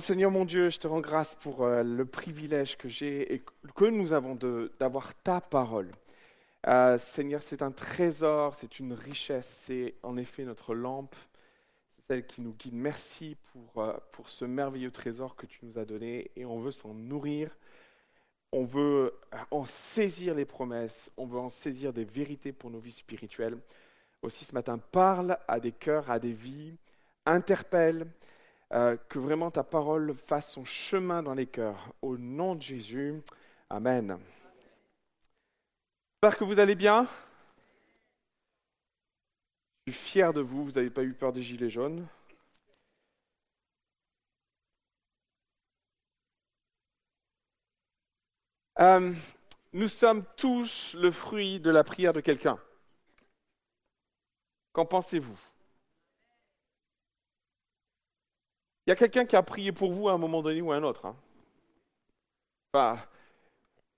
Seigneur 0.00 0.30
mon 0.30 0.44
Dieu, 0.44 0.70
je 0.70 0.78
te 0.78 0.86
rends 0.86 1.00
grâce 1.00 1.34
pour 1.34 1.64
euh, 1.64 1.82
le 1.82 2.04
privilège 2.04 2.76
que 2.76 2.88
j'ai 2.88 3.34
et 3.34 3.42
que 3.74 3.84
nous 3.84 4.12
avons 4.12 4.38
d'avoir 4.78 5.14
ta 5.14 5.40
parole. 5.40 5.90
Euh, 6.66 6.96
Seigneur, 6.98 7.42
c'est 7.42 7.62
un 7.62 7.72
trésor, 7.72 8.54
c'est 8.54 8.78
une 8.78 8.92
richesse, 8.92 9.64
c'est 9.66 9.94
en 10.02 10.16
effet 10.16 10.44
notre 10.44 10.74
lampe, 10.74 11.14
c'est 11.96 12.06
celle 12.06 12.26
qui 12.26 12.40
nous 12.40 12.54
guide. 12.54 12.74
Merci 12.74 13.36
pour, 13.52 13.82
euh, 13.82 13.96
pour 14.12 14.28
ce 14.28 14.44
merveilleux 14.44 14.90
trésor 14.90 15.36
que 15.36 15.46
tu 15.46 15.58
nous 15.64 15.78
as 15.78 15.84
donné 15.84 16.30
et 16.36 16.44
on 16.44 16.60
veut 16.60 16.72
s'en 16.72 16.94
nourrir. 16.94 17.50
On 18.52 18.64
veut 18.64 19.14
en 19.50 19.64
saisir 19.64 20.34
les 20.34 20.44
promesses, 20.44 21.10
on 21.16 21.26
veut 21.26 21.38
en 21.38 21.48
saisir 21.48 21.92
des 21.92 22.04
vérités 22.04 22.52
pour 22.52 22.70
nos 22.70 22.80
vies 22.80 22.92
spirituelles. 22.92 23.58
Aussi 24.22 24.44
ce 24.44 24.54
matin, 24.54 24.78
parle 24.78 25.38
à 25.48 25.58
des 25.58 25.72
cœurs, 25.72 26.10
à 26.10 26.18
des 26.18 26.34
vies, 26.34 26.76
interpelle, 27.24 28.06
euh, 28.72 28.96
que 29.08 29.18
vraiment 29.18 29.50
ta 29.50 29.64
parole 29.64 30.14
fasse 30.14 30.52
son 30.52 30.64
chemin 30.64 31.22
dans 31.22 31.34
les 31.34 31.46
cœurs. 31.46 31.92
Au 32.02 32.16
nom 32.16 32.54
de 32.54 32.62
Jésus, 32.62 33.22
Amen. 33.72 34.18
J'espère 36.22 36.38
que 36.38 36.44
vous 36.44 36.58
allez 36.58 36.74
bien. 36.74 37.08
Je 39.86 39.92
suis 39.92 40.00
fier 40.00 40.32
de 40.34 40.42
vous, 40.42 40.64
vous 40.64 40.72
n'avez 40.72 40.90
pas 40.90 41.02
eu 41.02 41.14
peur 41.14 41.32
des 41.32 41.42
gilets 41.42 41.70
jaunes. 41.70 42.06
Euh, 48.78 49.14
nous 49.72 49.88
sommes 49.88 50.24
tous 50.36 50.94
le 50.94 51.10
fruit 51.10 51.58
de 51.58 51.70
la 51.70 51.82
prière 51.82 52.12
de 52.12 52.20
quelqu'un. 52.20 52.58
Qu'en 54.72 54.84
pensez-vous? 54.84 55.51
Il 58.86 58.90
y 58.90 58.92
a 58.92 58.96
quelqu'un 58.96 59.24
qui 59.24 59.36
a 59.36 59.42
prié 59.42 59.70
pour 59.70 59.92
vous 59.92 60.08
à 60.08 60.12
un 60.12 60.18
moment 60.18 60.42
donné 60.42 60.60
ou 60.60 60.72
à 60.72 60.76
un 60.76 60.82
autre. 60.82 61.06
Hein. 61.06 61.16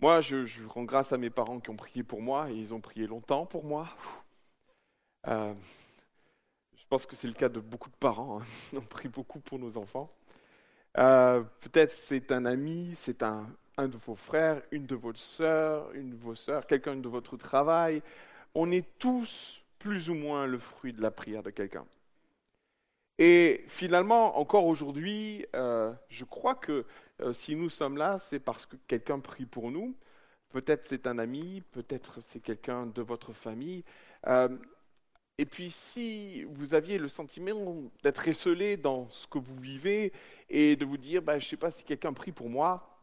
Moi, 0.00 0.20
je, 0.20 0.66
rends 0.66 0.84
grâce 0.84 1.12
à 1.12 1.16
mes 1.16 1.30
parents 1.30 1.60
qui 1.60 1.70
ont 1.70 1.76
prié 1.76 2.02
pour 2.02 2.20
moi 2.20 2.50
et 2.50 2.54
ils 2.54 2.74
ont 2.74 2.80
prié 2.80 3.06
longtemps 3.06 3.46
pour 3.46 3.64
moi. 3.64 3.88
Euh, 5.26 5.54
je 6.76 6.84
pense 6.90 7.06
que 7.06 7.16
c'est 7.16 7.28
le 7.28 7.32
cas 7.32 7.48
de 7.48 7.60
beaucoup 7.60 7.88
de 7.88 7.96
parents. 7.96 8.40
Hein. 8.40 8.44
On 8.76 8.82
prie 8.82 9.08
beaucoup 9.08 9.40
pour 9.40 9.58
nos 9.58 9.78
enfants. 9.78 10.10
Euh, 10.98 11.42
peut-être 11.60 11.92
c'est 11.92 12.30
un 12.30 12.44
ami, 12.44 12.92
c'est 12.96 13.22
un, 13.22 13.46
un, 13.78 13.88
de 13.88 13.96
vos 13.96 14.14
frères, 14.14 14.60
une 14.70 14.86
de 14.86 14.94
vos 14.94 15.14
sœurs, 15.14 15.90
une 15.94 16.10
de 16.10 16.16
vos 16.16 16.34
sœurs, 16.34 16.66
quelqu'un 16.66 16.96
de 16.96 17.08
votre 17.08 17.38
travail. 17.38 18.02
On 18.54 18.70
est 18.70 18.86
tous 18.98 19.62
plus 19.78 20.10
ou 20.10 20.14
moins 20.14 20.46
le 20.46 20.58
fruit 20.58 20.92
de 20.92 21.00
la 21.00 21.10
prière 21.10 21.42
de 21.42 21.50
quelqu'un. 21.50 21.86
Et 23.18 23.64
finalement, 23.68 24.38
encore 24.38 24.66
aujourd'hui, 24.66 25.46
euh, 25.54 25.92
je 26.08 26.24
crois 26.24 26.54
que 26.54 26.84
euh, 27.20 27.32
si 27.32 27.54
nous 27.54 27.68
sommes 27.68 27.96
là, 27.96 28.18
c'est 28.18 28.40
parce 28.40 28.66
que 28.66 28.76
quelqu'un 28.88 29.20
prie 29.20 29.46
pour 29.46 29.70
nous. 29.70 29.96
Peut-être 30.50 30.84
c'est 30.86 31.06
un 31.06 31.18
ami, 31.18 31.62
peut-être 31.72 32.20
c'est 32.20 32.40
quelqu'un 32.40 32.86
de 32.86 33.02
votre 33.02 33.32
famille. 33.32 33.84
Euh, 34.26 34.48
et 35.38 35.46
puis 35.46 35.70
si 35.70 36.44
vous 36.44 36.74
aviez 36.74 36.98
le 36.98 37.08
sentiment 37.08 37.82
d'être 38.02 38.28
esselé 38.28 38.76
dans 38.76 39.08
ce 39.10 39.26
que 39.26 39.38
vous 39.38 39.56
vivez 39.56 40.12
et 40.48 40.76
de 40.76 40.84
vous 40.84 40.96
dire, 40.96 41.22
bah, 41.22 41.38
je 41.38 41.46
ne 41.46 41.50
sais 41.50 41.56
pas 41.56 41.70
si 41.70 41.84
quelqu'un 41.84 42.12
prie 42.12 42.32
pour 42.32 42.48
moi, 42.50 43.00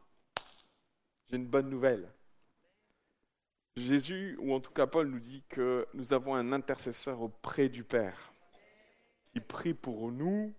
j'ai 1.30 1.38
une 1.38 1.48
bonne 1.48 1.70
nouvelle. 1.70 2.10
Jésus, 3.78 4.38
ou 4.40 4.54
en 4.54 4.60
tout 4.60 4.72
cas 4.72 4.88
Paul, 4.88 5.08
nous 5.08 5.20
dit 5.20 5.44
que 5.50 5.88
nous 5.94 6.14
avons 6.14 6.36
un 6.36 6.52
intercesseur 6.52 7.22
auprès 7.22 7.70
du 7.70 7.84
Père 7.84 8.31
qui 9.34 9.40
prie 9.40 9.74
pour 9.74 10.12
nous, 10.12 10.54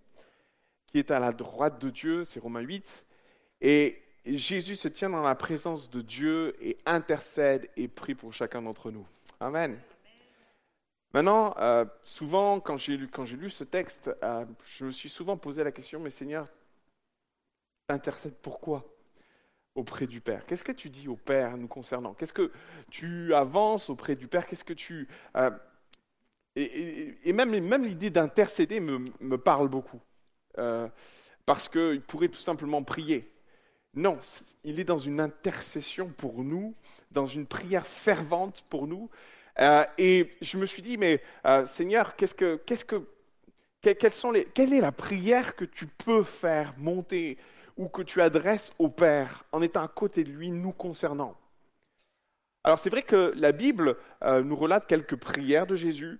qui 0.87 0.99
est 0.99 1.11
à 1.11 1.19
la 1.19 1.31
droite 1.31 1.79
de 1.79 1.89
Dieu, 1.89 2.25
c'est 2.25 2.39
Romains 2.39 2.61
8. 2.61 3.05
Et 3.61 4.01
Jésus 4.25 4.75
se 4.75 4.87
tient 4.87 5.09
dans 5.09 5.23
la 5.23 5.35
présence 5.35 5.89
de 5.89 6.01
Dieu 6.01 6.55
et 6.61 6.77
intercède 6.85 7.69
et 7.75 7.87
prie 7.87 8.15
pour 8.15 8.33
chacun 8.33 8.61
d'entre 8.61 8.91
nous. 8.91 9.05
Amen. 9.39 9.79
Maintenant, 11.13 11.53
euh, 11.59 11.85
souvent, 12.03 12.59
quand 12.59 12.77
j'ai 12.77 12.97
lu, 12.97 13.09
lu 13.37 13.49
ce 13.49 13.63
texte, 13.63 14.09
euh, 14.23 14.45
je 14.65 14.85
me 14.85 14.91
suis 14.91 15.09
souvent 15.09 15.37
posé 15.37 15.63
la 15.63 15.71
question, 15.71 15.99
mais 15.99 16.09
Seigneur, 16.09 16.47
intercède 17.89 18.35
pourquoi 18.41 18.83
auprès 19.75 20.07
du 20.07 20.21
Père? 20.21 20.45
Qu'est-ce 20.45 20.63
que 20.63 20.71
tu 20.71 20.89
dis 20.89 21.07
au 21.07 21.15
Père 21.15 21.57
nous 21.57 21.67
concernant? 21.67 22.13
Qu'est-ce 22.13 22.33
que 22.33 22.51
tu 22.89 23.33
avances 23.33 23.89
auprès 23.89 24.15
du 24.15 24.27
Père? 24.27 24.47
Qu'est-ce 24.47 24.63
que 24.63 24.73
tu... 24.73 25.07
Euh, 25.35 25.51
et, 26.55 27.33
même, 27.33 27.85
l'idée 27.85 28.09
d'intercéder 28.09 28.79
me, 28.79 29.37
parle 29.37 29.69
beaucoup. 29.69 30.01
Euh, 30.59 30.87
parce 31.45 31.67
qu'il 31.67 32.01
pourrait 32.01 32.29
tout 32.29 32.39
simplement 32.39 32.83
prier. 32.83 33.29
Non, 33.95 34.19
il 34.63 34.79
est 34.79 34.83
dans 34.83 34.99
une 34.99 35.19
intercession 35.19 36.09
pour 36.09 36.43
nous, 36.43 36.75
dans 37.11 37.25
une 37.25 37.45
prière 37.45 37.85
fervente 37.85 38.63
pour 38.69 38.87
nous. 38.87 39.09
Euh, 39.59 39.85
et 39.97 40.31
je 40.41 40.57
me 40.57 40.65
suis 40.65 40.81
dit, 40.81 40.97
mais 40.97 41.21
euh, 41.45 41.65
Seigneur, 41.65 42.15
qu'est-ce 42.15 42.33
que, 42.33 42.55
que, 42.65 43.03
quelles 43.81 44.13
sont 44.13 44.31
les, 44.31 44.45
quelle 44.45 44.73
est 44.73 44.79
la 44.79 44.91
prière 44.91 45.55
que 45.55 45.65
tu 45.65 45.85
peux 45.85 46.23
faire 46.23 46.73
monter 46.77 47.37
ou 47.77 47.87
que 47.87 48.01
tu 48.01 48.21
adresses 48.21 48.71
au 48.79 48.89
Père 48.89 49.43
en 49.51 49.61
étant 49.61 49.83
à 49.83 49.87
côté 49.87 50.23
de 50.23 50.31
lui, 50.31 50.49
nous 50.49 50.71
concernant? 50.71 51.35
Alors 52.63 52.79
c'est 52.79 52.89
vrai 52.89 53.03
que 53.03 53.33
la 53.35 53.51
Bible 53.51 53.97
nous 54.21 54.55
relate 54.55 54.87
quelques 54.87 55.17
prières 55.17 55.67
de 55.67 55.75
Jésus, 55.75 56.19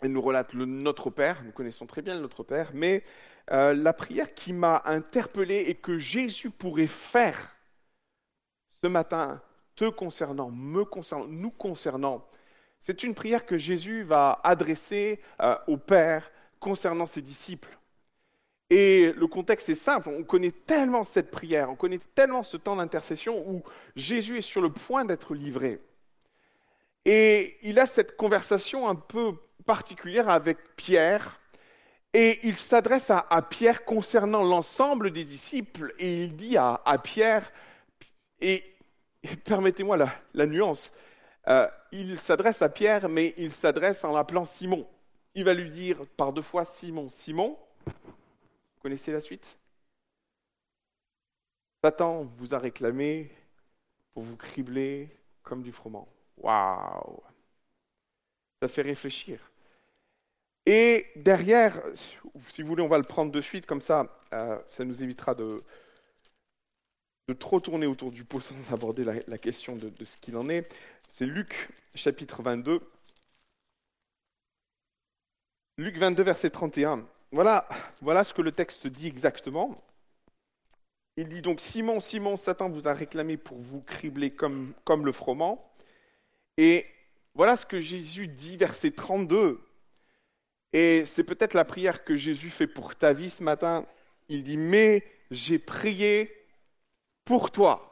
elle 0.00 0.12
nous 0.12 0.22
relate 0.22 0.52
le 0.54 0.64
Notre 0.64 1.10
Père, 1.10 1.42
nous 1.44 1.52
connaissons 1.52 1.86
très 1.86 2.02
bien 2.02 2.14
le 2.14 2.20
Notre 2.20 2.42
Père, 2.42 2.70
mais 2.74 3.02
euh, 3.52 3.74
la 3.74 3.92
prière 3.92 4.34
qui 4.34 4.52
m'a 4.52 4.82
interpellé 4.84 5.64
et 5.68 5.74
que 5.74 5.98
Jésus 5.98 6.50
pourrait 6.50 6.86
faire 6.86 7.56
ce 8.80 8.86
matin, 8.86 9.42
te 9.76 9.88
concernant, 9.88 10.50
me 10.50 10.84
concernant, 10.84 11.26
nous 11.26 11.50
concernant, 11.50 12.26
c'est 12.78 13.02
une 13.02 13.14
prière 13.14 13.44
que 13.44 13.58
Jésus 13.58 14.02
va 14.02 14.40
adresser 14.42 15.20
euh, 15.42 15.56
au 15.66 15.76
Père 15.76 16.30
concernant 16.58 17.06
ses 17.06 17.22
disciples. 17.22 17.76
Et 18.70 19.12
le 19.12 19.26
contexte 19.26 19.68
est 19.68 19.74
simple, 19.74 20.08
on 20.08 20.22
connaît 20.22 20.52
tellement 20.52 21.04
cette 21.04 21.30
prière, 21.30 21.70
on 21.70 21.76
connaît 21.76 21.98
tellement 22.14 22.44
ce 22.44 22.56
temps 22.56 22.76
d'intercession 22.76 23.44
où 23.50 23.62
Jésus 23.96 24.38
est 24.38 24.42
sur 24.42 24.60
le 24.60 24.70
point 24.70 25.04
d'être 25.04 25.34
livré. 25.34 25.80
Et 27.04 27.56
il 27.62 27.80
a 27.80 27.86
cette 27.86 28.16
conversation 28.16 28.88
un 28.88 28.94
peu 28.94 29.34
particulière 29.64 30.28
avec 30.28 30.76
Pierre. 30.76 31.40
Et 32.12 32.40
il 32.46 32.56
s'adresse 32.56 33.10
à, 33.10 33.42
Pierre 33.48 33.84
concernant 33.84 34.42
l'ensemble 34.42 35.12
des 35.12 35.24
disciples. 35.24 35.94
Et 35.98 36.24
il 36.24 36.36
dit 36.36 36.56
à, 36.56 36.80
Pierre, 37.02 37.52
et, 38.40 38.64
permettez-moi 39.44 39.96
la, 40.34 40.46
nuance, 40.46 40.92
euh, 41.48 41.68
il 41.92 42.18
s'adresse 42.18 42.62
à 42.62 42.68
Pierre, 42.68 43.08
mais 43.08 43.34
il 43.36 43.52
s'adresse 43.52 44.04
en 44.04 44.12
l'appelant 44.12 44.44
Simon. 44.44 44.86
Il 45.34 45.44
va 45.44 45.54
lui 45.54 45.70
dire 45.70 46.04
par 46.16 46.32
deux 46.32 46.42
fois 46.42 46.64
Simon, 46.64 47.08
Simon. 47.08 47.56
Vous 47.86 48.82
connaissez 48.82 49.12
la 49.12 49.20
suite? 49.20 49.56
Satan 51.82 52.24
vous 52.36 52.54
a 52.54 52.58
réclamé 52.58 53.30
pour 54.12 54.22
vous 54.22 54.36
cribler 54.36 55.08
comme 55.42 55.62
du 55.62 55.72
froment. 55.72 56.08
Waouh 56.36 57.22
Ça 58.60 58.68
fait 58.68 58.82
réfléchir. 58.82 59.49
Et 60.72 61.08
derrière, 61.16 61.82
si 62.38 62.62
vous 62.62 62.68
voulez, 62.68 62.82
on 62.84 62.86
va 62.86 62.98
le 62.98 63.02
prendre 63.02 63.32
de 63.32 63.40
suite, 63.40 63.66
comme 63.66 63.80
ça, 63.80 64.06
euh, 64.32 64.56
ça 64.68 64.84
nous 64.84 65.02
évitera 65.02 65.34
de, 65.34 65.64
de 67.26 67.34
trop 67.34 67.58
tourner 67.58 67.86
autour 67.86 68.12
du 68.12 68.22
pot 68.22 68.38
sans 68.40 68.72
aborder 68.72 69.02
la, 69.02 69.38
question 69.38 69.74
de, 69.74 69.92
ce 70.04 70.16
qu'il 70.18 70.36
en 70.36 70.48
est. 70.48 70.72
C'est 71.08 71.26
Luc 71.26 71.70
chapitre 71.96 72.40
22. 72.40 72.88
Luc 75.76 75.98
22, 75.98 76.22
verset 76.22 76.50
31. 76.50 77.04
Voilà, 77.32 77.68
voilà 78.00 78.22
ce 78.22 78.32
que 78.32 78.42
le 78.42 78.52
texte 78.52 78.86
dit 78.86 79.08
exactement. 79.08 79.76
Il 81.16 81.28
dit 81.28 81.42
donc, 81.42 81.60
Simon, 81.60 81.98
Simon, 81.98 82.36
Satan 82.36 82.68
vous 82.68 82.86
a 82.86 82.94
réclamé 82.94 83.36
pour 83.36 83.58
vous 83.58 83.82
cribler 83.82 84.30
comme, 84.30 84.74
comme 84.84 85.04
le 85.04 85.10
froment. 85.10 85.68
Et 86.56 86.86
voilà 87.34 87.56
ce 87.56 87.66
que 87.66 87.80
Jésus 87.80 88.28
dit, 88.28 88.56
verset 88.56 88.92
32. 88.92 89.66
Et 90.72 91.04
c'est 91.04 91.24
peut-être 91.24 91.54
la 91.54 91.64
prière 91.64 92.04
que 92.04 92.16
Jésus 92.16 92.50
fait 92.50 92.66
pour 92.66 92.94
ta 92.94 93.12
vie 93.12 93.30
ce 93.30 93.42
matin. 93.42 93.86
Il 94.28 94.42
dit, 94.42 94.56
mais 94.56 95.04
j'ai 95.30 95.58
prié 95.58 96.32
pour 97.24 97.50
toi. 97.50 97.90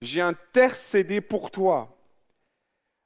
J'ai 0.00 0.20
intercédé 0.20 1.20
pour 1.20 1.50
toi, 1.50 1.96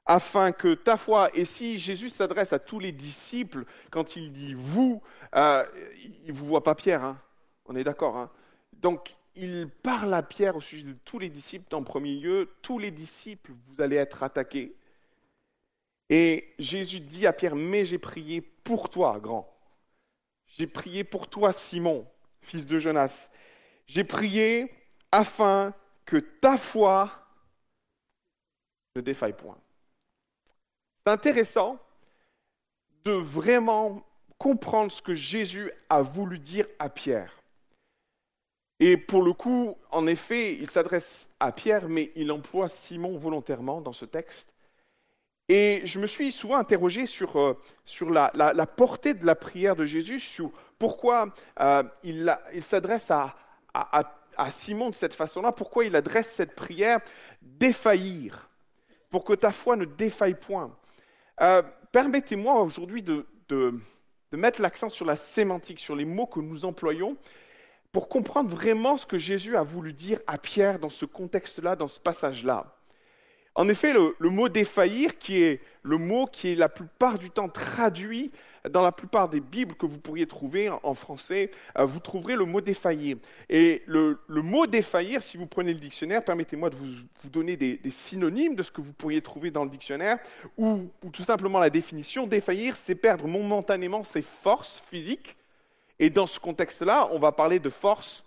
afin 0.05 0.51
que 0.51 0.73
ta 0.73 0.97
foi, 0.97 1.29
et 1.35 1.45
si 1.45 1.79
Jésus 1.79 2.09
s'adresse 2.09 2.51
à 2.51 2.59
tous 2.59 2.79
les 2.79 2.91
disciples, 2.91 3.63
quand 3.91 4.15
il 4.15 4.31
dit 4.31 4.53
vous, 4.55 5.01
euh, 5.35 5.63
il 6.25 6.27
ne 6.27 6.33
vous 6.33 6.47
voit 6.47 6.63
pas 6.63 6.75
Pierre, 6.75 7.03
hein. 7.03 7.21
on 7.65 7.75
est 7.75 7.83
d'accord. 7.83 8.17
Hein. 8.17 8.31
Donc 8.73 9.15
il 9.35 9.69
parle 9.69 10.13
à 10.13 10.23
Pierre 10.23 10.55
au 10.55 10.61
sujet 10.61 10.83
de 10.83 10.95
tous 11.05 11.19
les 11.19 11.29
disciples 11.29 11.73
en 11.75 11.83
premier 11.83 12.15
lieu, 12.15 12.49
tous 12.61 12.79
les 12.79 12.91
disciples, 12.91 13.51
vous 13.67 13.81
allez 13.81 13.95
être 13.95 14.23
attaqués. 14.23 14.75
Et 16.09 16.53
Jésus 16.57 16.99
dit 16.99 17.27
à 17.27 17.33
Pierre, 17.33 17.55
mais 17.55 17.85
j'ai 17.85 17.99
prié 17.99 18.41
pour 18.41 18.89
toi, 18.89 19.19
grand. 19.19 19.47
J'ai 20.57 20.67
prié 20.67 21.03
pour 21.03 21.27
toi, 21.29 21.53
Simon. 21.53 22.05
fils 22.41 22.65
de 22.65 22.77
Jonas. 22.79 23.29
J'ai 23.85 24.03
prié 24.03 24.71
afin 25.11 25.73
que 26.05 26.17
ta 26.17 26.57
foi 26.57 27.11
ne 28.95 29.01
défaille 29.01 29.33
point. 29.33 29.57
C'est 30.97 31.11
intéressant 31.11 31.79
de 33.03 33.11
vraiment 33.11 34.03
comprendre 34.37 34.91
ce 34.91 35.01
que 35.01 35.13
Jésus 35.13 35.71
a 35.89 36.01
voulu 36.01 36.39
dire 36.39 36.65
à 36.79 36.89
Pierre. 36.89 37.39
Et 38.79 38.97
pour 38.97 39.21
le 39.21 39.33
coup, 39.33 39.77
en 39.91 40.07
effet, 40.07 40.55
il 40.55 40.69
s'adresse 40.69 41.29
à 41.39 41.51
Pierre, 41.51 41.89
mais 41.89 42.11
il 42.15 42.31
emploie 42.31 42.69
Simon 42.69 43.17
volontairement 43.17 43.81
dans 43.81 43.93
ce 43.93 44.05
texte. 44.05 44.53
Et 45.51 45.81
je 45.83 45.99
me 45.99 46.05
suis 46.05 46.31
souvent 46.31 46.57
interrogé 46.57 47.07
sur, 47.07 47.35
euh, 47.37 47.57
sur 47.83 48.11
la, 48.11 48.29
portée 48.67 49.15
de 49.15 49.25
la 49.25 49.33
prière 49.33 49.75
de 49.75 49.83
Jésus, 49.83 50.19
sur 50.19 50.51
pourquoi 50.77 51.33
euh, 51.59 51.83
il, 52.03 52.37
il 52.53 52.61
s'adresse 52.61 53.09
à, 53.09 53.35
à, 53.73 54.03
à, 54.37 54.51
Simon 54.51 54.91
de 54.91 54.95
cette 54.95 55.15
façon-là, 55.15 55.51
pourquoi 55.51 55.85
il 55.85 55.95
adresse 55.95 56.31
cette 56.31 56.55
prière 56.55 56.99
défaillir, 57.41 58.47
pour 59.09 59.23
que 59.23 59.33
ta 59.33 59.51
foi 59.51 59.75
ne 59.75 59.85
défaille 59.85 60.35
point. 60.35 60.71
Euh, 61.41 61.63
permettez-moi 61.91 62.61
aujourd'hui 62.61 63.01
de, 63.01 63.25
de, 63.47 63.73
de 64.31 64.37
mettre 64.37 64.61
l'accent 64.61 64.89
sur 64.89 65.05
la 65.05 65.15
sémantique, 65.15 65.79
sur 65.79 65.95
les 65.95 66.05
mots 66.05 66.27
que 66.27 66.39
nous 66.39 66.63
employons, 66.63 67.17
pour 67.91 68.07
comprendre 68.07 68.51
vraiment 68.51 68.97
ce 68.97 69.07
que 69.07 69.17
Jésus 69.17 69.57
a 69.57 69.63
voulu 69.63 69.93
dire 69.93 70.19
à 70.27 70.37
Pierre 70.37 70.77
dans 70.77 70.91
ce 70.91 71.05
contexte-là, 71.05 71.75
dans 71.75 71.87
ce 71.87 71.99
passage-là. 71.99 72.78
En 73.59 73.67
effet, 73.67 73.91
le, 73.91 74.29
mot 74.29 74.47
défaillir, 74.47 75.17
qui 75.17 75.43
est 75.43 75.59
le 75.83 75.97
mot 75.97 76.27
qui 76.27 76.47
est 76.47 76.55
la 76.55 76.69
plupart 76.69 77.19
du 77.19 77.29
temps 77.29 77.49
traduit 77.49 78.31
dans 78.69 78.81
la 78.81 78.93
plupart 78.93 79.27
des 79.27 79.41
Bibles 79.41 79.75
que 79.75 79.85
vous 79.85 79.97
pourriez 79.97 80.25
trouver 80.27 80.69
en 80.69 80.93
français, 80.93 81.51
euh, 81.77 81.83
vous 81.83 81.99
trouverez 81.99 82.37
le 82.37 82.45
mot 82.45 82.61
défaillir. 82.61 83.17
Et 83.49 83.83
le, 83.85 84.17
mot 84.29 84.65
défaillir, 84.65 85.21
si 85.21 85.35
vous 85.35 85.45
prenez 85.45 85.73
le 85.73 85.79
dictionnaire, 85.81 86.23
permettez-moi 86.23 86.69
de 86.69 86.77
vous, 86.77 86.87
donner 87.25 87.57
des, 87.57 87.81
synonymes 87.91 88.55
de 88.55 88.63
ce 88.63 88.71
que 88.71 88.79
vous 88.79 88.93
pourriez 88.93 89.21
trouver 89.21 89.51
dans 89.51 89.65
le 89.65 89.69
dictionnaire, 89.69 90.19
ou, 90.57 90.89
ou 91.03 91.09
tout 91.09 91.23
simplement 91.23 91.59
la 91.59 91.69
définition. 91.69 92.27
Défaillir, 92.27 92.77
c'est 92.77 92.95
perdre 92.95 93.27
momentanément 93.27 94.05
ses 94.05 94.21
forces 94.21 94.81
physiques 94.89 95.35
et 95.99 96.09
dans 96.09 96.27
ce 96.27 96.39
contexte-là, 96.39 97.09
on 97.11 97.19
va 97.19 97.33
parler 97.33 97.59
de 97.59 97.69
force 97.69 98.23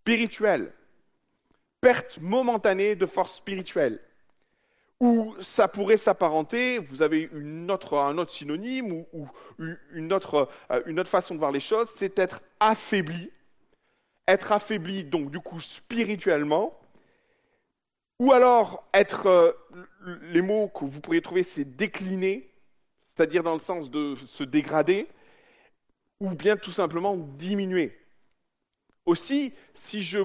spirituelle. 0.00 0.72
Perte 1.80 2.18
momentanée 2.20 2.96
de 2.96 3.06
force 3.06 3.36
spirituelle. 3.36 4.00
Ou 5.02 5.34
ça 5.40 5.66
pourrait 5.66 5.96
s'apparenter, 5.96 6.78
vous 6.78 7.02
avez 7.02 7.28
une 7.32 7.72
autre, 7.72 7.98
un 7.98 8.16
autre 8.18 8.30
synonyme 8.30 9.04
ou, 9.12 9.28
une, 9.92 10.12
autre, 10.12 10.48
euh, 10.70 10.80
une 10.86 11.00
autre 11.00 11.10
façon 11.10 11.34
de 11.34 11.40
voir 11.40 11.50
les 11.50 11.58
choses, 11.58 11.90
c'est 11.90 12.20
être 12.20 12.40
affaibli. 12.60 13.28
Être 14.28 14.52
affaibli, 14.52 15.02
donc 15.02 15.32
du 15.32 15.40
coup 15.40 15.58
spirituellement. 15.58 16.78
Ou 18.20 18.30
alors 18.30 18.88
être, 18.94 19.26
euh, 19.26 19.50
les 20.30 20.40
mots 20.40 20.68
que 20.68 20.84
vous 20.84 21.00
pourriez 21.00 21.20
trouver, 21.20 21.42
c'est 21.42 21.64
décliner, 21.64 22.48
c'est-à-dire 23.16 23.42
dans 23.42 23.54
le 23.54 23.60
sens 23.60 23.90
de 23.90 24.14
se 24.28 24.44
dégrader 24.44 25.08
ou 26.20 26.30
bien 26.30 26.56
tout 26.56 26.70
simplement 26.70 27.16
diminuer. 27.16 27.98
Aussi, 29.04 29.52
si 29.74 30.04
je 30.04 30.20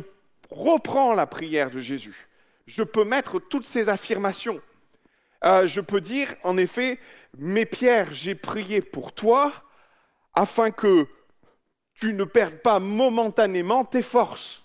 reprends 0.51 1.15
la 1.15 1.25
prière 1.25 1.71
de 1.71 1.79
Jésus, 1.79 2.27
je 2.67 2.83
peux 2.83 3.05
mettre 3.05 3.39
toutes 3.39 3.65
ces 3.65 3.89
affirmations. 3.89 4.61
Euh, 5.43 5.67
je 5.67 5.81
peux 5.81 6.01
dire, 6.01 6.35
en 6.43 6.57
effet, 6.57 6.99
mes 7.37 7.65
pierres, 7.65 8.13
j'ai 8.13 8.35
prié 8.35 8.81
pour 8.81 9.13
toi 9.13 9.53
afin 10.33 10.71
que 10.71 11.07
tu 11.93 12.13
ne 12.13 12.25
perdes 12.25 12.59
pas 12.59 12.79
momentanément 12.79 13.85
tes 13.85 14.01
forces. 14.01 14.63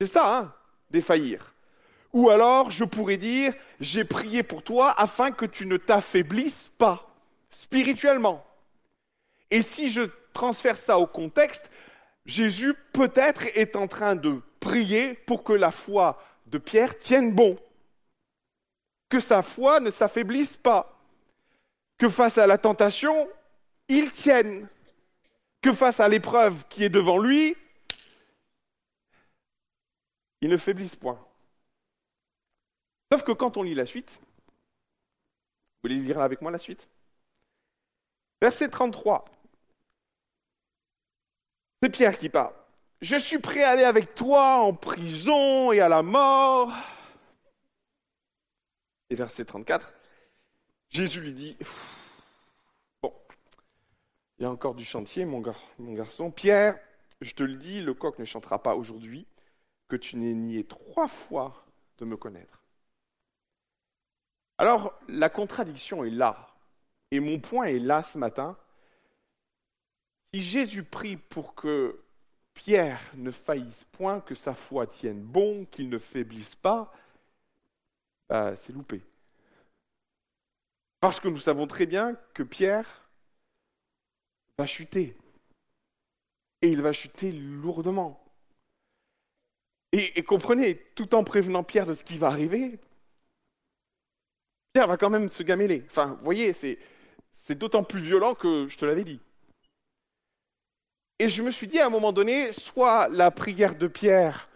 C'est 0.00 0.06
ça, 0.06 0.36
hein, 0.38 0.54
défaillir. 0.90 1.54
Ou 2.12 2.30
alors, 2.30 2.70
je 2.70 2.84
pourrais 2.84 3.16
dire, 3.16 3.54
j'ai 3.80 4.04
prié 4.04 4.42
pour 4.42 4.62
toi 4.62 4.94
afin 4.96 5.30
que 5.30 5.46
tu 5.46 5.66
ne 5.66 5.76
t'affaiblisses 5.76 6.70
pas 6.76 7.08
spirituellement. 7.48 8.44
Et 9.50 9.62
si 9.62 9.88
je 9.88 10.02
transfère 10.32 10.76
ça 10.76 10.98
au 10.98 11.06
contexte, 11.06 11.70
Jésus 12.26 12.74
peut-être 12.92 13.46
est 13.56 13.76
en 13.76 13.88
train 13.88 14.14
de 14.14 14.40
prier 14.60 15.14
pour 15.14 15.42
que 15.42 15.52
la 15.52 15.70
foi 15.70 16.22
de 16.50 16.58
Pierre 16.58 16.98
tienne 16.98 17.32
bon, 17.32 17.56
que 19.08 19.20
sa 19.20 19.42
foi 19.42 19.80
ne 19.80 19.90
s'affaiblisse 19.90 20.56
pas, 20.56 21.00
que 21.96 22.08
face 22.08 22.38
à 22.38 22.46
la 22.46 22.58
tentation, 22.58 23.28
il 23.88 24.10
tienne, 24.10 24.68
que 25.62 25.72
face 25.72 26.00
à 26.00 26.08
l'épreuve 26.08 26.66
qui 26.68 26.82
est 26.84 26.88
devant 26.88 27.18
lui, 27.18 27.56
il 30.40 30.50
ne 30.50 30.56
faiblisse 30.56 30.96
point. 30.96 31.24
Sauf 33.12 33.22
que 33.22 33.32
quand 33.32 33.56
on 33.56 33.62
lit 33.62 33.74
la 33.74 33.86
suite, 33.86 34.18
vous 34.20 35.88
voulez 35.88 35.96
lire 35.96 36.20
avec 36.20 36.40
moi 36.40 36.50
la 36.50 36.58
suite? 36.58 36.88
Verset 38.40 38.68
33. 38.68 39.24
C'est 41.82 41.90
Pierre 41.90 42.18
qui 42.18 42.28
parle. 42.28 42.59
Je 43.00 43.16
suis 43.16 43.38
prêt 43.38 43.64
à 43.64 43.70
aller 43.70 43.84
avec 43.84 44.14
toi 44.14 44.58
en 44.58 44.74
prison 44.74 45.72
et 45.72 45.80
à 45.80 45.88
la 45.88 46.02
mort. 46.02 46.70
Et 49.08 49.14
verset 49.14 49.46
34, 49.46 49.92
Jésus 50.90 51.20
lui 51.20 51.32
dit, 51.32 51.56
bon, 53.02 53.12
il 54.38 54.42
y 54.42 54.44
a 54.44 54.50
encore 54.50 54.74
du 54.74 54.84
chantier, 54.84 55.24
mon, 55.24 55.40
garçon. 55.40 56.30
Pierre, 56.30 56.78
je 57.22 57.32
te 57.32 57.42
le 57.42 57.56
dis, 57.56 57.80
le 57.80 57.94
coq 57.94 58.18
ne 58.18 58.24
chantera 58.26 58.62
pas 58.62 58.74
aujourd'hui 58.74 59.26
que 59.88 59.96
tu 59.96 60.16
n'aies 60.16 60.34
nié 60.34 60.64
trois 60.64 61.08
fois 61.08 61.64
de 61.98 62.04
me 62.04 62.18
connaître. 62.18 62.62
Alors, 64.58 64.92
la 65.08 65.30
contradiction 65.30 66.04
est 66.04 66.10
là. 66.10 66.54
Et 67.10 67.18
mon 67.18 67.40
point 67.40 67.64
est 67.64 67.78
là 67.78 68.02
ce 68.02 68.18
matin. 68.18 68.58
Si 70.34 70.42
Jésus 70.42 70.84
prie 70.84 71.16
pour 71.16 71.54
que 71.54 72.04
Pierre 72.60 73.00
ne 73.14 73.30
faillisse 73.30 73.84
point, 73.84 74.20
que 74.20 74.34
sa 74.34 74.52
foi 74.52 74.86
tienne 74.86 75.22
bon, 75.22 75.64
qu'il 75.64 75.88
ne 75.88 75.98
faiblisse 75.98 76.54
pas, 76.54 76.92
bah, 78.28 78.54
c'est 78.54 78.74
loupé. 78.74 79.00
Parce 81.00 81.20
que 81.20 81.28
nous 81.28 81.38
savons 81.38 81.66
très 81.66 81.86
bien 81.86 82.16
que 82.34 82.42
Pierre 82.42 83.08
va 84.58 84.66
chuter. 84.66 85.16
Et 86.60 86.68
il 86.68 86.82
va 86.82 86.92
chuter 86.92 87.32
lourdement. 87.32 88.22
Et, 89.92 90.22
comprenez, 90.22 90.76
tout 90.94 91.14
en 91.14 91.24
prévenant 91.24 91.64
Pierre 91.64 91.86
de 91.86 91.94
ce 91.94 92.04
qui 92.04 92.18
va 92.18 92.26
arriver, 92.26 92.78
Pierre 94.74 94.86
va 94.86 94.98
quand 94.98 95.08
même 95.08 95.30
se 95.30 95.42
gameler. 95.42 95.82
Enfin, 95.86 96.08
vous 96.18 96.24
voyez, 96.24 96.52
c'est 96.52 97.54
d'autant 97.54 97.84
plus 97.84 98.02
violent 98.02 98.34
que 98.34 98.68
je 98.68 98.76
te 98.76 98.84
l'avais 98.84 99.04
dit. 99.04 99.20
Et 101.20 101.28
je 101.28 101.42
me 101.42 101.50
suis 101.50 101.66
dit 101.66 101.78
à 101.78 101.84
un 101.84 101.90
moment 101.90 102.12
donné, 102.12 102.50
soit 102.50 103.06
la 103.08 103.30
prière 103.30 103.74
de 103.74 103.86
Pierre, 103.88 104.48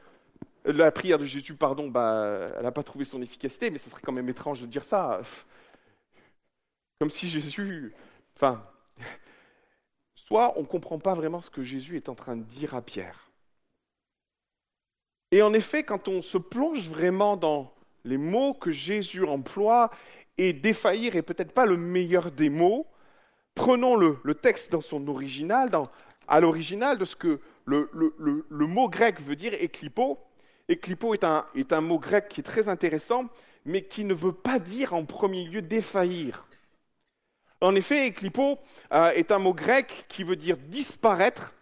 euh, 0.66 0.72
la 0.72 0.90
prière 0.90 1.18
de 1.18 1.26
Jésus, 1.26 1.54
pardon, 1.54 1.88
bah, 1.88 2.52
elle 2.56 2.62
n'a 2.62 2.72
pas 2.72 2.82
trouvé 2.82 3.04
son 3.04 3.20
efficacité, 3.20 3.68
mais 3.68 3.76
ce 3.76 3.90
serait 3.90 4.00
quand 4.02 4.12
même 4.12 4.30
étrange 4.30 4.62
de 4.62 4.66
dire 4.66 4.82
ça. 4.82 5.20
Comme 6.98 7.10
si 7.10 7.28
Jésus. 7.28 7.92
Enfin. 8.34 8.66
Soit 10.14 10.54
on 10.56 10.62
ne 10.62 10.66
comprend 10.66 10.98
pas 10.98 11.12
vraiment 11.12 11.42
ce 11.42 11.50
que 11.50 11.62
Jésus 11.62 11.96
est 11.96 12.08
en 12.08 12.14
train 12.14 12.34
de 12.34 12.44
dire 12.44 12.74
à 12.74 12.80
Pierre. 12.80 13.30
Et 15.32 15.42
en 15.42 15.52
effet, 15.52 15.82
quand 15.82 16.08
on 16.08 16.22
se 16.22 16.38
plonge 16.38 16.88
vraiment 16.88 17.36
dans 17.36 17.74
les 18.04 18.16
mots 18.16 18.54
que 18.54 18.70
Jésus 18.70 19.22
emploie, 19.26 19.90
et 20.38 20.54
défaillir 20.54 21.14
est 21.14 21.22
peut-être 21.22 21.52
pas 21.52 21.66
le 21.66 21.76
meilleur 21.76 22.30
des 22.30 22.48
mots, 22.48 22.86
prenons 23.54 23.96
le, 23.96 24.16
le 24.24 24.34
texte 24.34 24.72
dans 24.72 24.80
son 24.80 25.06
original, 25.08 25.68
dans 25.68 25.90
à 26.28 26.40
l'original 26.40 26.98
de 26.98 27.04
ce 27.04 27.16
que 27.16 27.40
le, 27.64 28.66
mot 28.66 28.88
grec 28.88 29.20
veut 29.20 29.36
dire 29.36 29.54
éclipo. 29.54 30.18
Éclipo 30.68 31.14
est 31.14 31.24
un, 31.24 31.80
mot 31.80 31.98
grec 31.98 32.28
qui 32.28 32.40
est 32.40 32.44
très 32.44 32.68
intéressant, 32.68 33.26
mais 33.64 33.82
qui 33.82 34.04
ne 34.04 34.14
veut 34.14 34.32
pas 34.32 34.58
dire 34.58 34.94
en 34.94 35.04
premier 35.04 35.44
lieu 35.44 35.62
défaillir. 35.62 36.46
En 37.60 37.74
effet, 37.74 38.06
éclipo 38.06 38.58
euh, 38.92 39.10
est 39.10 39.32
un 39.32 39.38
mot 39.38 39.54
grec 39.54 40.04
qui 40.08 40.24
veut 40.24 40.36
dire 40.36 40.56
disparaître. 40.56 41.54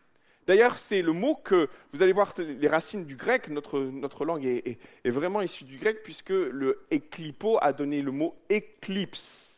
D'ailleurs, 0.46 0.76
c'est 0.76 1.02
le 1.02 1.12
mot 1.12 1.36
que, 1.36 1.68
vous 1.92 2.02
allez 2.02 2.12
voir 2.12 2.34
les 2.38 2.66
racines 2.66 3.04
du 3.04 3.14
grec, 3.14 3.46
notre, 3.48 3.78
notre 3.78 4.24
langue 4.24 4.44
est, 4.44 4.78
est, 5.04 5.10
vraiment 5.10 5.40
issue 5.40 5.64
du 5.64 5.78
grec, 5.78 6.02
puisque 6.02 6.30
le 6.30 6.84
éclipo 6.90 7.58
a 7.60 7.72
donné 7.72 8.02
le 8.02 8.10
mot 8.10 8.34
éclipse. 8.48 9.52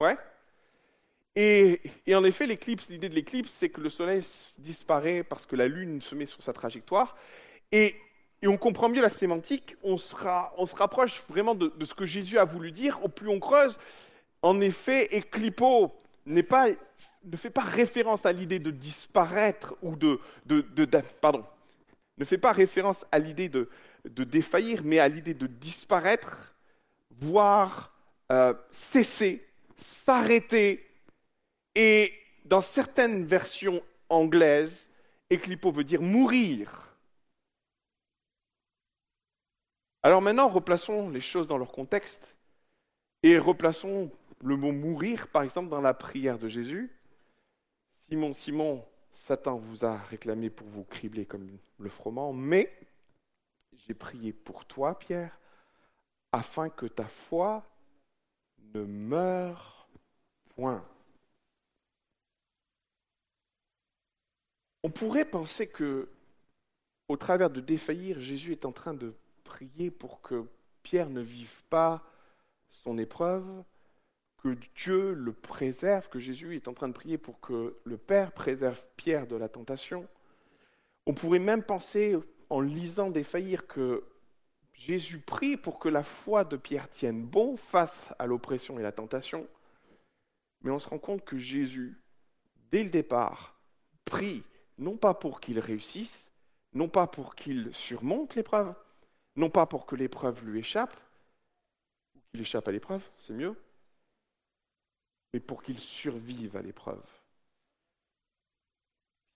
Ouais? 0.00 0.16
Et, 1.36 1.80
en 2.12 2.24
effet, 2.24 2.46
l'idée 2.46 3.08
de 3.08 3.14
l'éclipse, 3.14 3.50
c'est 3.50 3.68
que 3.68 3.80
le 3.80 3.90
soleil 3.90 4.22
disparaît 4.58 5.24
parce 5.24 5.46
que 5.46 5.56
la 5.56 5.66
lune 5.66 6.00
se 6.00 6.14
met 6.14 6.26
sur 6.26 6.42
sa 6.42 6.52
trajectoire. 6.52 7.16
Et, 7.72 7.96
on 8.46 8.58
comprend 8.58 8.90
mieux 8.90 9.00
la 9.00 9.08
sémantique, 9.08 9.74
on, 9.82 9.96
se 9.96 10.14
rapproche 10.14 11.22
vraiment 11.30 11.54
de, 11.54 11.72
ce 11.82 11.94
que 11.94 12.04
Jésus 12.04 12.38
a 12.38 12.44
voulu 12.44 12.72
dire. 12.72 13.02
Au 13.02 13.08
plus 13.08 13.28
on 13.28 13.40
creuse, 13.40 13.78
en 14.42 14.60
effet, 14.60 15.06
éclipo 15.16 15.94
ne 16.26 16.42
fait 16.42 17.50
pas 17.50 17.62
référence 17.62 18.26
à 18.26 18.32
l'idée 18.32 18.58
de 18.58 18.70
disparaître 18.70 19.74
ou 19.80 19.96
de, 19.96 20.20
pardon, 21.22 21.42
ne 22.18 22.24
fait 22.26 22.36
pas 22.36 22.52
référence 22.52 23.06
à 23.10 23.18
l'idée 23.18 23.48
de 23.48 23.68
défaillir, 24.04 24.82
mais 24.84 24.98
à 24.98 25.08
l'idée 25.08 25.32
de 25.32 25.46
disparaître, 25.46 26.54
voire 27.18 27.94
euh, 28.30 28.54
cesser, 28.70 29.46
s'arrêter. 29.76 30.84
Et 31.74 32.12
dans 32.44 32.60
certaines 32.60 33.24
versions 33.24 33.82
anglaises, 34.08 34.88
Eclipo 35.30 35.72
veut 35.72 35.84
dire 35.84 36.02
mourir. 36.02 36.96
Alors 40.02 40.20
maintenant, 40.20 40.48
replaçons 40.48 41.08
les 41.08 41.20
choses 41.20 41.46
dans 41.46 41.56
leur 41.56 41.72
contexte 41.72 42.36
et 43.22 43.38
replaçons 43.38 44.10
le 44.42 44.56
mot 44.56 44.72
mourir, 44.72 45.28
par 45.28 45.42
exemple, 45.42 45.70
dans 45.70 45.80
la 45.80 45.94
prière 45.94 46.38
de 46.38 46.48
Jésus. 46.48 46.92
Simon, 48.02 48.34
Simon, 48.34 48.84
Satan 49.12 49.56
vous 49.56 49.84
a 49.84 49.96
réclamé 49.96 50.50
pour 50.50 50.66
vous 50.66 50.84
cribler 50.84 51.24
comme 51.24 51.58
le 51.78 51.88
froment, 51.88 52.34
mais 52.34 52.70
j'ai 53.86 53.94
prié 53.94 54.32
pour 54.32 54.66
toi, 54.66 54.98
Pierre, 54.98 55.38
afin 56.32 56.68
que 56.68 56.86
ta 56.86 57.06
foi 57.06 57.64
ne 58.74 58.84
meure 58.84 59.88
point. 60.54 60.84
On 64.84 64.90
pourrait 64.90 65.24
penser 65.24 65.66
que, 65.66 66.10
au 67.08 67.16
travers 67.16 67.48
de 67.48 67.62
défaillir, 67.62 68.20
Jésus 68.20 68.52
est 68.52 68.66
en 68.66 68.72
train 68.72 68.92
de 68.92 69.14
prier 69.42 69.90
pour 69.90 70.20
que 70.20 70.44
Pierre 70.82 71.08
ne 71.08 71.22
vive 71.22 71.62
pas 71.70 72.04
son 72.68 72.98
épreuve, 72.98 73.64
que 74.42 74.54
Dieu 74.76 75.14
le 75.14 75.32
préserve, 75.32 76.10
que 76.10 76.18
Jésus 76.18 76.54
est 76.54 76.68
en 76.68 76.74
train 76.74 76.88
de 76.88 76.92
prier 76.92 77.16
pour 77.16 77.40
que 77.40 77.78
le 77.82 77.96
Père 77.96 78.32
préserve 78.32 78.84
Pierre 78.98 79.26
de 79.26 79.36
la 79.36 79.48
tentation. 79.48 80.06
On 81.06 81.14
pourrait 81.14 81.38
même 81.38 81.62
penser, 81.62 82.18
en 82.50 82.60
lisant 82.60 83.08
défaillir, 83.08 83.66
que 83.66 84.04
Jésus 84.74 85.18
prie 85.18 85.56
pour 85.56 85.78
que 85.78 85.88
la 85.88 86.02
foi 86.02 86.44
de 86.44 86.58
Pierre 86.58 86.90
tienne 86.90 87.24
bon 87.24 87.56
face 87.56 88.12
à 88.18 88.26
l'oppression 88.26 88.78
et 88.78 88.82
la 88.82 88.92
tentation. 88.92 89.48
Mais 90.60 90.70
on 90.70 90.78
se 90.78 90.90
rend 90.90 90.98
compte 90.98 91.24
que 91.24 91.38
Jésus, 91.38 91.98
dès 92.70 92.82
le 92.82 92.90
départ, 92.90 93.58
prie 94.04 94.44
non 94.78 94.96
pas 94.96 95.14
pour 95.14 95.40
qu'il 95.40 95.58
réussisse, 95.58 96.32
non 96.72 96.88
pas 96.88 97.06
pour 97.06 97.34
qu'il 97.34 97.72
surmonte 97.74 98.34
l'épreuve, 98.34 98.74
non 99.36 99.50
pas 99.50 99.66
pour 99.66 99.86
que 99.86 99.96
l'épreuve 99.96 100.44
lui 100.44 100.60
échappe, 100.60 100.96
ou 102.14 102.20
qu'il 102.30 102.40
échappe 102.40 102.68
à 102.68 102.72
l'épreuve, 102.72 103.02
c'est 103.18 103.32
mieux, 103.32 103.56
mais 105.32 105.40
pour 105.40 105.62
qu'il 105.62 105.78
survive 105.80 106.56
à 106.56 106.62
l'épreuve. 106.62 107.04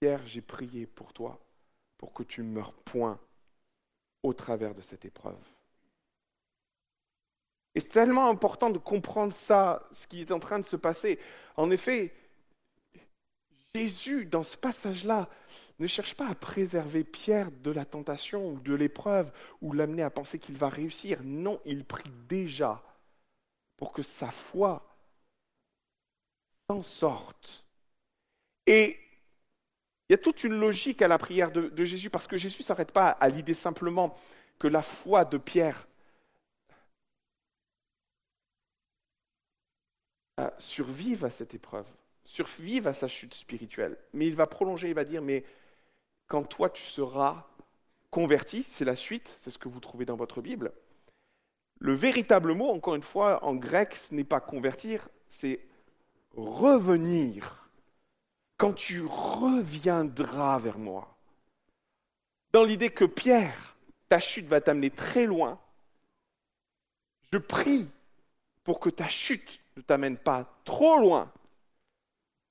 Pierre, 0.00 0.26
j'ai 0.26 0.42
prié 0.42 0.87
pour 0.87 1.12
toi, 1.12 1.40
pour 1.97 2.12
que 2.12 2.23
tu 2.23 2.42
ne 2.42 2.52
meurs 2.52 2.73
point 2.73 3.18
au 4.23 4.33
travers 4.33 4.75
de 4.75 4.80
cette 4.80 5.04
épreuve. 5.04 5.38
Et 7.75 7.80
c'est 7.80 7.88
tellement 7.88 8.28
important 8.28 8.71
de 8.71 8.78
comprendre 8.78 9.33
ça, 9.33 9.87
ce 9.92 10.07
qui 10.07 10.21
est 10.21 10.33
en 10.33 10.40
train 10.40 10.59
de 10.59 10.64
se 10.64 10.76
passer. 10.76 11.18
En 11.57 11.71
effet, 11.71 12.12
Jésus, 13.75 14.26
dans 14.26 14.42
ce 14.42 14.56
passage-là, 14.56 15.28
ne 15.78 15.87
cherche 15.87 16.14
pas 16.14 16.28
à 16.28 16.34
préserver 16.34 17.04
Pierre 17.04 17.50
de 17.52 17.70
la 17.70 17.84
tentation 17.84 18.50
ou 18.50 18.60
de 18.60 18.75
l'épreuve 18.75 19.32
ou 19.62 19.72
l'amener 19.72 20.02
à 20.02 20.10
penser 20.10 20.38
qu'il 20.38 20.56
va 20.56 20.68
réussir. 20.68 21.20
Non, 21.22 21.60
il 21.64 21.84
prie 21.84 22.10
déjà 22.28 22.82
pour 23.76 23.92
que 23.92 24.02
sa 24.02 24.30
foi 24.30 24.84
s'en 26.68 26.82
sorte. 26.82 27.64
Et 28.66 28.98
il 30.08 30.12
y 30.12 30.14
a 30.14 30.18
toute 30.18 30.42
une 30.44 30.58
logique 30.58 31.02
à 31.02 31.08
la 31.08 31.18
prière 31.18 31.52
de, 31.52 31.84
Jésus 31.84 32.10
parce 32.10 32.26
que 32.26 32.37
Jésus 32.37 32.58
ne 32.60 32.64
s'arrête 32.64 32.92
pas 32.92 33.10
à 33.10 33.28
l'idée 33.28 33.54
simplement 33.54 34.16
que 34.58 34.68
la 34.68 34.82
foi 34.82 35.25
de 35.25 35.38
Pierre 35.38 35.87
survive 40.58 41.25
à 41.25 41.30
cette 41.30 41.54
épreuve 41.54 41.87
survive 42.28 42.87
à 42.87 42.94
sa 42.94 43.08
chute 43.08 43.32
spirituelle. 43.32 43.97
Mais 44.12 44.26
il 44.26 44.37
va 44.37 44.47
prolonger, 44.47 44.88
il 44.88 44.94
va 44.94 45.04
dire, 45.04 45.23
mais 45.23 45.44
quand 46.26 46.44
toi 46.44 46.68
tu 46.68 46.82
seras 46.82 47.47
converti, 48.11 48.66
c'est 48.70 48.85
la 48.85 48.97
suite, 48.97 49.35
c'est 49.40 49.50
ce 49.50 49.56
que 49.56 49.68
vous 49.68 49.80
trouvez 49.80 50.04
dans 50.04 50.16
votre 50.16 50.42
Bible. 50.42 50.73
Le 51.78 51.94
véritable 51.94 52.52
mot, 52.52 52.68
encore 52.68 52.97
une 52.97 53.02
fois, 53.02 53.42
en 53.44 53.54
grec, 53.54 53.97
ce 53.97 54.14
n'est 54.14 54.25
pas 54.25 54.40
convertir, 54.40 55.08
c'est 55.26 55.61
revenir. 56.37 57.70
Quand 58.58 58.75
tu 58.75 59.02
reviendras 59.06 60.58
vers 60.58 60.78
moi. 60.78 61.16
Dans 62.52 62.64
l'idée 62.64 62.90
que 62.90 63.06
Pierre, 63.06 63.76
ta 64.08 64.20
chute 64.20 64.47
va 64.47 64.61
t'amener 64.61 64.90
très 64.90 65.25
loin, 65.25 65.58
je 67.32 67.38
prie 67.38 67.88
pour 68.64 68.80
que 68.80 68.90
ta 68.90 69.08
chute 69.08 69.61
ne 69.76 69.82
t'amène 69.82 70.18
pas 70.18 70.44
trop 70.64 70.99
loin, 70.99 71.32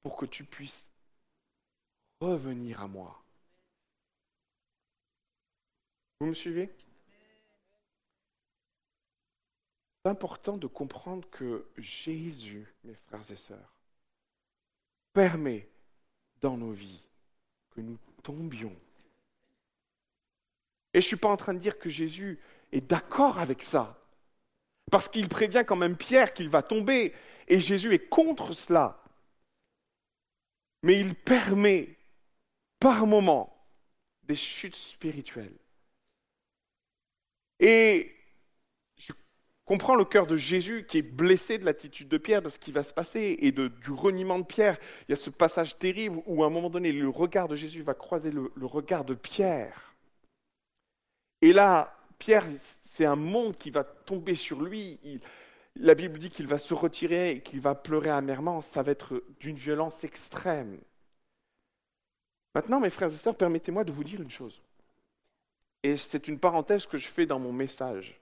pour 0.07 0.15
que 0.15 0.25
tu 0.25 0.45
puisses 0.45 0.89
revenir 2.21 2.81
à 2.81 2.87
moi. 2.87 3.21
Vous 6.21 6.27
me 6.27 6.33
suivez? 6.33 6.73
C'est 10.05 10.09
important 10.09 10.55
de 10.55 10.65
comprendre 10.65 11.29
que 11.29 11.67
Jésus, 11.75 12.73
mes 12.85 12.93
frères 12.93 13.29
et 13.29 13.35
sœurs, 13.35 13.73
permet 15.11 15.67
dans 16.39 16.55
nos 16.55 16.71
vies 16.71 17.03
que 17.71 17.81
nous 17.81 17.97
tombions. 18.23 18.77
Et 20.93 21.01
je 21.01 21.05
ne 21.05 21.07
suis 21.09 21.17
pas 21.17 21.27
en 21.27 21.35
train 21.35 21.53
de 21.53 21.59
dire 21.59 21.77
que 21.77 21.89
Jésus 21.89 22.39
est 22.71 22.79
d'accord 22.79 23.39
avec 23.39 23.61
ça, 23.61 24.01
parce 24.89 25.09
qu'il 25.09 25.27
prévient 25.27 25.65
quand 25.67 25.75
même 25.75 25.97
Pierre 25.97 26.33
qu'il 26.33 26.47
va 26.47 26.63
tomber, 26.63 27.13
et 27.49 27.59
Jésus 27.59 27.93
est 27.93 28.07
contre 28.07 28.53
cela 28.53 29.03
mais 30.83 30.99
il 30.99 31.15
permet 31.15 31.97
par 32.79 33.07
moments 33.07 33.53
des 34.23 34.35
chutes 34.35 34.75
spirituelles. 34.75 35.57
Et 37.59 38.13
je 38.97 39.13
comprends 39.65 39.95
le 39.95 40.05
cœur 40.05 40.27
de 40.27 40.37
Jésus 40.37 40.85
qui 40.87 40.99
est 40.99 41.01
blessé 41.01 41.57
de 41.57 41.65
l'attitude 41.65 42.07
de 42.07 42.17
Pierre, 42.17 42.41
de 42.41 42.49
ce 42.49 42.59
qui 42.59 42.71
va 42.71 42.83
se 42.83 42.93
passer 42.93 43.37
et 43.39 43.51
du 43.51 43.91
reniement 43.91 44.39
de 44.39 44.45
Pierre. 44.45 44.77
Il 45.07 45.11
y 45.11 45.13
a 45.13 45.17
ce 45.17 45.29
passage 45.29 45.77
terrible 45.77 46.21
où 46.25 46.43
à 46.43 46.47
un 46.47 46.51
moment 46.51 46.69
donné, 46.69 46.91
le 46.91 47.09
regard 47.09 47.47
de 47.47 47.55
Jésus 47.55 47.81
va 47.81 47.93
croiser 47.93 48.31
le, 48.31 48.51
regard 48.61 49.05
de 49.05 49.15
Pierre. 49.15 49.95
Et 51.41 51.53
là, 51.53 51.95
Pierre, 52.19 52.45
c'est 52.83 53.05
un 53.05 53.15
monde 53.15 53.57
qui 53.57 53.71
va 53.71 53.83
tomber 53.83 54.35
sur 54.35 54.61
lui. 54.61 54.99
La 55.79 55.95
Bible 55.95 56.17
dit 56.17 56.29
qu'il 56.29 56.47
va 56.47 56.57
se 56.57 56.73
retirer 56.73 57.31
et 57.31 57.41
qu'il 57.41 57.59
va 57.59 57.75
pleurer 57.75 58.09
amèrement. 58.09 58.61
Ça 58.61 58.83
va 58.83 58.91
être 58.91 59.23
d'une 59.39 59.57
violence 59.57 60.03
extrême. 60.03 60.79
Maintenant, 62.55 62.79
mes 62.79 62.89
frères 62.89 63.13
et 63.13 63.17
sœurs, 63.17 63.35
permettez-moi 63.35 63.83
de 63.83 63.91
vous 63.91 64.03
dire 64.03 64.21
une 64.21 64.31
chose. 64.31 64.61
Et 65.83 65.97
c'est 65.97 66.27
une 66.27 66.39
parenthèse 66.39 66.85
que 66.87 66.97
je 66.97 67.07
fais 67.07 67.25
dans 67.25 67.39
mon 67.39 67.53
message. 67.53 68.19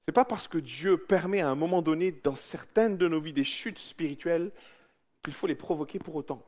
Ce 0.00 0.10
n'est 0.10 0.14
pas 0.14 0.24
parce 0.24 0.48
que 0.48 0.58
Dieu 0.58 0.98
permet 0.98 1.40
à 1.40 1.50
un 1.50 1.54
moment 1.54 1.82
donné, 1.82 2.12
dans 2.12 2.34
certaines 2.34 2.96
de 2.96 3.08
nos 3.08 3.20
vies, 3.20 3.32
des 3.32 3.44
chutes 3.44 3.78
spirituelles, 3.78 4.50
qu'il 5.22 5.34
faut 5.34 5.46
les 5.46 5.54
provoquer 5.54 5.98
pour 5.98 6.16
autant. 6.16 6.42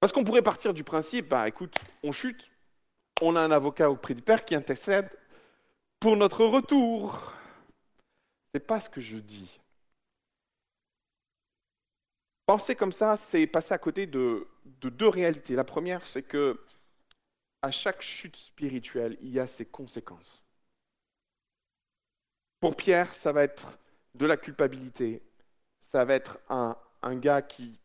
Parce 0.00 0.12
qu'on 0.12 0.24
pourrait 0.24 0.42
partir 0.42 0.74
du 0.74 0.84
principe, 0.84 1.28
bah 1.28 1.48
écoute, 1.48 1.76
on 2.02 2.12
chute, 2.12 2.50
on 3.22 3.36
a 3.36 3.40
un 3.40 3.50
avocat 3.50 3.90
auprès 3.90 4.14
du 4.14 4.22
Père 4.22 4.44
qui 4.44 4.54
intercède 4.54 5.10
pour 6.04 6.18
notre 6.18 6.44
retour. 6.44 7.18
Ce 8.52 8.58
n'est 8.58 8.60
pas 8.60 8.78
ce 8.78 8.90
que 8.90 9.00
je 9.00 9.16
dis. 9.16 9.48
Penser 12.44 12.74
comme 12.76 12.92
ça, 12.92 13.16
c'est 13.16 13.46
passer 13.46 13.72
à 13.72 13.78
côté 13.78 14.06
de, 14.06 14.46
deux 14.82 15.08
réalités. 15.08 15.54
La 15.54 15.64
première, 15.64 16.06
c'est 16.06 16.22
que 16.22 16.60
à 17.62 17.70
chaque 17.70 18.02
chute 18.02 18.36
spirituelle, 18.36 19.16
il 19.22 19.30
y 19.30 19.40
a 19.40 19.46
ses 19.46 19.64
conséquences. 19.64 20.42
Pour 22.60 22.76
Pierre, 22.76 23.14
ça 23.14 23.32
va 23.32 23.42
être 23.42 23.78
de 24.14 24.26
la 24.26 24.36
culpabilité, 24.36 25.22
ça 25.80 26.04
va 26.04 26.16
être 26.16 26.38
un, 26.50 26.76
gars 27.16 27.40
qui, 27.40 27.78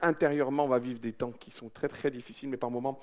intérieurement 0.00 0.66
va 0.66 0.80
vivre 0.80 0.98
des 0.98 1.12
temps 1.12 1.30
qui 1.30 1.52
sont 1.52 1.68
très 1.68 1.86
très 1.86 2.10
difficiles, 2.10 2.48
mais 2.48 2.56
par 2.56 2.72
moments, 2.72 2.98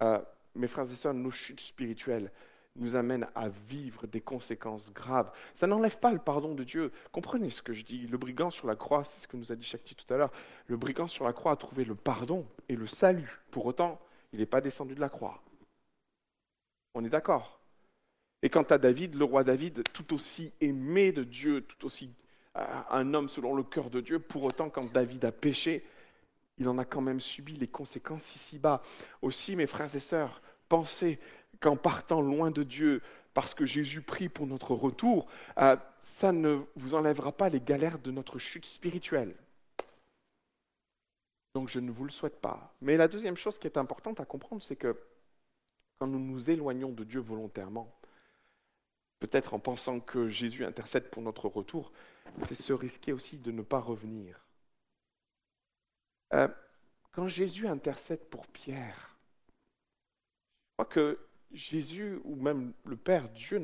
euh, 0.00 0.22
mes 0.54 0.68
frères 0.68 0.92
et 0.92 0.94
sœurs, 0.94 1.12
nos 1.12 1.32
chutes 1.32 1.60
spirituelles, 1.60 2.30
nous 2.78 2.96
amène 2.96 3.26
à 3.34 3.48
vivre 3.48 4.06
des 4.06 4.20
conséquences 4.20 4.92
graves. 4.92 5.30
Ça 5.54 5.66
n'enlève 5.66 5.98
pas 5.98 6.12
le 6.12 6.18
pardon 6.18 6.54
de 6.54 6.64
Dieu. 6.64 6.92
Comprenez 7.12 7.50
ce 7.50 7.62
que 7.62 7.72
je 7.72 7.84
dis. 7.84 8.06
Le 8.06 8.18
brigand 8.18 8.50
sur 8.50 8.66
la 8.66 8.76
croix, 8.76 9.04
c'est 9.04 9.20
ce 9.20 9.28
que 9.28 9.36
nous 9.36 9.52
a 9.52 9.56
dit 9.56 9.64
Shakti 9.64 9.94
tout 9.94 10.12
à 10.12 10.16
l'heure, 10.16 10.32
le 10.66 10.76
brigand 10.76 11.06
sur 11.06 11.24
la 11.24 11.32
croix 11.32 11.52
a 11.52 11.56
trouvé 11.56 11.84
le 11.84 11.94
pardon 11.94 12.46
et 12.68 12.76
le 12.76 12.86
salut. 12.86 13.40
Pour 13.50 13.66
autant, 13.66 14.00
il 14.32 14.38
n'est 14.38 14.46
pas 14.46 14.60
descendu 14.60 14.94
de 14.94 15.00
la 15.00 15.08
croix. 15.08 15.42
On 16.94 17.04
est 17.04 17.10
d'accord 17.10 17.60
Et 18.42 18.50
quant 18.50 18.62
à 18.62 18.78
David, 18.78 19.14
le 19.14 19.24
roi 19.24 19.44
David, 19.44 19.82
tout 19.92 20.14
aussi 20.14 20.52
aimé 20.60 21.12
de 21.12 21.24
Dieu, 21.24 21.62
tout 21.62 21.86
aussi 21.86 22.10
un 22.54 23.14
homme 23.14 23.28
selon 23.28 23.54
le 23.54 23.62
cœur 23.62 23.90
de 23.90 24.00
Dieu. 24.00 24.18
Pour 24.18 24.44
autant, 24.44 24.70
quand 24.70 24.90
David 24.92 25.24
a 25.24 25.32
péché, 25.32 25.84
il 26.58 26.68
en 26.68 26.78
a 26.78 26.84
quand 26.84 27.02
même 27.02 27.20
subi 27.20 27.54
les 27.56 27.66
conséquences 27.66 28.34
ici-bas. 28.34 28.82
Aussi, 29.22 29.56
mes 29.56 29.66
frères 29.66 29.94
et 29.94 30.00
sœurs, 30.00 30.40
pensez 30.68 31.18
qu'en 31.60 31.76
partant 31.76 32.20
loin 32.20 32.50
de 32.50 32.62
Dieu, 32.62 33.02
parce 33.34 33.54
que 33.54 33.66
Jésus 33.66 34.02
prie 34.02 34.28
pour 34.28 34.46
notre 34.46 34.74
retour, 34.74 35.26
euh, 35.58 35.76
ça 35.98 36.32
ne 36.32 36.62
vous 36.76 36.94
enlèvera 36.94 37.32
pas 37.32 37.48
les 37.48 37.60
galères 37.60 37.98
de 37.98 38.10
notre 38.10 38.38
chute 38.38 38.66
spirituelle. 38.66 39.34
Donc 41.54 41.68
je 41.68 41.80
ne 41.80 41.90
vous 41.90 42.04
le 42.04 42.10
souhaite 42.10 42.40
pas. 42.40 42.74
Mais 42.80 42.96
la 42.96 43.08
deuxième 43.08 43.36
chose 43.36 43.58
qui 43.58 43.66
est 43.66 43.78
importante 43.78 44.20
à 44.20 44.24
comprendre, 44.24 44.62
c'est 44.62 44.76
que 44.76 44.96
quand 45.98 46.06
nous 46.06 46.18
nous 46.18 46.50
éloignons 46.50 46.92
de 46.92 47.04
Dieu 47.04 47.20
volontairement, 47.20 47.94
peut-être 49.20 49.54
en 49.54 49.58
pensant 49.58 50.00
que 50.00 50.28
Jésus 50.28 50.64
intercède 50.64 51.10
pour 51.10 51.22
notre 51.22 51.48
retour, 51.48 51.92
c'est 52.46 52.54
se 52.54 52.72
risquer 52.72 53.12
aussi 53.12 53.38
de 53.38 53.50
ne 53.50 53.62
pas 53.62 53.80
revenir. 53.80 54.40
Euh, 56.34 56.48
quand 57.12 57.28
Jésus 57.28 57.66
intercède 57.66 58.24
pour 58.28 58.46
Pierre, 58.46 59.16
je 60.68 60.84
crois 60.84 60.92
que 60.92 61.25
Jésus 61.52 62.18
ou 62.24 62.36
même 62.36 62.72
le 62.84 62.96
Père, 62.96 63.28
Dieu 63.30 63.62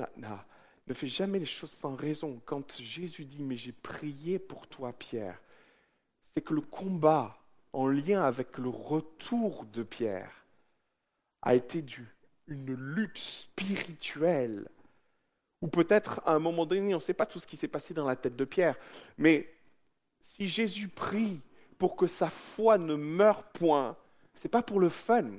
ne 0.87 0.95
fait 0.95 1.09
jamais 1.09 1.39
les 1.39 1.47
choses 1.47 1.71
sans 1.71 1.95
raison. 1.95 2.41
Quand 2.45 2.81
Jésus 2.81 3.25
dit 3.25 3.43
Mais 3.43 3.57
j'ai 3.57 3.73
prié 3.73 4.39
pour 4.39 4.67
toi, 4.67 4.93
Pierre, 4.93 5.41
c'est 6.25 6.41
que 6.41 6.55
le 6.55 6.61
combat 6.61 7.39
en 7.73 7.87
lien 7.87 8.23
avec 8.23 8.59
le 8.59 8.69
retour 8.69 9.65
de 9.67 9.83
Pierre 9.83 10.45
a 11.43 11.55
été 11.55 11.83
dû 11.83 12.07
une 12.47 12.75
lutte 12.75 13.19
spirituelle. 13.19 14.69
Ou 15.61 15.69
peut-être 15.69 16.21
à 16.27 16.35
un 16.35 16.39
moment 16.39 16.67
donné, 16.67 16.95
on 16.95 16.99
ne 16.99 17.03
sait 17.03 17.15
pas 17.15 17.27
tout 17.27 17.39
ce 17.39 17.47
qui 17.47 17.57
s'est 17.57 17.69
passé 17.69 17.95
dans 17.95 18.07
la 18.07 18.17
tête 18.17 18.37
de 18.37 18.45
Pierre, 18.45 18.77
mais 19.17 19.49
si 20.21 20.49
Jésus 20.49 20.89
prie 20.89 21.41
pour 21.79 21.97
que 21.97 22.07
sa 22.07 22.31
foi 22.31 22.79
ne 22.79 22.95
meure 22.95 23.45
point, 23.45 23.97
ce 24.35 24.47
n'est 24.47 24.51
pas 24.51 24.63
pour 24.63 24.81
le 24.81 24.89
fun. 24.89 25.31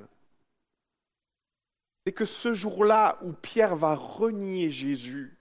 C'est 2.06 2.14
que 2.14 2.26
ce 2.26 2.54
jour-là 2.54 3.18
où 3.22 3.34
Pierre 3.34 3.76
va 3.76 3.96
renier 3.96 4.70
Jésus, 4.70 5.38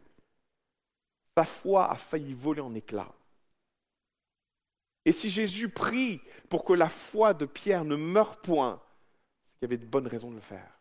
sa 1.37 1.45
foi 1.45 1.91
a 1.91 1.97
failli 1.97 2.35
voler 2.35 2.61
en 2.61 2.75
éclats. 2.75 3.13
Et 5.05 5.13
si 5.13 5.31
Jésus 5.31 5.69
prie 5.69 6.21
pour 6.49 6.65
que 6.65 6.73
la 6.73 6.89
foi 6.89 7.35
de 7.35 7.47
Pierre 7.47 7.85
ne 7.85 7.97
meure 7.97 8.37
point, 8.41 8.81
c'est 9.45 9.53
qu'il 9.55 9.63
y 9.63 9.65
avait 9.65 9.79
de 9.79 9.87
bonnes 9.87 10.07
raisons 10.07 10.31
de 10.31 10.37
le 10.37 10.41
faire. 10.41 10.79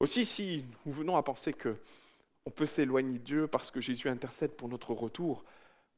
Aussi, 0.00 0.26
si 0.26 0.64
nous 0.84 0.92
venons 0.92 1.16
à 1.16 1.22
penser 1.22 1.52
que 1.52 1.76
on 2.44 2.50
peut 2.50 2.66
s'éloigner 2.66 3.18
de 3.18 3.24
Dieu 3.24 3.46
parce 3.46 3.70
que 3.70 3.80
Jésus 3.80 4.08
intercède 4.08 4.56
pour 4.56 4.68
notre 4.68 4.94
retour, 4.94 5.44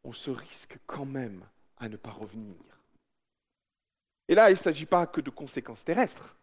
on 0.02 0.12
se 0.12 0.30
risque 0.30 0.78
quand 0.86 1.04
même 1.04 1.44
à 1.76 1.88
ne 1.88 1.96
pas 1.96 2.10
revenir. 2.10 2.56
Et 4.26 4.34
là, 4.34 4.50
il 4.50 4.54
ne 4.54 4.58
s'agit 4.58 4.86
pas 4.86 5.06
que 5.06 5.20
de 5.20 5.30
conséquences 5.30 5.84
terrestres. 5.84 6.36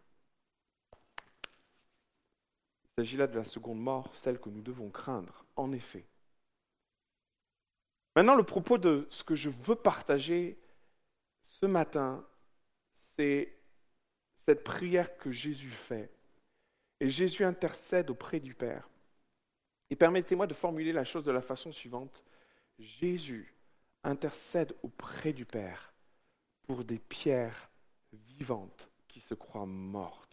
Il 2.98 3.02
s'agit 3.02 3.16
là 3.16 3.28
de 3.28 3.38
la 3.38 3.44
seconde 3.44 3.78
mort, 3.78 4.12
celle 4.12 4.40
que 4.40 4.48
nous 4.48 4.60
devons 4.60 4.90
craindre, 4.90 5.44
en 5.54 5.70
effet. 5.70 6.04
Maintenant, 8.16 8.34
le 8.34 8.42
propos 8.42 8.76
de 8.76 9.06
ce 9.08 9.22
que 9.22 9.36
je 9.36 9.50
veux 9.50 9.76
partager 9.76 10.58
ce 11.44 11.66
matin, 11.66 12.26
c'est 13.14 13.56
cette 14.34 14.64
prière 14.64 15.16
que 15.16 15.30
Jésus 15.30 15.70
fait. 15.70 16.10
Et 16.98 17.08
Jésus 17.08 17.44
intercède 17.44 18.10
auprès 18.10 18.40
du 18.40 18.52
Père. 18.52 18.90
Et 19.90 19.94
permettez-moi 19.94 20.48
de 20.48 20.54
formuler 20.54 20.92
la 20.92 21.04
chose 21.04 21.22
de 21.22 21.30
la 21.30 21.40
façon 21.40 21.70
suivante. 21.70 22.24
Jésus 22.80 23.54
intercède 24.02 24.74
auprès 24.82 25.32
du 25.32 25.44
Père 25.44 25.94
pour 26.66 26.82
des 26.82 26.98
pierres 26.98 27.70
vivantes 28.12 28.88
qui 29.06 29.20
se 29.20 29.34
croient 29.34 29.66
mortes. 29.66 30.27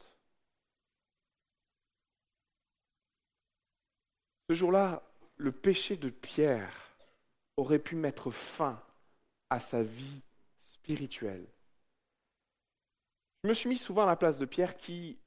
Ce 4.50 4.54
jour-là, 4.54 5.02
le 5.38 5.52
péché 5.52 5.98
de 5.98 6.10
Pierre 6.10 6.96
aurait 7.58 7.80
pu 7.80 7.96
mettre 7.96 8.30
fin 8.32 8.82
à 9.50 9.60
sa 9.60 9.82
vie 9.82 10.22
spirituelle. 10.64 11.46
Je 13.44 13.50
me 13.50 13.54
suis 13.54 13.70
mis 13.70 13.78
souvent 13.78 14.04
à 14.04 14.08
la 14.08 14.16
place 14.16 14.38
de 14.38 14.46
Pierre 14.46 14.78
qui, 14.78 15.18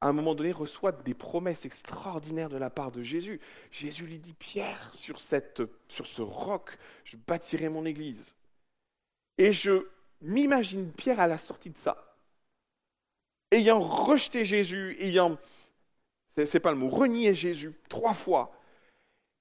à 0.00 0.08
un 0.08 0.12
moment 0.12 0.34
donné, 0.34 0.52
reçoit 0.52 0.92
des 0.92 1.14
promesses 1.14 1.64
extraordinaires 1.64 2.48
de 2.48 2.56
la 2.56 2.70
part 2.70 2.90
de 2.90 3.02
Jésus. 3.02 3.40
Jésus 3.70 4.06
lui 4.06 4.18
dit, 4.18 4.34
Pierre, 4.34 4.94
sur, 4.94 5.20
ce 5.20 6.22
roc, 6.22 6.78
je 7.04 7.16
bâtirai 7.16 7.68
mon 7.68 7.84
église. 7.84 8.34
Et 9.38 9.52
je 9.52 9.88
m'imagine 10.20 10.92
Pierre 10.92 11.20
à 11.20 11.26
la 11.26 11.38
sortie 11.38 11.70
de 11.70 11.76
ça, 11.76 12.16
ayant 13.50 13.80
rejeté 13.80 14.44
Jésus, 14.44 14.96
ayant, 15.00 15.38
c'est 16.36 16.60
pas 16.60 16.72
le 16.72 16.78
mot, 16.78 16.88
renié 16.88 17.34
Jésus 17.34 17.72
trois 17.88 18.14
fois, 18.14 18.52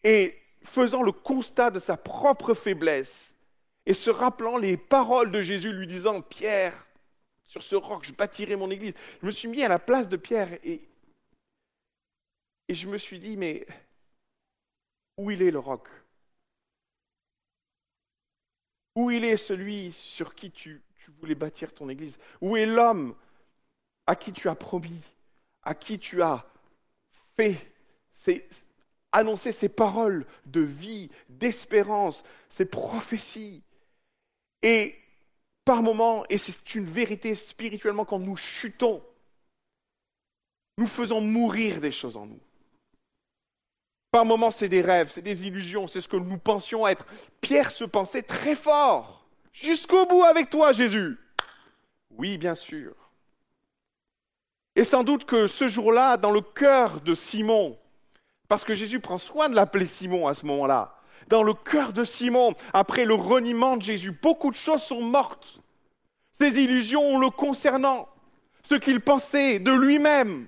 et 0.03 0.39
faisant 0.63 1.03
le 1.03 1.11
constat 1.11 1.71
de 1.71 1.79
sa 1.79 1.97
propre 1.97 2.53
faiblesse, 2.53 3.33
et 3.85 3.93
se 3.93 4.09
rappelant 4.09 4.57
les 4.57 4.77
paroles 4.77 5.31
de 5.31 5.41
Jésus, 5.41 5.73
lui 5.73 5.87
disant, 5.87 6.21
Pierre, 6.21 6.87
sur 7.45 7.61
ce 7.61 7.75
roc, 7.75 8.05
je 8.05 8.13
bâtirai 8.13 8.55
mon 8.55 8.71
église. 8.71 8.93
Je 9.21 9.25
me 9.25 9.31
suis 9.31 9.47
mis 9.47 9.61
à 9.63 9.67
la 9.67 9.79
place 9.79 10.09
de 10.09 10.17
Pierre 10.17 10.57
et, 10.63 10.81
je 12.69 12.87
me 12.87 12.97
suis 12.97 13.19
dit, 13.19 13.37
mais 13.37 13.67
où 15.17 15.29
il 15.29 15.41
est 15.41 15.51
le 15.51 15.59
roc? 15.59 15.87
Où 18.95 19.11
il 19.11 19.23
est 19.23 19.37
celui 19.37 19.91
sur 19.91 20.33
qui 20.33 20.49
tu, 20.49 20.81
voulais 21.19 21.35
bâtir 21.35 21.73
ton 21.73 21.89
église? 21.89 22.17
Où 22.41 22.57
est 22.57 22.65
l'homme 22.65 23.15
à 24.07 24.15
qui 24.15 24.33
tu 24.33 24.49
as 24.49 24.55
promis, 24.55 25.01
à 25.61 25.75
qui 25.75 25.99
tu 25.99 26.21
as 26.21 26.45
fait 27.35 27.69
ces, 29.13 29.19
annoncé 29.19 29.51
ces 29.51 29.69
paroles 29.69 30.25
de 30.45 30.61
vie, 30.61 31.09
d'espérance, 31.29 32.23
ces 32.49 32.65
prophéties 32.65 33.63
Et 34.61 34.95
par 35.65 35.81
moments, 35.81 36.25
et 36.29 36.37
c'est 36.37 36.75
une 36.75 36.85
vérité 36.85 37.35
spirituellement, 37.35 38.05
quand 38.05 38.19
nous 38.19 38.35
chutons, 38.35 39.01
nous 40.77 40.87
faisons 40.87 41.21
mourir 41.21 41.79
des 41.79 41.91
choses 41.91 42.17
en 42.17 42.25
nous. 42.25 42.39
Par 44.11 44.25
moments, 44.25 44.51
c'est 44.51 44.69
des 44.69 44.81
rêves, 44.81 45.09
c'est 45.09 45.21
des 45.21 45.43
illusions, 45.43 45.87
c'est 45.87 46.01
ce 46.01 46.07
que 46.07 46.17
nous 46.17 46.37
pensions 46.37 46.87
être. 46.87 47.05
Pierre 47.41 47.71
se 47.71 47.83
pensait 47.83 48.23
très 48.23 48.55
fort. 48.55 49.25
Jusqu'au 49.53 50.05
bout 50.05 50.23
avec 50.23 50.49
toi, 50.49 50.71
Jésus. 50.71 51.17
Oui, 52.11 52.37
bien 52.37 52.55
sûr. 52.55 52.93
Et 54.75 54.83
sans 54.83 55.03
doute 55.03 55.25
que 55.25 55.47
ce 55.47 55.67
jour-là, 55.67 56.17
dans 56.17 56.31
le 56.31 56.41
cœur 56.41 57.01
de 57.01 57.15
Simon, 57.15 57.77
parce 58.53 58.65
que 58.65 58.75
Jésus 58.75 58.99
prend 58.99 59.17
soin 59.17 59.49
de 59.49 59.55
l'appeler 59.55 59.87
Simon 59.87 60.27
à 60.27 60.35
ce 60.35 60.45
moment-là, 60.45 60.95
dans 61.27 61.41
le 61.41 61.55
cœur 61.55 61.91
de 61.91 62.03
Simon, 62.03 62.53
après 62.71 63.03
le 63.03 63.15
reniement 63.15 63.77
de 63.77 63.81
Jésus. 63.81 64.11
Beaucoup 64.11 64.51
de 64.51 64.55
choses 64.55 64.83
sont 64.83 65.01
mortes. 65.01 65.59
Ses 66.33 66.61
illusions 66.61 67.17
le 67.17 67.31
concernant, 67.31 68.07
ce 68.63 68.75
qu'il 68.75 69.01
pensait 69.01 69.57
de 69.57 69.71
lui-même, 69.71 70.45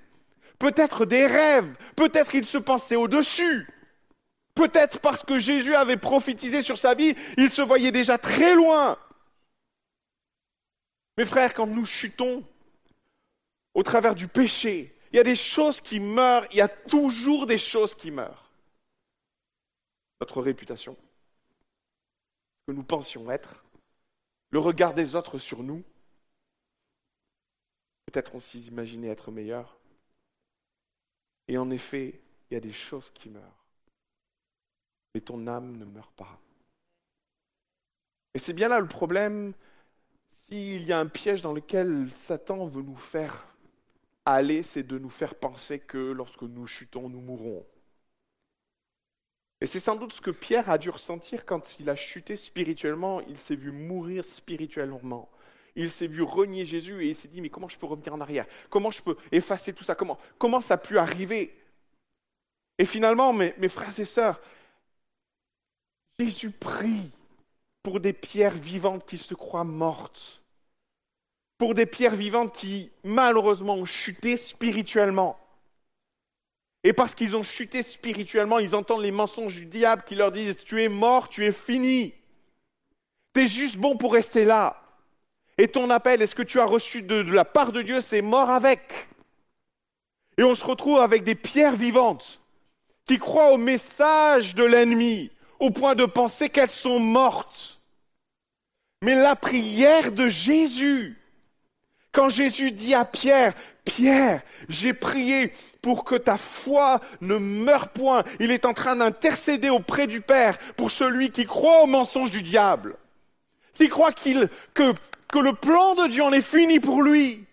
peut-être 0.60 1.04
des 1.04 1.26
rêves, 1.26 1.76
peut-être 1.96 2.36
il 2.36 2.44
se 2.44 2.58
pensait 2.58 2.94
au-dessus. 2.94 3.68
Peut-être 4.54 5.00
parce 5.00 5.24
que 5.24 5.40
Jésus 5.40 5.74
avait 5.74 5.96
prophétisé 5.96 6.62
sur 6.62 6.78
sa 6.78 6.94
vie, 6.94 7.16
il 7.36 7.50
se 7.50 7.60
voyait 7.60 7.90
déjà 7.90 8.18
très 8.18 8.54
loin. 8.54 8.96
Mes 11.18 11.24
frères, 11.24 11.54
quand 11.54 11.66
nous 11.66 11.84
chutons 11.84 12.44
au 13.74 13.82
travers 13.82 14.14
du 14.14 14.28
péché, 14.28 14.95
il 15.12 15.16
y 15.16 15.18
a 15.18 15.24
des 15.24 15.36
choses 15.36 15.80
qui 15.80 16.00
meurent, 16.00 16.46
il 16.50 16.56
y 16.56 16.60
a 16.60 16.68
toujours 16.68 17.46
des 17.46 17.58
choses 17.58 17.94
qui 17.94 18.10
meurent 18.10 18.50
notre 20.20 20.40
réputation, 20.40 20.96
ce 22.60 22.72
que 22.72 22.76
nous 22.76 22.82
pensions 22.82 23.30
être, 23.30 23.64
le 24.50 24.58
regard 24.58 24.94
des 24.94 25.14
autres 25.14 25.38
sur 25.38 25.62
nous. 25.62 25.82
Peut-être 28.06 28.34
on 28.34 28.40
s'imaginait 28.40 29.08
être 29.08 29.30
meilleur. 29.30 29.76
Et 31.48 31.58
en 31.58 31.70
effet, 31.70 32.20
il 32.50 32.54
y 32.54 32.56
a 32.56 32.60
des 32.60 32.72
choses 32.72 33.10
qui 33.10 33.28
meurent. 33.28 33.64
Mais 35.14 35.20
ton 35.20 35.46
âme 35.46 35.76
ne 35.76 35.84
meurt 35.84 36.12
pas. 36.12 36.38
Et 38.34 38.38
c'est 38.38 38.52
bien 38.52 38.68
là 38.68 38.80
le 38.80 38.88
problème, 38.88 39.54
s'il 40.28 40.84
y 40.84 40.92
a 40.92 40.98
un 40.98 41.06
piège 41.06 41.42
dans 41.42 41.52
lequel 41.52 42.10
Satan 42.14 42.66
veut 42.66 42.82
nous 42.82 42.96
faire 42.96 43.46
aller, 44.34 44.62
c'est 44.62 44.82
de 44.82 44.98
nous 44.98 45.10
faire 45.10 45.34
penser 45.34 45.78
que 45.78 45.98
lorsque 45.98 46.42
nous 46.42 46.66
chutons, 46.66 47.08
nous 47.08 47.20
mourrons. 47.20 47.64
Et 49.60 49.66
c'est 49.66 49.80
sans 49.80 49.96
doute 49.96 50.12
ce 50.12 50.20
que 50.20 50.30
Pierre 50.30 50.68
a 50.68 50.76
dû 50.76 50.90
ressentir 50.90 51.46
quand 51.46 51.80
il 51.80 51.88
a 51.88 51.96
chuté 51.96 52.36
spirituellement, 52.36 53.22
il 53.22 53.38
s'est 53.38 53.54
vu 53.54 53.72
mourir 53.72 54.24
spirituellement. 54.24 55.30
Il 55.76 55.90
s'est 55.90 56.06
vu 56.06 56.22
renier 56.22 56.66
Jésus 56.66 57.04
et 57.04 57.08
il 57.08 57.14
s'est 57.14 57.28
dit, 57.28 57.40
mais 57.40 57.50
comment 57.50 57.68
je 57.68 57.78
peux 57.78 57.86
revenir 57.86 58.12
en 58.14 58.20
arrière? 58.20 58.46
Comment 58.68 58.90
je 58.90 59.02
peux 59.02 59.16
effacer 59.32 59.72
tout 59.72 59.84
ça? 59.84 59.94
Comment, 59.94 60.18
comment 60.38 60.60
ça 60.60 60.74
a 60.74 60.78
pu 60.78 60.98
arriver? 60.98 61.54
Et 62.78 62.84
finalement, 62.84 63.32
mes, 63.32 63.54
mes 63.58 63.68
frères 63.68 63.98
et 63.98 64.04
sœurs, 64.04 64.40
Jésus 66.18 66.50
prie 66.50 67.10
pour 67.82 68.00
des 68.00 68.12
pierres 68.12 68.56
vivantes 68.56 69.06
qui 69.06 69.18
se 69.18 69.34
croient 69.34 69.64
mortes, 69.64 70.42
pour 71.58 71.74
des 71.74 71.86
pierres 71.86 72.14
vivantes 72.14 72.54
qui 72.54 72.90
malheureusement 73.02 73.74
ont 73.74 73.86
chuté 73.86 74.36
spirituellement. 74.36 75.38
Et 76.84 76.92
parce 76.92 77.14
qu'ils 77.14 77.36
ont 77.36 77.42
chuté 77.42 77.82
spirituellement, 77.82 78.58
ils 78.58 78.76
entendent 78.76 79.02
les 79.02 79.10
mensonges 79.10 79.56
du 79.56 79.66
diable 79.66 80.04
qui 80.06 80.14
leur 80.14 80.30
disent 80.30 80.56
Tu 80.64 80.82
es 80.82 80.88
mort, 80.88 81.28
tu 81.28 81.44
es 81.44 81.52
fini. 81.52 82.14
Tu 83.34 83.42
es 83.42 83.46
juste 83.46 83.76
bon 83.76 83.96
pour 83.96 84.12
rester 84.12 84.44
là. 84.44 84.82
Et 85.58 85.68
ton 85.68 85.90
appel, 85.90 86.22
est-ce 86.22 86.34
que 86.34 86.42
tu 86.42 86.60
as 86.60 86.66
reçu 86.66 87.02
de, 87.02 87.22
de 87.22 87.32
la 87.32 87.44
part 87.44 87.72
de 87.72 87.82
Dieu 87.82 88.00
C'est 88.00 88.22
mort 88.22 88.50
avec. 88.50 89.08
Et 90.38 90.42
on 90.42 90.54
se 90.54 90.64
retrouve 90.64 91.00
avec 91.00 91.24
des 91.24 91.34
pierres 91.34 91.76
vivantes 91.76 92.40
qui 93.06 93.18
croient 93.18 93.52
au 93.52 93.56
message 93.56 94.54
de 94.54 94.64
l'ennemi 94.64 95.30
au 95.58 95.70
point 95.70 95.94
de 95.94 96.04
penser 96.04 96.50
qu'elles 96.50 96.70
sont 96.70 96.98
mortes. 96.98 97.80
Mais 99.02 99.14
la 99.14 99.36
prière 99.36 100.12
de 100.12 100.28
Jésus, 100.28 101.18
quand 102.16 102.30
Jésus 102.30 102.72
dit 102.72 102.94
à 102.94 103.04
Pierre, 103.04 103.52
Pierre, 103.84 104.40
j'ai 104.70 104.94
prié 104.94 105.52
pour 105.82 106.02
que 106.02 106.14
ta 106.14 106.38
foi 106.38 107.02
ne 107.20 107.36
meure 107.36 107.90
point, 107.90 108.24
il 108.40 108.50
est 108.50 108.64
en 108.64 108.72
train 108.72 108.96
d'intercéder 108.96 109.68
auprès 109.68 110.06
du 110.06 110.22
Père 110.22 110.56
pour 110.76 110.90
celui 110.90 111.30
qui 111.30 111.44
croit 111.44 111.82
au 111.82 111.86
mensonge 111.86 112.30
du 112.30 112.40
diable, 112.40 112.96
qui 113.74 113.90
croit 113.90 114.12
qu'il, 114.12 114.48
que, 114.72 114.94
que 115.28 115.38
le 115.38 115.52
plan 115.52 115.94
de 115.94 116.06
Dieu 116.06 116.22
en 116.22 116.32
est 116.32 116.40
fini 116.40 116.80
pour 116.80 117.02
lui 117.02 117.44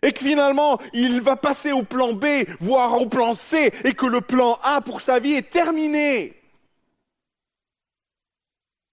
et 0.00 0.12
que 0.12 0.20
finalement 0.20 0.80
il 0.92 1.20
va 1.20 1.34
passer 1.34 1.72
au 1.72 1.82
plan 1.82 2.12
B, 2.12 2.26
voire 2.60 3.02
au 3.02 3.08
plan 3.08 3.34
C, 3.34 3.72
et 3.82 3.94
que 3.94 4.06
le 4.06 4.20
plan 4.20 4.60
A 4.62 4.80
pour 4.80 5.00
sa 5.00 5.18
vie 5.18 5.34
est 5.34 5.50
terminé. 5.50 6.40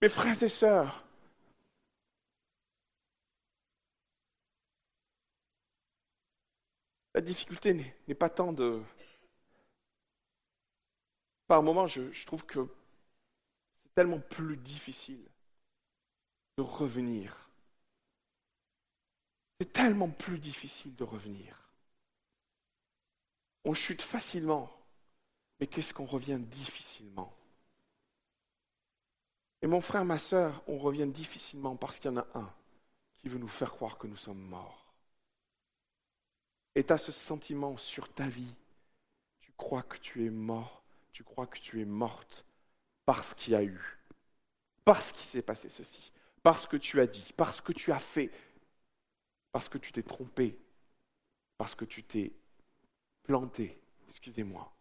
Mes 0.01 0.09
frères 0.09 0.41
et 0.41 0.49
sœurs, 0.49 1.03
la 7.19 7.25
difficulté 7.25 7.73
n'est 8.07 8.15
pas 8.15 8.29
tant 8.29 8.53
de... 8.53 8.81
Par 11.47 11.61
moment, 11.61 11.85
je, 11.85 12.25
trouve 12.25 12.45
que 12.45 12.65
c'est 13.83 13.93
tellement 13.93 14.21
plus 14.21 14.55
difficile 14.55 15.21
de 16.57 16.63
revenir 16.63 17.49
c'est 19.59 19.73
tellement 19.73 20.09
plus 20.09 20.39
difficile 20.39 20.95
de 20.95 21.03
revenir. 21.03 21.69
On 23.65 23.73
chute 23.73 24.01
facilement, 24.01 24.71
mais 25.59 25.67
qu'est-ce 25.67 25.93
qu'on 25.93 26.05
revient 26.05 26.39
difficilement? 26.39 27.35
Et 29.61 29.67
mon 29.67 29.81
frère, 29.81 30.05
ma 30.05 30.17
sœur, 30.17 30.63
on 30.67 30.77
revient 30.77 31.07
difficilement 31.07 31.75
parce 31.75 31.99
qu'il 31.99 32.09
y 32.09 32.13
en 32.13 32.21
a 32.21 32.27
un 32.35 32.49
qui 33.17 33.27
veut 33.27 33.37
nous 33.37 33.49
faire 33.49 33.71
croire 33.71 33.97
que 33.97 34.07
nous 34.07 34.15
sommes 34.15 34.39
morts. 34.39 34.78
Et 36.75 36.83
tu 36.83 36.93
as 36.93 36.97
ce 36.97 37.11
sentiment 37.11 37.77
sur 37.77 38.11
ta 38.13 38.27
vie. 38.27 38.55
Tu 39.39 39.51
crois 39.57 39.83
que 39.83 39.97
tu 39.97 40.25
es 40.25 40.29
mort, 40.29 40.83
tu 41.11 41.23
crois 41.23 41.47
que 41.47 41.59
tu 41.59 41.81
es 41.81 41.85
morte 41.85 42.45
parce 43.05 43.33
qu'il 43.33 43.53
y 43.53 43.55
a 43.55 43.63
eu, 43.63 43.97
parce 44.85 45.11
qu'il 45.11 45.25
s'est 45.25 45.41
passé 45.41 45.67
ceci, 45.69 46.11
parce 46.43 46.67
que 46.67 46.77
tu 46.77 46.99
as 46.99 47.07
dit, 47.07 47.33
parce 47.35 47.59
que 47.59 47.71
tu 47.71 47.91
as 47.91 47.99
fait, 47.99 48.31
parce 49.51 49.67
que 49.67 49.79
tu 49.79 49.91
t'es 49.91 50.03
trompé, 50.03 50.57
parce 51.57 51.73
que 51.73 51.85
tu 51.85 52.03
t'es 52.03 52.31
planté, 53.23 53.81
excusez-moi. 54.07 54.71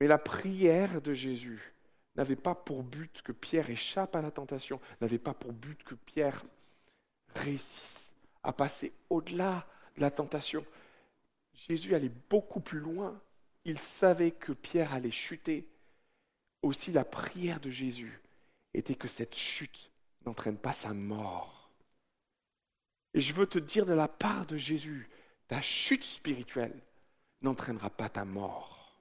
Mais 0.00 0.06
la 0.06 0.18
prière 0.18 1.02
de 1.02 1.12
Jésus 1.12 1.74
n'avait 2.14 2.36
pas 2.36 2.54
pour 2.54 2.82
but 2.82 3.22
que 3.22 3.32
Pierre 3.32 3.68
échappe 3.70 4.14
à 4.14 4.22
la 4.22 4.30
tentation, 4.30 4.80
n'avait 5.00 5.18
pas 5.18 5.34
pour 5.34 5.52
but 5.52 5.82
que 5.82 5.94
Pierre 5.94 6.44
réussisse 7.34 8.05
à 8.46 8.52
passer 8.52 8.92
au-delà 9.10 9.66
de 9.96 10.00
la 10.00 10.10
tentation. 10.10 10.64
Jésus 11.68 11.94
allait 11.94 12.12
beaucoup 12.30 12.60
plus 12.60 12.78
loin. 12.78 13.20
Il 13.64 13.78
savait 13.78 14.30
que 14.30 14.52
Pierre 14.52 14.94
allait 14.94 15.10
chuter. 15.10 15.68
Aussi 16.62 16.92
la 16.92 17.04
prière 17.04 17.60
de 17.60 17.70
Jésus 17.70 18.20
était 18.72 18.94
que 18.94 19.08
cette 19.08 19.34
chute 19.34 19.90
n'entraîne 20.24 20.56
pas 20.56 20.72
sa 20.72 20.94
mort. 20.94 21.70
Et 23.14 23.20
je 23.20 23.32
veux 23.32 23.46
te 23.46 23.58
dire 23.58 23.84
de 23.84 23.94
la 23.94 24.08
part 24.08 24.46
de 24.46 24.56
Jésus, 24.56 25.08
ta 25.48 25.60
chute 25.60 26.04
spirituelle 26.04 26.78
n'entraînera 27.42 27.90
pas 27.90 28.08
ta 28.08 28.24
mort. 28.24 28.96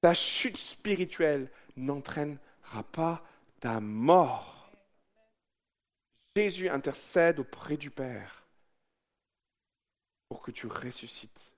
Ta 0.00 0.14
chute 0.14 0.56
spirituelle 0.56 1.50
n'entraînera 1.76 2.82
pas 2.92 3.24
ta 3.60 3.80
mort. 3.80 4.55
Jésus 6.36 6.68
intercède 6.68 7.40
auprès 7.40 7.76
du 7.76 7.90
Père 7.90 8.46
pour 10.28 10.42
que 10.42 10.50
tu 10.50 10.66
ressuscites 10.66 11.52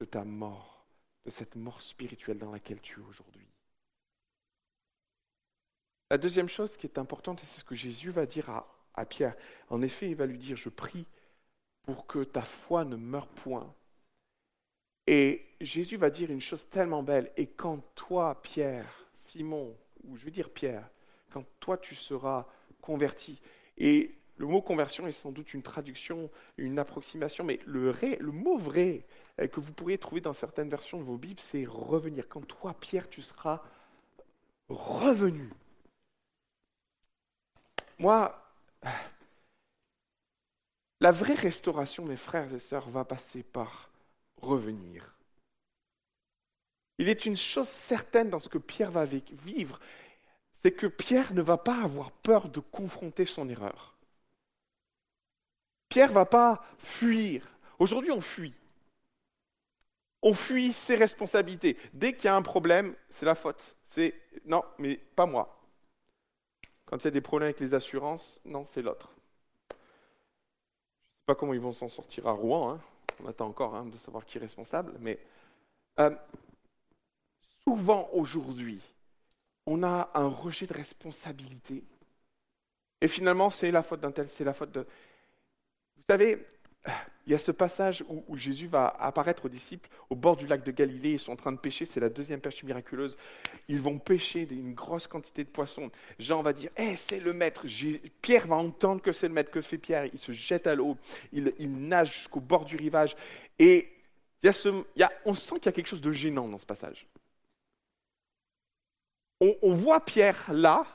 de 0.00 0.04
ta 0.04 0.24
mort, 0.24 0.84
de 1.24 1.30
cette 1.30 1.56
mort 1.56 1.80
spirituelle 1.80 2.38
dans 2.38 2.52
laquelle 2.52 2.80
tu 2.80 3.00
es 3.00 3.04
aujourd'hui. 3.04 3.46
La 6.10 6.18
deuxième 6.18 6.48
chose 6.48 6.76
qui 6.76 6.86
est 6.86 6.98
importante, 6.98 7.40
c'est 7.40 7.60
ce 7.60 7.64
que 7.64 7.74
Jésus 7.74 8.10
va 8.10 8.26
dire 8.26 8.50
à 8.50 8.78
à 8.98 9.06
Pierre. 9.06 9.36
En 9.70 9.80
effet, 9.82 10.10
il 10.10 10.16
va 10.16 10.26
lui 10.26 10.38
dire, 10.38 10.56
je 10.56 10.68
prie 10.68 11.06
pour 11.82 12.06
que 12.06 12.24
ta 12.24 12.42
foi 12.42 12.84
ne 12.84 12.96
meure 12.96 13.28
point. 13.28 13.72
Et 15.06 15.46
Jésus 15.60 15.96
va 15.96 16.10
dire 16.10 16.30
une 16.30 16.40
chose 16.40 16.68
tellement 16.68 17.02
belle, 17.02 17.32
et 17.36 17.46
quand 17.46 17.78
toi, 17.94 18.42
Pierre, 18.42 19.06
Simon, 19.14 19.74
ou 20.04 20.16
je 20.16 20.24
vais 20.24 20.30
dire 20.30 20.50
Pierre, 20.50 20.88
quand 21.30 21.44
toi 21.60 21.78
tu 21.78 21.94
seras 21.94 22.46
converti, 22.82 23.40
et 23.78 24.14
le 24.36 24.46
mot 24.46 24.62
conversion 24.62 25.06
est 25.06 25.12
sans 25.12 25.32
doute 25.32 25.52
une 25.54 25.62
traduction, 25.62 26.30
une 26.56 26.78
approximation, 26.78 27.44
mais 27.44 27.58
le, 27.66 27.92
mot 28.30 28.56
vrai 28.56 29.04
euh, 29.40 29.48
que 29.48 29.60
vous 29.60 29.72
pourriez 29.72 29.98
trouver 29.98 30.20
dans 30.20 30.32
certaines 30.32 30.68
versions 30.68 30.98
de 30.98 31.04
vos 31.04 31.16
Bibles, 31.16 31.40
c'est 31.40 31.64
revenir. 31.66 32.28
Quand 32.28 32.46
toi, 32.46 32.74
Pierre, 32.74 33.08
tu 33.08 33.22
seras 33.22 33.62
revenu. 34.68 35.50
Moi, 37.98 38.40
la 41.00 41.10
vraie 41.10 41.34
restauration, 41.34 42.04
mes 42.04 42.16
frères 42.16 42.52
et 42.54 42.60
sœurs, 42.60 42.88
va 42.90 43.04
passer 43.04 43.42
par 43.42 43.90
revenir. 44.40 45.14
Il 46.98 47.08
est 47.08 47.26
une 47.26 47.36
chose 47.36 47.68
certaine 47.68 48.30
dans 48.30 48.40
ce 48.40 48.48
que 48.48 48.58
Pierre 48.58 48.90
va 48.90 49.04
vivre, 49.04 49.80
c'est 50.58 50.72
que 50.72 50.86
Pierre 50.86 51.32
ne 51.32 51.40
va 51.40 51.56
pas 51.56 51.82
avoir 51.82 52.12
peur 52.12 52.48
de 52.48 52.60
confronter 52.60 53.24
son 53.24 53.48
erreur. 53.48 53.96
Pierre 55.88 56.10
ne 56.10 56.14
va 56.14 56.26
pas 56.26 56.62
fuir. 56.78 57.48
Aujourd'hui, 57.78 58.10
on 58.10 58.20
fuit. 58.20 58.54
On 60.20 60.34
fuit 60.34 60.74
ses 60.74 60.96
responsabilités. 60.96 61.78
Dès 61.94 62.12
qu'il 62.12 62.26
y 62.26 62.28
a 62.28 62.36
un 62.36 62.42
problème, 62.42 62.94
c'est 63.08 63.24
la 63.24 63.34
faute. 63.34 63.76
C'est 63.84 64.14
non, 64.44 64.62
mais 64.78 64.96
pas 65.16 65.24
moi. 65.24 65.58
Quand 66.84 66.98
il 66.98 67.04
y 67.04 67.08
a 67.08 67.12
des 67.12 67.20
problèmes 67.22 67.46
avec 67.46 67.60
les 67.60 67.72
assurances, 67.72 68.40
non, 68.44 68.64
c'est 68.64 68.82
l'autre 68.82 69.14
pas 71.28 71.34
comment 71.34 71.52
ils 71.52 71.60
vont 71.60 71.74
s'en 71.74 71.90
sortir 71.90 72.26
à 72.26 72.32
Rouen. 72.32 72.72
Hein. 72.72 72.80
On 73.22 73.28
attend 73.28 73.48
encore 73.48 73.74
hein, 73.74 73.84
de 73.84 73.98
savoir 73.98 74.24
qui 74.24 74.38
est 74.38 74.40
responsable. 74.40 74.94
Mais 74.98 75.18
euh, 76.00 76.10
souvent 77.64 78.08
aujourd'hui, 78.14 78.80
on 79.68 79.82
a 79.82 80.10
un 80.14 80.28
rejet 80.28 80.66
de 80.66 80.72
responsabilité. 80.72 81.84
Et 83.02 83.08
finalement, 83.08 83.50
c'est 83.50 83.70
la 83.70 83.82
faute 83.82 84.00
d'un 84.00 84.10
tel, 84.10 84.28
c'est 84.28 84.44
la 84.44 84.54
faute 84.54 84.72
de. 84.72 84.80
Vous 84.80 86.04
savez, 86.08 86.38
il 87.26 87.32
y 87.32 87.34
a 87.34 87.38
ce 87.38 87.52
passage 87.52 88.02
où, 88.08 88.36
Jésus 88.38 88.66
va 88.66 88.88
apparaître 88.88 89.44
aux 89.44 89.50
disciples 89.50 89.90
au 90.08 90.16
bord 90.16 90.36
du 90.36 90.46
lac 90.46 90.64
de 90.64 90.70
Galilée. 90.70 91.12
Ils 91.12 91.20
sont 91.20 91.32
en 91.32 91.36
train 91.36 91.52
de 91.52 91.58
pêcher, 91.58 91.84
c'est 91.84 92.00
la 92.00 92.08
deuxième 92.08 92.40
pêche 92.40 92.62
miraculeuse. 92.64 93.18
Ils 93.68 93.82
vont 93.82 93.98
pêcher 93.98 94.48
une 94.50 94.72
grosse 94.72 95.06
quantité 95.06 95.44
de 95.44 95.50
poissons. 95.50 95.90
Jean 96.18 96.40
va 96.40 96.54
dire 96.54 96.70
Eh, 96.78 96.96
c'est 96.96 97.20
le 97.20 97.34
maître. 97.34 97.66
Pierre 98.22 98.46
va 98.46 98.56
entendre 98.56 99.02
que 99.02 99.12
c'est 99.12 99.28
le 99.28 99.34
maître. 99.34 99.50
Que 99.50 99.60
fait 99.60 99.76
Pierre 99.76 100.06
Il 100.06 100.18
se 100.18 100.32
jette 100.32 100.66
à 100.66 100.74
l'eau, 100.74 100.96
il, 101.32 101.52
nage 101.70 102.14
jusqu'au 102.14 102.40
bord 102.40 102.64
du 102.64 102.76
rivage. 102.76 103.14
Et 103.58 103.92
il 104.42 104.50
y 104.96 105.02
a 105.02 105.12
on 105.26 105.34
sent 105.34 105.56
qu'il 105.56 105.66
y 105.66 105.68
a 105.68 105.72
quelque 105.72 105.88
chose 105.88 106.00
de 106.00 106.12
gênant 106.12 106.48
dans 106.48 106.58
ce 106.58 106.66
passage. 106.66 107.06
On, 109.40 109.56
on 109.62 109.74
voit 109.74 110.04
Pierre 110.04 110.44
là, 110.52 110.86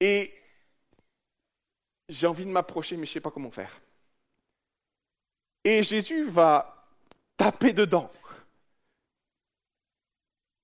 et 0.00 0.32
j'ai 2.10 2.26
envie 2.26 2.44
de 2.44 2.50
m'approcher, 2.50 2.96
mais 2.98 3.06
je 3.06 3.10
ne 3.10 3.14
sais 3.14 3.20
pas 3.20 3.30
comment 3.30 3.50
faire. 3.50 3.80
Et 5.64 5.82
Jésus 5.84 6.24
va 6.24 6.84
taper 7.36 7.72
dedans. 7.72 8.10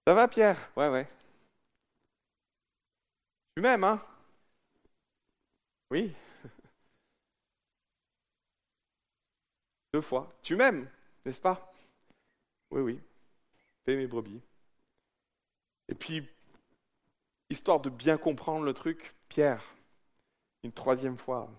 Ça 0.07 0.15
va, 0.15 0.29
Pierre? 0.29 0.71
Ouais, 0.77 0.89
ouais. 0.89 1.07
Tu 3.57 3.63
m'aimes, 3.63 3.85
hein? 3.85 4.01
Oui. 5.91 6.15
Deux 9.95 10.01
fois. 10.03 10.31
Tu 10.43 10.57
m'aimes, 10.57 10.89
n'est-ce 11.25 11.41
pas? 11.41 11.73
Oui, 12.71 12.81
oui. 12.83 13.01
Fais 13.87 13.97
mes 13.97 14.07
brebis. 14.09 14.41
Et 15.89 15.95
puis, 15.95 16.29
histoire 17.49 17.81
de 17.81 17.89
bien 17.89 18.19
comprendre 18.19 18.67
le 18.67 18.75
truc, 18.75 19.15
Pierre, 19.31 19.75
une 20.65 20.73
troisième 20.73 21.19
fois, 21.19 21.51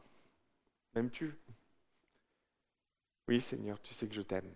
m'aimes-tu? 0.95 1.38
Oui, 3.27 3.39
Seigneur, 3.39 3.79
tu 3.83 3.93
sais 3.93 4.07
que 4.07 4.15
je 4.15 4.21
t'aime. 4.23 4.51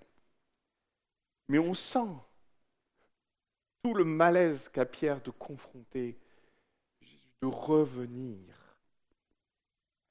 Mais 1.50 1.60
on 1.60 1.74
sent 1.74 2.08
tout 3.84 3.94
le 3.94 4.06
malaise 4.06 4.70
qu'a 4.70 4.86
Pierre 4.86 5.22
de 5.22 5.32
confronter 5.32 6.18
Jésus, 7.02 7.34
de 7.42 7.48
revenir 7.48 8.56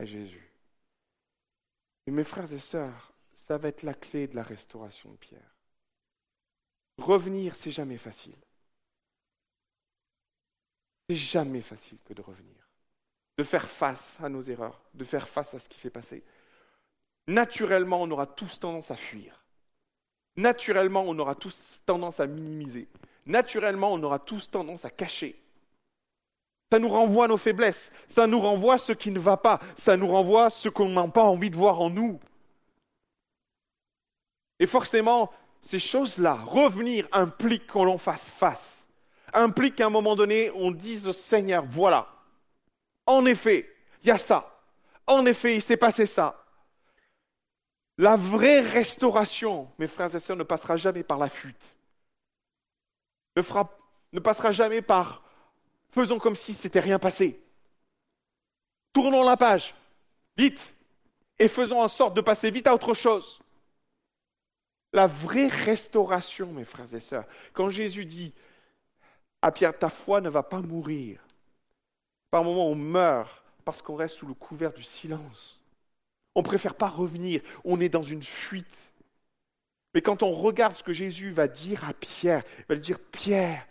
à 0.01 0.05
Jésus. 0.05 0.53
Et 2.07 2.11
mes 2.11 2.25
frères 2.25 2.53
et 2.53 2.59
sœurs, 2.59 3.13
ça 3.33 3.57
va 3.57 3.69
être 3.69 3.85
la 3.85 3.95
clé 3.95 4.27
de 4.27 4.35
la 4.35 4.43
restauration 4.43 5.13
de 5.13 5.17
Pierre. 5.17 5.57
Revenir, 6.99 7.55
c'est 7.55 7.71
jamais 7.71 7.97
facile. 7.97 8.37
C'est 11.09 11.17
jamais 11.17 11.63
facile 11.63 11.97
que 12.05 12.13
de 12.13 12.21
revenir, 12.21 12.69
de 13.39 13.43
faire 13.43 13.67
face 13.67 14.19
à 14.23 14.29
nos 14.29 14.43
erreurs, 14.43 14.79
de 14.93 15.05
faire 15.05 15.27
face 15.27 15.55
à 15.55 15.59
ce 15.59 15.69
qui 15.69 15.79
s'est 15.79 15.89
passé. 15.89 16.23
Naturellement, 17.27 18.03
on 18.03 18.11
aura 18.11 18.27
tous 18.27 18.61
tendance 18.61 18.91
à 18.91 18.97
fuir. 18.97 19.43
Naturellement, 20.37 21.05
on 21.07 21.19
aura 21.19 21.35
tous 21.35 21.81
tendance 21.87 22.21
à 22.21 22.27
minimiser. 22.27 22.89
Naturellement, 23.25 23.93
on 23.93 24.03
aura 24.03 24.19
tous 24.19 24.51
tendance 24.51 24.85
à 24.85 24.91
cacher. 24.91 25.41
Ça 26.71 26.79
nous 26.79 26.91
renvoie 26.91 27.27
nos 27.27 27.39
faiblesses, 27.39 27.91
ça 28.07 28.27
nous 28.27 28.41
renvoie 28.41 28.77
ce 28.77 28.93
qui 28.93 29.11
ne 29.11 29.19
va 29.19 29.39
pas, 29.39 29.59
ça 29.75 29.97
nous 29.97 30.09
renvoie 30.09 30.51
ce 30.51 30.69
qu'on 30.69 30.91
n'a 30.91 31.09
pas 31.09 31.23
envie 31.23 31.49
de 31.49 31.57
voir 31.57 31.81
en 31.81 31.89
nous. 31.89 32.21
Et 34.59 34.67
forcément, 34.67 35.33
ces 35.63 35.79
choses-là, 35.79 36.35
revenir 36.35 37.09
implique 37.13 37.67
qu'on 37.67 37.85
l'en 37.85 37.97
fasse 37.97 38.29
face 38.29 38.78
implique 39.35 39.77
qu'à 39.77 39.87
un 39.87 39.91
moment 39.91 40.17
donné, 40.17 40.51
on 40.55 40.71
dise 40.71 41.07
au 41.07 41.13
Seigneur, 41.13 41.65
voilà, 41.69 42.09
en 43.07 43.25
effet, 43.25 43.69
il 44.03 44.09
y 44.09 44.11
a 44.11 44.19
ça. 44.19 44.61
En 45.07 45.25
effet, 45.25 45.57
il 45.57 45.63
s'est 45.63 45.79
passé 45.79 46.05
ça. 46.05 46.45
La 47.97 48.17
vraie 48.17 48.61
restauration, 48.61 49.73
mes 49.79 49.89
frères 49.89 50.15
et 50.15 50.21
sœurs, 50.21 50.37
ne 50.37 50.45
passera 50.45 50.77
jamais 50.77 51.03
par 51.03 51.19
la 51.19 51.29
fuite. 51.29 51.77
Ne, 53.35 53.43
ne 54.13 54.21
passera 54.21 54.53
jamais 54.53 54.83
par 54.83 55.23
faisons 55.91 56.19
comme 56.19 56.37
si 56.37 56.53
c'était 56.53 56.81
rien 56.81 56.99
passé. 56.99 57.43
Tournons 58.93 59.25
la 59.25 59.37
page, 59.37 59.75
vite, 60.37 60.75
et 61.39 61.49
faisons 61.49 61.81
en 61.81 61.89
sorte 61.89 62.15
de 62.15 62.21
passer 62.21 62.51
vite 62.51 62.67
à 62.67 62.75
autre 62.75 62.95
chose. 62.95 63.41
La 64.93 65.07
vraie 65.07 65.49
restauration, 65.49 66.53
mes 66.53 66.65
frères 66.65 66.93
et 66.95 67.01
sœurs, 67.01 67.27
quand 67.53 67.69
Jésus 67.69 68.05
dit 68.05 68.35
à 69.43 69.53
Pierre, 69.53 69.77
ta 69.77 69.89
foi 69.89 70.21
ne 70.21 70.29
va 70.29 70.43
pas 70.43 70.61
mourir. 70.61 71.21
Par 72.31 72.45
moments, 72.45 72.69
on 72.69 72.75
meurt 72.75 73.43
parce 73.65 73.83
qu'on 73.83 73.97
reste 73.97 74.17
sous 74.17 74.27
le 74.27 74.35
couvert 74.35 74.73
du 74.73 74.83
silence. 74.83 75.61
On 76.35 76.41
ne 76.41 76.47
préfère 76.47 76.75
pas 76.75 76.89
revenir, 76.89 77.43
on 77.65 77.81
est 77.81 77.89
dans 77.89 78.03
une 78.03 78.23
fuite. 78.23 78.93
Mais 79.95 80.03
quand 80.03 80.23
on 80.23 80.33
regarde 80.33 80.75
ce 80.75 80.83
que 80.83 80.93
Jésus 80.93 81.31
va 81.33 81.49
dire 81.49 81.89
à 81.89 81.95
Pierre, 81.95 82.45
il 82.59 82.65
va 82.67 82.75
lui 82.75 82.83
dire, 82.83 83.01
Pierre, 83.01 83.67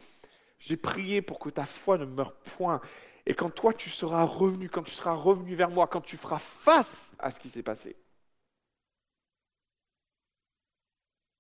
j'ai 0.60 0.77
prié 0.77 1.21
pour 1.21 1.39
que 1.39 1.49
ta 1.49 1.65
foi 1.65 1.97
ne 1.97 2.06
meure 2.06 2.36
point. 2.36 2.82
Et 3.25 3.34
quand 3.34 3.49
toi 3.49 3.73
tu 3.73 3.89
seras 3.89 4.23
revenu, 4.23 4.69
quand 4.69 4.84
tu 4.84 4.91
seras 4.91 5.13
revenu 5.13 5.56
vers 5.56 5.69
moi, 5.69 5.88
quand 5.88 6.01
tu 6.01 6.17
feras 6.17 6.39
face 6.39 7.12
à 7.19 7.32
ce 7.32 7.39
qui 7.39 7.49
s'est 7.49 7.63
passé, 7.63 7.95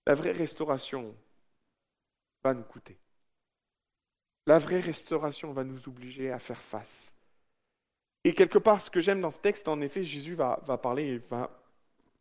la 0.05 0.15
vraie 0.15 0.31
restauration 0.31 1.15
va 2.43 2.53
nous 2.53 2.63
coûter. 2.63 2.97
La 4.47 4.57
vraie 4.57 4.79
restauration 4.79 5.51
va 5.51 5.65
nous 5.65 5.89
obliger 5.89 6.31
à 6.31 6.39
faire 6.39 6.61
face. 6.61 7.13
Et 8.23 8.33
quelque 8.33 8.57
part, 8.57 8.81
ce 8.81 8.89
que 8.89 9.01
j'aime 9.01 9.19
dans 9.19 9.29
ce 9.29 9.41
texte, 9.41 9.67
en 9.67 9.81
effet, 9.81 10.03
Jésus 10.03 10.35
va, 10.35 10.57
parler, 10.81 11.21
va 11.29 11.51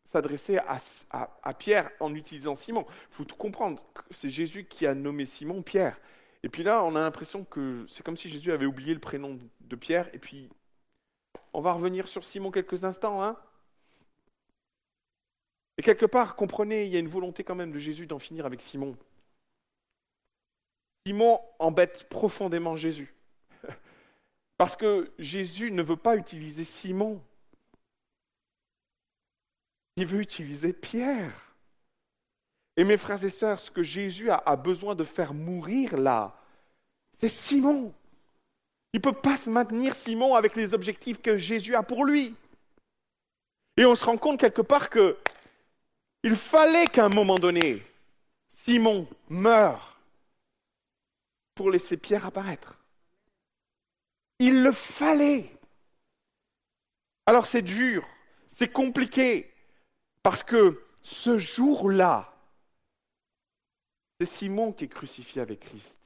s'adresser 0.03 0.59
à, 0.59 1.55
Pierre 1.55 1.89
en 2.01 2.13
utilisant 2.15 2.57
Simon. 2.57 2.85
Il 2.89 3.15
faut 3.15 3.25
tout 3.25 3.37
comprendre, 3.37 3.81
c'est 4.11 4.29
Jésus 4.29 4.65
qui 4.65 4.87
a 4.87 4.95
nommé 4.95 5.25
Simon 5.25 5.63
Pierre. 5.63 6.01
Et 6.43 6.49
puis 6.49 6.65
là, 6.65 6.83
on 6.83 6.97
a 6.97 7.01
l'impression 7.01 7.45
que 7.45 7.87
c'est 7.89 8.05
comme 8.05 8.17
si 8.17 8.29
Jésus 8.29 8.51
avait 8.51 8.67
oublié 8.67 8.93
le 8.93 9.01
prénom 9.01 9.39
de 9.61 9.77
Pierre. 9.77 10.11
Et 10.13 10.19
puis, 10.19 10.51
on 11.53 11.61
va 11.61 11.73
revenir 11.75 12.09
sur 12.09 12.25
Simon 12.25 12.51
quelques 12.51 12.83
instants. 12.83 13.23
Hein 13.23 13.37
et 15.79 15.83
quelque 15.83 16.07
part, 16.07 16.35
comprenez, 16.35 16.87
il 16.87 16.93
y 16.93 16.97
a 16.97 17.01
une 17.01 17.09
volonté 17.09 17.45
quand 17.45 17.55
même 17.55 17.71
de 17.71 17.79
Jésus 17.79 18.07
d'en 18.07 18.19
finir 18.19 18.47
avec 18.47 18.61
Simon. 18.61 18.97
Simon 21.07 21.41
embête 21.61 22.09
profondément 22.09 22.75
Jésus. 22.75 23.15
Parce 24.59 24.75
que 24.75 25.13
Jésus 25.21 25.71
ne 25.71 25.81
veut 25.81 25.97
pas 25.97 26.17
utiliser 26.17 26.65
Simon. 26.65 27.23
Il 29.95 30.05
veut 30.05 30.21
utiliser 30.21 30.73
Pierre. 30.73 31.55
Et 32.77 32.83
mes 32.83 32.97
frères 32.97 33.23
et 33.23 33.31
sœurs, 33.31 33.61
ce 33.61 33.71
que 33.71 33.85
Jésus 33.85 34.31
a, 34.33 34.57
besoin 34.57 34.97
de 34.97 35.05
faire 35.05 35.33
mourir 35.33 35.97
là, 35.97 36.37
c'est 37.13 37.29
Simon. 37.29 37.95
Il 38.93 38.97
ne 38.97 39.03
peut 39.03 39.13
pas 39.13 39.37
se 39.37 39.49
maintenir 39.49 39.95
Simon 39.95 40.35
avec 40.35 40.57
les 40.57 40.75
objectifs 40.75 41.23
que 41.23 41.39
Jésus 41.39 41.77
a 41.77 41.85
pour 41.85 42.05
lui. 42.05 42.35
Et 43.77 43.87
on 43.87 43.95
se 43.95 44.05
rend 44.05 44.17
compte 44.17 44.41
quelque 44.41 44.63
part 44.63 44.91
que 44.91 45.17
il 46.25 46.35
fallait 46.35 46.89
qu'à 46.89 47.05
un 47.05 47.11
moment 47.11 47.39
donné, 47.39 47.81
Simon 48.49 49.07
meure 49.29 49.96
pour 51.57 51.71
laisser 51.71 51.97
Pierre 51.97 52.27
apparaître. 52.27 52.79
Il 54.39 54.63
le 54.63 54.71
fallait. 54.71 55.51
Alors 57.25 57.47
c'est 57.47 57.63
dur, 57.63 58.07
c'est 58.47 58.69
compliqué, 58.69 59.53
parce 60.23 60.45
que 60.45 60.85
ce 61.03 61.39
jour-là, 61.39 62.33
c'est 64.21 64.27
Simon 64.27 64.73
qui 64.73 64.85
est 64.85 64.89
crucifié 64.89 65.43
avec 65.43 65.61
Christ. 65.61 65.99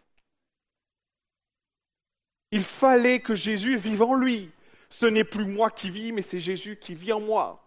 Il 2.53 2.65
fallait 2.65 3.21
que 3.21 3.35
Jésus 3.35 3.77
vive 3.77 4.03
en 4.03 4.15
lui. 4.15 4.51
Ce 4.89 5.07
n'est 5.07 5.25
plus 5.25 5.45
moi 5.45 5.71
qui 5.71 5.91
vis, 5.91 6.13
mais 6.13 6.23
c'est 6.23 6.41
Jésus 6.41 6.77
qui 6.77 6.95
vit 6.95 7.13
en 7.13 7.21
moi. 7.21 7.63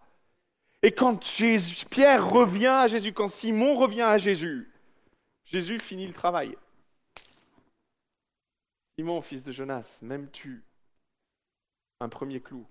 Et 0.82 0.92
quand 0.92 1.18
Pierre 1.90 2.30
revient 2.30 2.68
à 2.68 2.88
Jésus, 2.88 3.14
quand 3.14 3.30
Simon 3.30 3.78
revient 3.78 4.02
à 4.02 4.18
Jésus, 4.18 4.70
Jésus 5.46 5.80
finit 5.80 6.08
le 6.08 6.14
travail. 6.14 6.58
Simon, 8.98 9.22
fils 9.22 9.44
de 9.44 9.52
Jonas, 9.52 10.00
m'aimes-tu? 10.02 10.64
Un 12.00 12.10
premier 12.10 12.40
clou. 12.40 12.68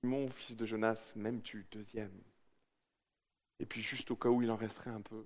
Simon, 0.00 0.28
fils 0.30 0.56
de 0.56 0.64
Jonas, 0.64 1.12
m'aimes-tu? 1.16 1.66
Deuxième. 1.72 2.22
Et 3.60 3.64
puis 3.64 3.80
juste 3.80 4.10
au 4.10 4.16
cas 4.16 4.28
où 4.28 4.42
il 4.42 4.50
en 4.50 4.56
resterait 4.56 4.90
un 4.90 5.00
peu. 5.00 5.24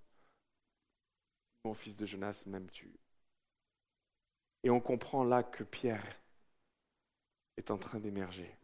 Simon, 1.62 1.74
fils 1.74 1.96
de 1.98 2.06
Jonas, 2.06 2.44
m'aimes-tu? 2.46 2.98
Et 4.64 4.68
on 4.68 4.80
comprend 4.80 5.24
là 5.24 5.42
que 5.42 5.64
Pierre 5.64 6.20
est 7.58 7.70
en 7.70 7.76
train 7.76 8.00
d'émerger. 8.00 8.56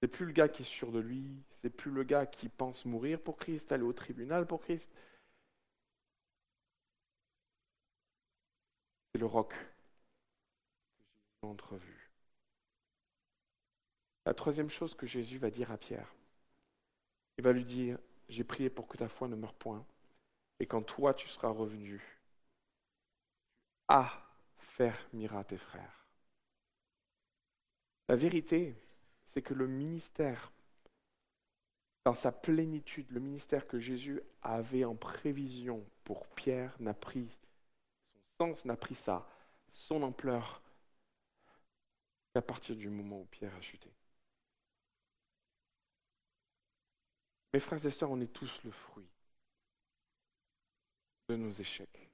C'est 0.00 0.08
plus 0.08 0.24
le 0.24 0.32
gars 0.32 0.48
qui 0.48 0.62
est 0.62 0.64
sûr 0.64 0.90
de 0.90 1.00
lui, 1.00 1.42
c'est 1.50 1.68
plus 1.68 1.90
le 1.90 2.02
gars 2.02 2.24
qui 2.24 2.48
pense 2.48 2.86
mourir 2.86 3.20
pour 3.20 3.36
Christ, 3.36 3.72
aller 3.72 3.82
au 3.82 3.92
tribunal 3.92 4.46
pour 4.46 4.62
Christ. 4.62 4.90
Le 9.16 9.24
roc 9.24 9.54
que 11.40 11.46
a 11.46 11.46
entrevu. 11.46 12.10
La 14.26 14.34
troisième 14.34 14.68
chose 14.68 14.94
que 14.94 15.06
Jésus 15.06 15.38
va 15.38 15.50
dire 15.50 15.70
à 15.70 15.78
Pierre, 15.78 16.14
il 17.38 17.44
va 17.44 17.52
lui 17.52 17.64
dire, 17.64 17.98
j'ai 18.28 18.44
prié 18.44 18.68
pour 18.68 18.86
que 18.88 18.98
ta 18.98 19.08
foi 19.08 19.28
ne 19.28 19.36
meure 19.36 19.54
point, 19.54 19.86
et 20.60 20.66
quand 20.66 20.82
toi 20.82 21.14
tu 21.14 21.28
seras 21.28 21.48
revenu, 21.48 22.02
tu 23.88 23.94
affermiras 24.58 25.44
tes 25.44 25.58
frères. 25.58 26.06
La 28.08 28.16
vérité, 28.16 28.76
c'est 29.24 29.42
que 29.42 29.54
le 29.54 29.66
ministère, 29.66 30.52
dans 32.04 32.14
sa 32.14 32.32
plénitude, 32.32 33.10
le 33.10 33.20
ministère 33.20 33.66
que 33.66 33.80
Jésus 33.80 34.20
avait 34.42 34.84
en 34.84 34.94
prévision 34.94 35.82
pour 36.04 36.26
Pierre 36.28 36.76
n'a 36.80 36.94
pris 36.94 37.38
sens 38.40 38.64
n'a 38.64 38.76
pris 38.76 38.94
ça, 38.94 39.26
son 39.70 40.02
ampleur, 40.02 40.62
qu'à 42.34 42.42
partir 42.42 42.76
du 42.76 42.88
moment 42.88 43.20
où 43.20 43.24
Pierre 43.24 43.54
a 43.54 43.60
chuté. 43.60 43.90
Mes 47.52 47.60
frères 47.60 47.84
et 47.86 47.90
sœurs, 47.90 48.10
on 48.10 48.20
est 48.20 48.32
tous 48.32 48.62
le 48.64 48.70
fruit 48.70 49.08
de 51.28 51.36
nos 51.36 51.50
échecs. 51.50 52.10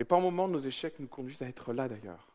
Et 0.00 0.04
par 0.04 0.20
moments, 0.20 0.48
nos 0.48 0.58
échecs 0.58 0.98
nous 1.00 1.08
conduisent 1.08 1.42
à 1.42 1.48
être 1.48 1.72
là 1.72 1.88
d'ailleurs. 1.88 2.28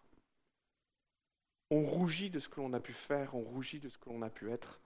On 1.70 1.86
rougit 1.86 2.30
de 2.30 2.40
ce 2.40 2.50
que 2.50 2.60
l'on 2.60 2.74
a 2.74 2.80
pu 2.80 2.94
faire, 2.94 3.36
on 3.36 3.42
rougit 3.44 3.80
de 3.80 3.90
ce 3.90 3.98
que 3.98 4.10
l'on 4.10 4.22
a 4.22 4.30
pu 4.30 4.52
être. 4.52 4.80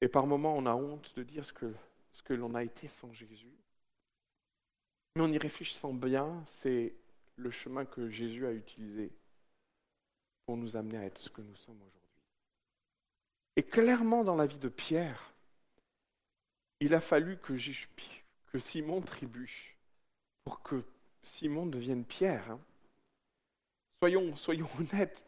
Et 0.00 0.08
par 0.08 0.26
moments, 0.26 0.56
on 0.56 0.66
a 0.66 0.74
honte 0.74 1.14
de 1.16 1.22
dire 1.22 1.44
ce 1.44 1.52
que, 1.52 1.74
ce 2.12 2.22
que 2.22 2.34
l'on 2.34 2.54
a 2.54 2.64
été 2.64 2.88
sans 2.88 3.12
Jésus. 3.12 3.61
Mais 5.14 5.22
en 5.22 5.32
y 5.32 5.38
réfléchissant 5.38 5.92
bien, 5.92 6.42
c'est 6.46 6.94
le 7.36 7.50
chemin 7.50 7.84
que 7.84 8.08
Jésus 8.08 8.46
a 8.46 8.52
utilisé 8.52 9.10
pour 10.46 10.56
nous 10.56 10.76
amener 10.76 10.98
à 10.98 11.04
être 11.04 11.18
ce 11.18 11.30
que 11.30 11.42
nous 11.42 11.56
sommes 11.56 11.80
aujourd'hui. 11.80 12.02
Et 13.56 13.62
clairement 13.62 14.24
dans 14.24 14.36
la 14.36 14.46
vie 14.46 14.58
de 14.58 14.68
Pierre, 14.68 15.32
il 16.80 16.94
a 16.94 17.00
fallu 17.00 17.38
que, 17.38 17.56
Simon 18.58 19.00
trébuche 19.02 19.76
pour 20.44 20.62
que 20.62 20.82
Simon 21.22 21.66
devienne 21.66 22.04
Pierre. 22.04 22.50
Hein. 22.50 22.60
Soyons, 24.00 24.34
soyons 24.34 24.68
honnêtes. 24.78 25.26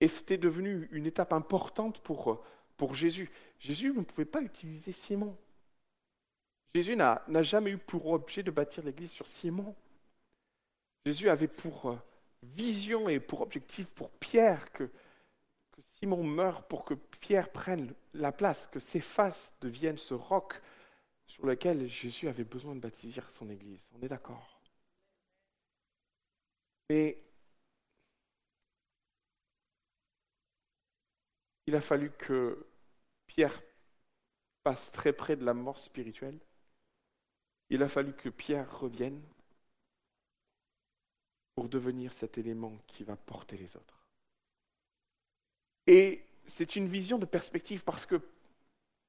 Et 0.00 0.08
c'était 0.08 0.38
devenu 0.38 0.88
une 0.90 1.06
étape 1.06 1.32
importante 1.32 2.00
pour, 2.00 2.44
pour 2.76 2.94
Jésus. 2.94 3.30
Jésus 3.60 3.92
ne 3.92 4.02
pouvait 4.02 4.24
pas 4.24 4.42
utiliser 4.42 4.92
Simon. 4.92 5.36
Jésus 6.74 6.96
n'a 6.96 7.42
jamais 7.42 7.70
eu 7.70 7.78
pour 7.78 8.08
objet 8.08 8.42
de 8.42 8.50
bâtir 8.50 8.82
l'Église 8.82 9.12
sur 9.12 9.26
Simon. 9.26 9.76
Jésus 11.06 11.28
avait 11.28 11.48
pour 11.48 11.90
euh, 11.90 11.98
vision 12.42 13.08
et 13.08 13.20
pour 13.20 13.42
objectif 13.42 13.86
pour 13.90 14.10
Pierre 14.10 14.72
que, 14.72 14.90
Simon 15.98 16.24
meure 16.24 16.66
pour 16.66 16.84
que 16.84 16.94
Pierre 16.94 17.50
prenne 17.52 17.94
la 18.12 18.32
place, 18.32 18.66
que 18.66 18.80
faces 18.80 19.52
deviennent 19.60 19.98
ce 19.98 20.14
roc 20.14 20.60
sur 21.26 21.46
lequel 21.46 21.88
Jésus 21.88 22.28
avait 22.28 22.44
besoin 22.44 22.74
de 22.74 22.80
baptiser 22.80 23.20
son 23.30 23.48
Église. 23.50 23.86
On 23.94 24.02
est 24.02 24.08
d'accord 24.08 24.60
Mais 26.90 27.18
il 31.66 31.74
a 31.74 31.80
fallu 31.80 32.10
que 32.10 32.66
Pierre 33.26 33.62
passe 34.62 34.92
très 34.92 35.12
près 35.12 35.36
de 35.36 35.44
la 35.44 35.54
mort 35.54 35.78
spirituelle. 35.78 36.38
Il 37.70 37.82
a 37.82 37.88
fallu 37.88 38.12
que 38.12 38.28
Pierre 38.28 38.78
revienne 38.78 39.20
pour 41.54 41.68
devenir 41.68 42.12
cet 42.12 42.38
élément 42.38 42.72
qui 42.86 43.04
va 43.04 43.16
porter 43.16 43.56
les 43.56 43.76
autres. 43.76 44.04
Et 45.86 46.24
c'est 46.46 46.76
une 46.76 46.88
vision 46.88 47.18
de 47.18 47.26
perspective 47.26 47.84
parce 47.84 48.06
que 48.06 48.20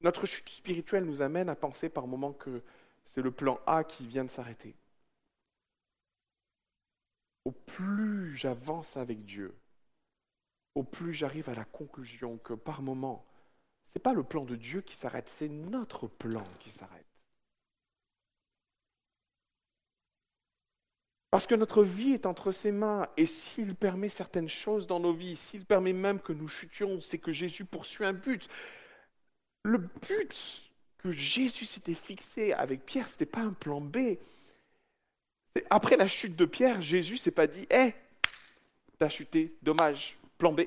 notre 0.02 0.26
chute 0.26 0.50
spirituelle 0.50 1.06
nous 1.06 1.22
amène 1.22 1.50
à 1.50 1.56
penser 1.56 1.89
par 1.89 2.08
moments 2.08 2.34
que 2.34 2.62
c'est 3.04 3.22
le 3.22 3.32
plan 3.32 3.60
A 3.65 3.84
qui 3.84 4.06
vient 4.06 4.26
de 4.26 4.30
s'arrêter. 4.30 4.76
Au 7.46 7.52
plus 7.52 8.36
j'avance 8.36 8.98
avec 8.98 9.24
Dieu, 9.26 9.56
au 10.74 10.84
plus 10.84 11.13
j'arrive 11.13 11.50
à 11.50 11.56
la 11.56 11.65
conclusion 11.65 12.38
que 12.39 12.54
par 12.54 12.82
moments, 12.82 13.26
ce 13.86 13.98
n'est 13.98 14.02
pas 14.02 14.13
le 14.13 14.24
plan 14.24 14.44
de 14.44 14.56
Dieu 14.56 14.82
qui 14.82 14.96
s'arrête, 14.96 15.30
c'est 15.30 15.48
notre 15.48 16.08
plan 16.08 16.44
qui 16.60 16.72
s'arrête. 16.72 17.06
Parce 21.36 21.48
que 21.48 21.56
notre 21.56 21.84
vie 21.84 22.13
est 22.13 22.26
entre 22.26 22.54
ses 22.54 22.71
mains, 22.71 23.10
et 23.17 23.26
s'il 23.26 23.76
permet 23.76 24.08
certaines 24.08 24.48
choses 24.48 24.88
dans 24.88 25.02
nos 25.02 25.12
vies, 25.12 25.36
s'il 25.36 25.65
permet 25.65 25.91
même 25.91 26.21
que 26.21 26.32
nous 26.32 26.48
chutions, 26.48 27.02
c'est 27.02 27.17
que 27.17 27.34
Jésus 27.34 27.65
poursuit 27.65 28.06
un 28.06 28.13
but. 28.13 28.48
Le 29.63 29.80
but 29.80 30.63
que 30.98 31.12
Jésus 31.12 31.65
s'était 31.65 31.93
fixé 31.93 32.54
avec 32.54 32.86
Pierre, 32.86 33.10
ce 33.10 33.15
n'était 33.15 33.26
pas 33.26 33.41
un 33.41 33.52
plan 33.52 33.82
B. 33.82 34.15
Après 35.69 35.98
la 35.98 36.08
chute 36.08 36.38
de 36.38 36.45
Pierre, 36.45 36.82
Jésus 36.82 37.17
s'est 37.17 37.32
pas 37.32 37.48
dit 37.48 37.67
Hé, 37.69 37.95
t'as 38.98 39.10
chuté, 39.10 39.58
dommage, 39.62 40.17
plan 40.38 40.54
B. 40.54 40.62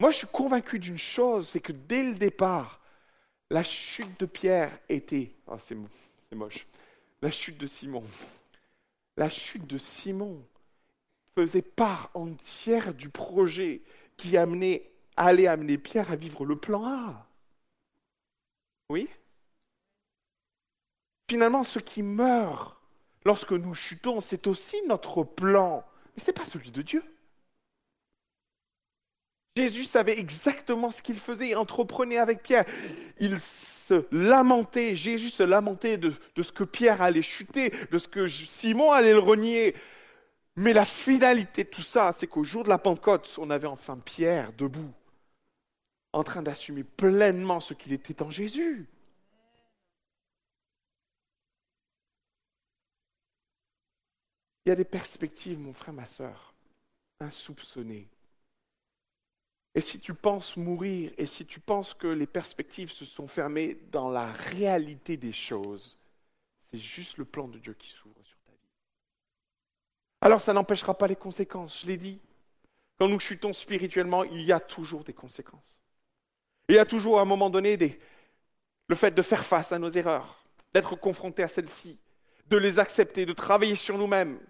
Moi, 0.00 0.10
je 0.10 0.16
suis 0.16 0.26
convaincu 0.28 0.78
d'une 0.78 0.96
chose 0.96 1.50
c'est 1.50 1.60
que 1.60 1.72
dès 1.72 2.04
le 2.04 2.14
départ, 2.14 2.80
la 3.50 3.62
chute 3.62 4.18
de 4.18 4.24
Pierre 4.24 4.72
était. 4.88 5.34
Oh, 5.46 5.58
c'est 5.58 5.76
moche 6.34 6.66
la 7.22 7.30
chute 7.30 7.58
de 7.58 7.66
Simon. 7.66 8.04
La 9.16 9.28
chute 9.28 9.66
de 9.66 9.78
Simon 9.78 10.44
faisait 11.34 11.62
part 11.62 12.10
entière 12.14 12.94
du 12.94 13.08
projet 13.08 13.82
qui 14.16 14.36
allait 14.36 15.46
amener 15.46 15.78
Pierre 15.78 16.10
à 16.10 16.16
vivre 16.16 16.44
le 16.44 16.56
plan 16.56 16.84
A. 16.84 17.26
Oui 18.88 19.08
Finalement, 21.28 21.64
ce 21.64 21.78
qui 21.78 22.02
meurt 22.02 22.76
lorsque 23.24 23.52
nous 23.52 23.74
chutons, 23.74 24.20
c'est 24.20 24.46
aussi 24.46 24.76
notre 24.86 25.24
plan, 25.24 25.84
mais 26.14 26.22
ce 26.22 26.28
n'est 26.28 26.34
pas 26.34 26.44
celui 26.44 26.70
de 26.70 26.82
Dieu. 26.82 27.02
Jésus 29.56 29.84
savait 29.84 30.18
exactement 30.18 30.90
ce 30.90 31.00
qu'il 31.00 31.18
faisait 31.18 31.48
et 31.48 31.54
entreprenait 31.54 32.18
avec 32.18 32.42
Pierre. 32.42 32.66
Il 33.18 33.40
se 33.40 34.06
lamentait, 34.12 34.94
Jésus 34.94 35.30
se 35.30 35.42
lamentait 35.42 35.96
de, 35.96 36.12
ce 36.36 36.52
que 36.52 36.64
Pierre 36.64 37.00
allait 37.00 37.22
chuter, 37.22 37.72
de 37.90 37.96
ce 37.96 38.06
que 38.06 38.28
Simon 38.28 38.92
allait 38.92 39.14
le 39.14 39.18
renier. 39.18 39.74
Mais 40.56 40.74
la 40.74 40.84
finalité 40.84 41.64
de 41.64 41.70
tout 41.70 41.82
ça, 41.82 42.12
c'est 42.12 42.26
qu'au 42.26 42.44
jour 42.44 42.64
de 42.64 42.68
la 42.68 42.78
Pentecôte, 42.78 43.34
on 43.38 43.48
avait 43.48 43.66
enfin 43.66 43.98
Pierre 43.98 44.52
debout, 44.52 44.92
en 46.12 46.22
train 46.22 46.42
d'assumer 46.42 46.84
pleinement 46.84 47.60
ce 47.60 47.72
qu'il 47.72 47.94
était 47.94 48.22
en 48.22 48.30
Jésus. 48.30 48.86
Il 54.66 54.70
y 54.70 54.72
a 54.72 54.76
des 54.76 54.84
perspectives, 54.84 55.58
mon 55.58 55.72
frère, 55.72 55.94
ma 55.94 56.06
soeur, 56.06 56.52
insoupçonnées 57.20 58.08
et 59.76 59.82
si 59.82 60.00
tu 60.00 60.14
penses 60.14 60.56
mourir, 60.56 61.12
et 61.18 61.26
si 61.26 61.44
tu 61.44 61.60
penses 61.60 61.92
que 61.92 62.06
les 62.06 62.26
perspectives 62.26 62.90
se 62.90 63.04
sont 63.04 63.28
fermées 63.28 63.76
dans 63.92 64.08
la 64.08 64.24
réalité 64.32 65.18
des 65.18 65.34
choses, 65.34 65.98
c'est 66.58 66.78
juste 66.78 67.18
le 67.18 67.26
plan 67.26 67.46
de 67.46 67.58
Dieu 67.58 67.74
qui 67.74 67.90
s'ouvre 67.90 68.24
sur 68.24 68.38
ta 68.46 68.52
vie. 68.52 68.70
Alors 70.22 70.40
ça 70.40 70.54
n'empêchera 70.54 70.96
pas 70.96 71.06
les 71.06 71.14
conséquences, 71.14 71.82
je 71.82 71.88
l'ai 71.88 71.98
dit. 71.98 72.18
Quand 72.98 73.06
nous 73.06 73.20
chutons 73.20 73.52
spirituellement, 73.52 74.24
il 74.24 74.40
y 74.40 74.50
a 74.50 74.60
toujours 74.60 75.04
des 75.04 75.12
conséquences. 75.12 75.78
Il 76.70 76.76
y 76.76 76.78
a 76.78 76.86
toujours 76.86 77.18
à 77.18 77.22
un 77.22 77.26
moment 77.26 77.50
donné 77.50 77.76
le 78.88 78.94
fait 78.94 79.10
de 79.10 79.20
faire 79.20 79.44
face 79.44 79.72
à 79.72 79.78
nos 79.78 79.90
erreurs, 79.90 80.42
d'être 80.72 80.96
confronté 80.96 81.42
à 81.42 81.48
celles-ci, 81.48 81.98
de 82.48 82.56
les 82.56 82.78
accepter, 82.78 83.26
de 83.26 83.34
travailler 83.34 83.76
sur 83.76 83.98
nous-mêmes 83.98 84.40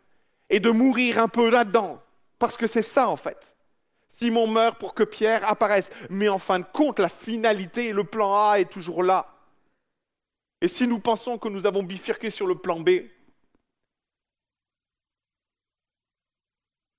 et 0.50 0.60
de 0.60 0.70
mourir 0.70 1.18
un 1.18 1.26
peu 1.26 1.50
là-dedans. 1.50 2.00
Parce 2.38 2.56
que 2.56 2.68
c'est 2.68 2.80
ça 2.80 3.08
en 3.08 3.16
fait. 3.16 3.55
Simon 4.18 4.46
meurt 4.46 4.78
pour 4.78 4.94
que 4.94 5.02
Pierre 5.02 5.46
apparaisse. 5.46 5.90
Mais 6.08 6.28
en 6.28 6.38
fin 6.38 6.60
de 6.60 6.64
compte, 6.64 7.00
la 7.00 7.10
finalité, 7.10 7.92
le 7.92 8.04
plan 8.04 8.34
A 8.34 8.60
est 8.60 8.70
toujours 8.70 9.02
là. 9.02 9.34
Et 10.62 10.68
si 10.68 10.86
nous 10.86 11.00
pensons 11.00 11.38
que 11.38 11.48
nous 11.48 11.66
avons 11.66 11.82
bifurqué 11.82 12.30
sur 12.30 12.46
le 12.46 12.56
plan 12.56 12.80
B, 12.80 12.90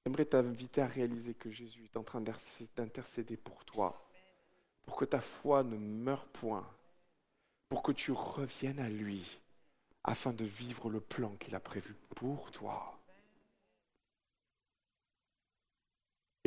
j'aimerais 0.06 0.26
t'inviter 0.26 0.82
à 0.82 0.88
réaliser 0.88 1.34
que 1.34 1.50
Jésus 1.50 1.86
est 1.86 1.98
en 1.98 2.04
train 2.04 2.22
d'intercéder 2.22 3.36
pour 3.36 3.66
toi, 3.66 4.08
pour 4.86 4.96
que 4.96 5.06
ta 5.06 5.20
foi 5.20 5.64
ne 5.64 5.76
meure 5.76 6.28
point, 6.28 6.68
pour 7.70 7.82
que 7.82 7.92
tu 7.92 8.12
reviennes 8.12 8.80
à 8.80 8.90
lui, 8.90 9.40
afin 10.04 10.34
de 10.34 10.46
vivre 10.46 10.92
le 10.92 11.00
plan 11.00 11.32
qu'il 11.40 11.56
a 11.56 11.60
prévu 11.60 11.96
pour 12.16 12.52
toi. 12.52 12.97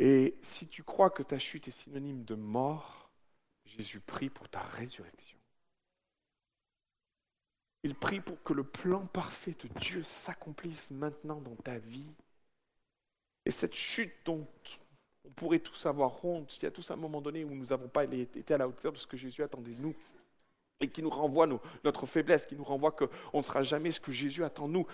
Et 0.03 0.35
si 0.41 0.67
tu 0.67 0.81
crois 0.81 1.11
que 1.11 1.21
ta 1.21 1.37
chute 1.37 1.67
est 1.67 1.79
synonyme 1.79 2.23
de 2.23 2.33
mort, 2.33 3.11
Jésus 3.65 3.99
prie 3.99 4.31
pour 4.31 4.49
ta 4.49 4.61
résurrection. 4.61 5.37
Il 7.83 7.93
prie 7.93 8.19
pour 8.19 8.41
que 8.41 8.53
le 8.53 8.63
plan 8.63 9.05
parfait 9.05 9.55
de 9.63 9.67
Dieu 9.79 10.03
s'accomplisse 10.03 10.89
maintenant 10.89 11.39
dans 11.39 11.55
ta 11.55 11.77
vie. 11.77 12.09
Et 13.45 13.51
cette 13.51 13.75
chute 13.75 14.15
dont 14.25 14.47
on 15.23 15.29
pourrait 15.29 15.59
tous 15.59 15.85
avoir 15.85 16.25
honte, 16.25 16.57
il 16.57 16.63
y 16.63 16.65
a 16.65 16.71
tous 16.71 16.89
un 16.89 16.95
moment 16.95 17.21
donné 17.21 17.43
où 17.43 17.53
nous 17.53 17.67
n'avons 17.67 17.87
pas 17.87 18.05
été 18.05 18.55
à 18.55 18.57
la 18.57 18.67
hauteur 18.67 18.93
de 18.93 18.97
ce 18.97 19.05
que 19.05 19.17
Jésus 19.17 19.43
attendait 19.43 19.75
de 19.75 19.81
nous, 19.81 19.95
et 20.79 20.87
qui 20.87 21.03
nous 21.03 21.11
renvoie 21.11 21.45
notre 21.83 22.07
faiblesse, 22.07 22.47
qui 22.47 22.55
nous 22.55 22.63
renvoie 22.63 22.91
qu'on 22.91 23.37
ne 23.37 23.43
sera 23.43 23.61
jamais 23.61 23.91
ce 23.91 23.99
que 23.99 24.11
Jésus 24.11 24.43
attend 24.43 24.67
de 24.67 24.73
nous 24.73 24.87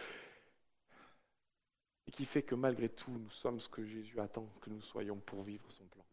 et 2.08 2.12
qui 2.12 2.26
fait 2.26 2.43
que 2.43 2.55
malgré 2.55 2.89
tout, 2.89 3.12
nous 3.12 3.30
sommes 3.30 3.60
ce 3.60 3.68
que 3.68 3.86
Jésus 3.86 4.20
attend 4.20 4.47
que 4.62 4.70
nous 4.70 4.82
soyons 4.82 5.18
pour 5.18 5.43
vivre 5.43 5.70
son 5.72 5.86
plan. 5.86 6.05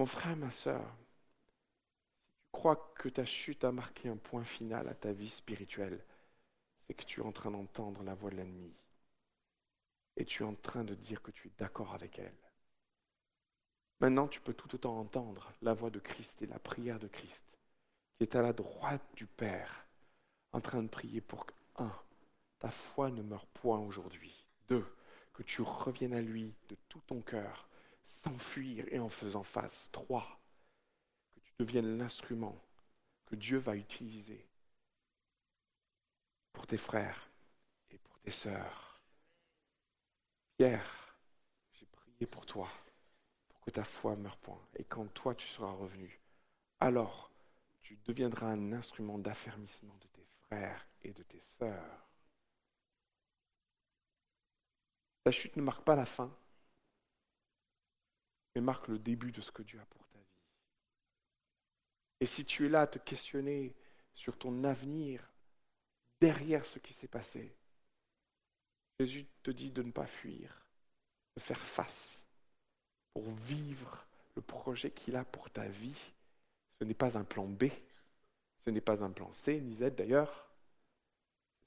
Mon 0.00 0.06
frère, 0.06 0.36
ma 0.36 0.50
soeur, 0.50 0.84
si 0.84 2.44
tu 2.44 2.52
crois 2.52 2.92
que 2.96 3.08
ta 3.08 3.24
chute 3.24 3.64
a 3.64 3.72
marqué 3.72 4.08
un 4.08 4.16
point 4.16 4.44
final 4.44 4.88
à 4.88 4.94
ta 4.94 5.12
vie 5.12 5.30
spirituelle, 5.30 6.04
c'est 6.80 6.94
que 6.94 7.04
tu 7.04 7.20
es 7.20 7.24
en 7.24 7.32
train 7.32 7.50
d'entendre 7.50 8.02
la 8.02 8.14
voix 8.14 8.30
de 8.30 8.36
l'ennemi. 8.36 8.72
Et 10.16 10.24
tu 10.24 10.42
es 10.42 10.46
en 10.46 10.54
train 10.54 10.84
de 10.84 10.94
dire 10.94 11.22
que 11.22 11.30
tu 11.30 11.48
es 11.48 11.52
d'accord 11.58 11.94
avec 11.94 12.18
elle. 12.18 12.34
Maintenant, 14.00 14.28
tu 14.28 14.40
peux 14.40 14.54
tout 14.54 14.72
autant 14.74 14.98
entendre 14.98 15.52
la 15.62 15.74
voix 15.74 15.90
de 15.90 15.98
Christ 15.98 16.42
et 16.42 16.46
la 16.46 16.58
prière 16.58 16.98
de 16.98 17.08
Christ, 17.08 17.44
qui 18.16 18.24
est 18.24 18.36
à 18.36 18.42
la 18.42 18.52
droite 18.52 19.04
du 19.14 19.26
Père, 19.26 19.86
en 20.52 20.60
train 20.60 20.82
de 20.82 20.88
prier 20.88 21.20
pour 21.20 21.46
que, 21.46 21.52
un, 21.76 21.92
ta 22.58 22.70
foi 22.70 23.10
ne 23.10 23.22
meurt 23.22 23.48
point 23.54 23.78
aujourd'hui. 23.78 24.44
Deux, 24.68 24.86
que 25.32 25.42
tu 25.42 25.62
reviennes 25.62 26.14
à 26.14 26.20
lui 26.20 26.54
de 26.68 26.76
tout 26.88 27.00
ton 27.06 27.20
cœur, 27.22 27.68
sans 28.04 28.36
fuir 28.38 28.84
et 28.90 28.98
en 28.98 29.08
faisant 29.08 29.44
face. 29.44 29.88
Trois, 29.92 30.40
que 31.34 31.40
tu 31.40 31.52
deviennes 31.58 31.98
l'instrument 31.98 32.60
que 33.26 33.36
Dieu 33.36 33.58
va 33.58 33.76
utiliser 33.76 34.46
pour 36.52 36.66
tes 36.66 36.76
frères 36.76 37.30
et 37.90 37.98
pour 37.98 38.18
tes 38.18 38.30
sœurs. 38.30 39.00
Pierre, 40.56 41.14
j'ai 41.72 41.86
prié 41.86 42.26
pour 42.26 42.46
toi, 42.46 42.68
pour 43.48 43.60
que 43.60 43.70
ta 43.70 43.84
foi 43.84 44.16
meure 44.16 44.38
point. 44.38 44.60
Et 44.76 44.84
quand 44.84 45.06
toi 45.14 45.34
tu 45.34 45.46
seras 45.46 45.70
revenu, 45.70 46.20
alors 46.80 47.30
tu 47.80 47.96
deviendras 48.06 48.48
un 48.48 48.72
instrument 48.72 49.18
d'affermissement 49.18 49.96
de 50.00 50.06
tes 50.08 50.26
frères 50.46 50.86
et 51.02 51.12
de 51.12 51.22
tes 51.22 51.40
sœurs. 51.40 52.07
Ta 55.28 55.32
chute 55.32 55.56
ne 55.56 55.62
marque 55.62 55.84
pas 55.84 55.94
la 55.94 56.06
fin, 56.06 56.34
mais 58.54 58.62
marque 58.62 58.88
le 58.88 58.98
début 58.98 59.30
de 59.30 59.42
ce 59.42 59.50
que 59.50 59.60
Dieu 59.60 59.78
a 59.78 59.84
pour 59.84 60.06
ta 60.06 60.18
vie. 60.18 60.24
Et 62.20 62.24
si 62.24 62.46
tu 62.46 62.64
es 62.64 62.70
là 62.70 62.80
à 62.80 62.86
te 62.86 62.98
questionner 62.98 63.74
sur 64.14 64.38
ton 64.38 64.64
avenir 64.64 65.22
derrière 66.18 66.64
ce 66.64 66.78
qui 66.78 66.94
s'est 66.94 67.08
passé, 67.08 67.54
Jésus 68.98 69.26
te 69.42 69.50
dit 69.50 69.70
de 69.70 69.82
ne 69.82 69.92
pas 69.92 70.06
fuir, 70.06 70.62
de 71.36 71.42
faire 71.42 71.60
face 71.60 72.24
pour 73.12 73.30
vivre 73.30 74.06
le 74.34 74.40
projet 74.40 74.92
qu'il 74.92 75.14
a 75.14 75.26
pour 75.26 75.50
ta 75.50 75.68
vie. 75.68 76.14
Ce 76.80 76.86
n'est 76.86 76.94
pas 76.94 77.18
un 77.18 77.24
plan 77.24 77.44
B, 77.44 77.64
ce 78.64 78.70
n'est 78.70 78.80
pas 78.80 79.04
un 79.04 79.10
plan 79.10 79.30
C, 79.34 79.60
ni 79.60 79.74
Z 79.74 79.90
d'ailleurs, 79.94 80.48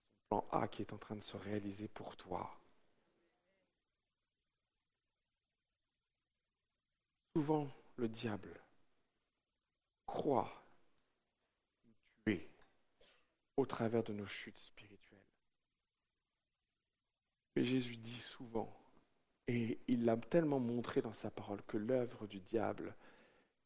c'est 0.01 0.35
son 0.35 0.41
plan 0.41 0.47
A 0.49 0.67
qui 0.67 0.81
est 0.81 0.93
en 0.93 0.97
train 0.97 1.15
de 1.15 1.21
se 1.21 1.37
réaliser 1.37 1.87
pour 1.89 2.17
toi. 2.17 2.57
Souvent, 7.35 7.71
le 7.95 8.09
diable 8.09 8.59
croit 10.05 10.65
nous 11.85 11.93
tuer 12.25 12.49
au 13.55 13.65
travers 13.65 14.03
de 14.03 14.11
nos 14.11 14.25
chutes 14.25 14.59
spirituelles. 14.59 15.19
Mais 17.55 17.63
Jésus 17.63 17.95
dit 17.95 18.19
souvent, 18.19 18.73
et 19.47 19.79
il 19.87 20.03
l'a 20.03 20.17
tellement 20.17 20.59
montré 20.59 21.01
dans 21.01 21.13
sa 21.13 21.31
parole, 21.31 21.61
que 21.63 21.77
l'œuvre 21.77 22.27
du 22.27 22.41
diable, 22.41 22.95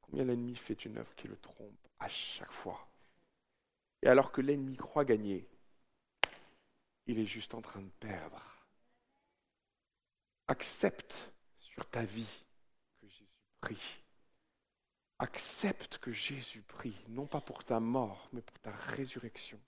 combien 0.01 0.25
l'ennemi 0.25 0.55
fait 0.55 0.85
une 0.85 0.97
œuvre 0.97 1.13
qui 1.15 1.27
le 1.27 1.37
trompe 1.37 1.87
à 1.99 2.09
chaque 2.09 2.51
fois. 2.51 2.87
Et 4.03 4.07
alors 4.07 4.31
que 4.31 4.41
l'ennemi 4.41 4.77
croit 4.77 5.05
gagner, 5.05 5.47
il 7.07 7.19
est 7.19 7.25
juste 7.25 7.55
en 7.55 7.61
train 7.61 7.81
de 7.81 7.91
perdre. 7.99 8.41
Accepte 10.47 11.31
sur 11.59 11.89
ta 11.89 12.03
vie 12.03 12.44
Accepte 15.19 15.97
que 15.97 16.11
Jésus 16.11 16.61
prie, 16.61 16.95
non 17.07 17.25
pas 17.25 17.41
pour 17.41 17.63
ta 17.63 17.79
mort, 17.79 18.27
mais 18.33 18.41
pour 18.41 18.59
ta 18.59 18.71
résurrection. 18.71 19.59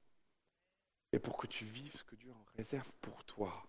Et 1.13 1.19
pour 1.19 1.37
que 1.37 1.47
tu 1.47 1.65
vives 1.65 1.95
ce 1.95 2.03
que 2.03 2.15
Dieu 2.15 2.31
en 2.31 2.57
réserve 2.57 2.91
pour 3.01 3.23
toi. 3.23 3.65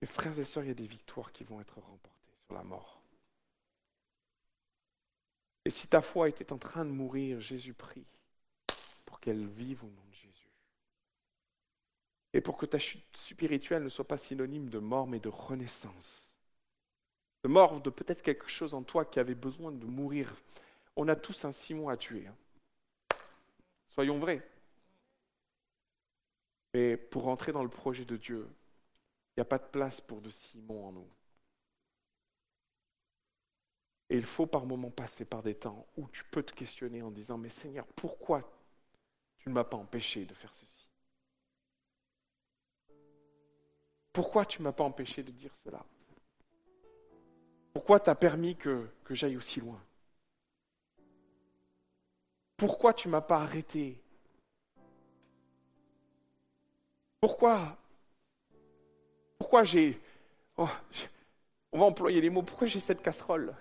Mes 0.00 0.08
frères 0.08 0.38
et 0.38 0.44
sœurs, 0.44 0.64
il 0.64 0.68
y 0.68 0.72
a 0.72 0.74
des 0.74 0.86
victoires 0.86 1.32
qui 1.32 1.44
vont 1.44 1.60
être 1.60 1.78
remportées 1.80 2.36
sur 2.46 2.54
la 2.54 2.64
mort. 2.64 3.02
Et 5.64 5.70
si 5.70 5.86
ta 5.86 6.02
foi 6.02 6.28
était 6.28 6.52
en 6.52 6.58
train 6.58 6.84
de 6.84 6.90
mourir, 6.90 7.40
Jésus 7.40 7.74
prie 7.74 8.06
pour 9.04 9.20
qu'elle 9.20 9.46
vive 9.46 9.84
au 9.84 9.88
nom 9.88 10.04
de 10.10 10.14
Jésus. 10.14 10.48
Et 12.32 12.40
pour 12.40 12.56
que 12.56 12.66
ta 12.66 12.78
chute 12.78 13.16
spirituelle 13.16 13.84
ne 13.84 13.88
soit 13.90 14.08
pas 14.08 14.16
synonyme 14.16 14.70
de 14.70 14.78
mort, 14.78 15.06
mais 15.06 15.20
de 15.20 15.28
renaissance. 15.28 16.21
De 17.42 17.48
mort 17.48 17.80
de 17.80 17.90
peut-être 17.90 18.22
quelque 18.22 18.48
chose 18.48 18.74
en 18.74 18.82
toi 18.82 19.04
qui 19.04 19.18
avait 19.18 19.34
besoin 19.34 19.72
de 19.72 19.84
mourir. 19.84 20.34
On 20.94 21.08
a 21.08 21.16
tous 21.16 21.44
un 21.44 21.52
Simon 21.52 21.88
à 21.88 21.96
tuer. 21.96 22.26
Hein. 22.26 22.36
Soyons 23.88 24.18
vrais. 24.18 24.46
Mais 26.74 26.96
pour 26.96 27.28
entrer 27.28 27.52
dans 27.52 27.62
le 27.62 27.68
projet 27.68 28.04
de 28.04 28.16
Dieu, 28.16 28.48
il 29.30 29.40
n'y 29.40 29.42
a 29.42 29.46
pas 29.46 29.58
de 29.58 29.66
place 29.66 30.00
pour 30.00 30.20
de 30.20 30.30
Simon 30.30 30.86
en 30.86 30.92
nous. 30.92 31.08
Et 34.08 34.16
il 34.16 34.24
faut 34.24 34.46
par 34.46 34.66
moments 34.66 34.90
passer 34.90 35.24
par 35.24 35.42
des 35.42 35.54
temps 35.54 35.86
où 35.96 36.06
tu 36.08 36.24
peux 36.24 36.42
te 36.42 36.52
questionner 36.52 37.02
en 37.02 37.10
disant, 37.10 37.38
mais 37.38 37.48
Seigneur, 37.48 37.86
pourquoi 37.96 38.42
tu 39.38 39.48
ne 39.48 39.54
m'as 39.54 39.64
pas 39.64 39.78
empêché 39.78 40.26
de 40.26 40.34
faire 40.34 40.54
ceci? 40.54 40.86
Pourquoi 44.12 44.44
tu 44.44 44.60
ne 44.60 44.64
m'as 44.64 44.72
pas 44.72 44.84
empêché 44.84 45.22
de 45.22 45.30
dire 45.30 45.54
cela? 45.64 45.82
Pourquoi 47.72 48.00
tu 48.00 48.10
as 48.10 48.14
permis 48.14 48.56
que, 48.56 48.88
j'aille 49.10 49.36
aussi 49.36 49.60
loin? 49.60 49.80
Pourquoi 52.56 52.94
tu 52.94 53.08
m'as 53.08 53.20
pas 53.20 53.42
arrêté? 53.42 54.00
Pourquoi 57.20 57.76
pourquoi 59.52 59.64
j'ai... 59.64 60.00
Oh, 60.56 60.68
on 61.72 61.80
va 61.80 61.84
employer 61.84 62.22
les 62.22 62.30
mots. 62.30 62.42
Pourquoi 62.42 62.66
j'ai 62.66 62.80
cette 62.80 63.02
casserole? 63.02 63.54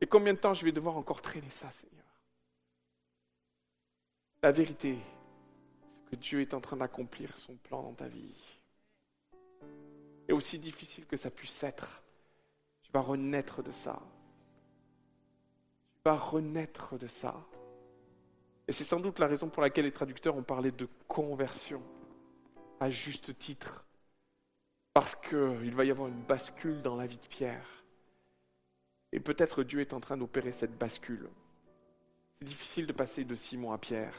Et 0.00 0.06
combien 0.08 0.32
de 0.32 0.38
temps 0.38 0.52
je 0.52 0.64
vais 0.64 0.72
devoir 0.72 0.96
encore 0.96 1.22
traîner 1.22 1.48
ça, 1.48 1.70
Seigneur? 1.70 2.04
La 4.42 4.50
vérité, 4.50 4.98
c'est 5.90 6.10
que 6.10 6.16
Dieu 6.16 6.40
est 6.40 6.54
en 6.54 6.60
train 6.60 6.76
d'accomplir 6.76 7.36
son 7.36 7.54
plan 7.54 7.82
dans 7.82 7.94
ta 7.94 8.08
vie. 8.08 8.53
Et 10.28 10.32
aussi 10.32 10.58
difficile 10.58 11.06
que 11.06 11.16
ça 11.16 11.30
puisse 11.30 11.62
être, 11.62 12.02
tu 12.82 12.90
vas 12.92 13.00
renaître 13.00 13.62
de 13.62 13.72
ça. 13.72 14.00
Tu 15.94 16.00
vas 16.04 16.16
renaître 16.16 16.98
de 16.98 17.06
ça. 17.06 17.44
Et 18.66 18.72
c'est 18.72 18.84
sans 18.84 19.00
doute 19.00 19.18
la 19.18 19.26
raison 19.26 19.48
pour 19.48 19.62
laquelle 19.62 19.84
les 19.84 19.92
traducteurs 19.92 20.36
ont 20.36 20.42
parlé 20.42 20.70
de 20.70 20.88
conversion 21.06 21.82
à 22.80 22.90
juste 22.90 23.38
titre, 23.38 23.84
parce 24.92 25.14
qu'il 25.16 25.74
va 25.74 25.84
y 25.84 25.90
avoir 25.90 26.08
une 26.08 26.22
bascule 26.22 26.82
dans 26.82 26.96
la 26.96 27.06
vie 27.06 27.18
de 27.18 27.26
Pierre. 27.26 27.84
Et 29.12 29.20
peut-être 29.20 29.62
Dieu 29.62 29.80
est 29.80 29.92
en 29.92 30.00
train 30.00 30.16
d'opérer 30.16 30.52
cette 30.52 30.76
bascule. 30.76 31.28
C'est 32.38 32.46
difficile 32.46 32.86
de 32.86 32.92
passer 32.92 33.24
de 33.24 33.34
Simon 33.34 33.72
à 33.72 33.78
Pierre. 33.78 34.16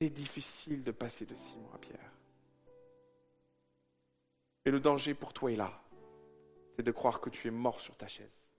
C'est 0.00 0.10
difficile 0.10 0.82
de 0.82 0.90
passer 0.90 1.24
de 1.24 1.34
Simon 1.34 1.70
à 1.74 1.78
Pierre. 1.78 2.17
Mais 4.68 4.72
le 4.72 4.80
danger 4.80 5.14
pour 5.14 5.32
toi 5.32 5.50
est 5.50 5.56
là. 5.56 5.72
C'est 6.76 6.82
de 6.82 6.92
croire 6.92 7.22
que 7.22 7.30
tu 7.30 7.48
es 7.48 7.50
mort 7.50 7.80
sur 7.80 7.96
ta 7.96 8.06
chaise 8.06 8.50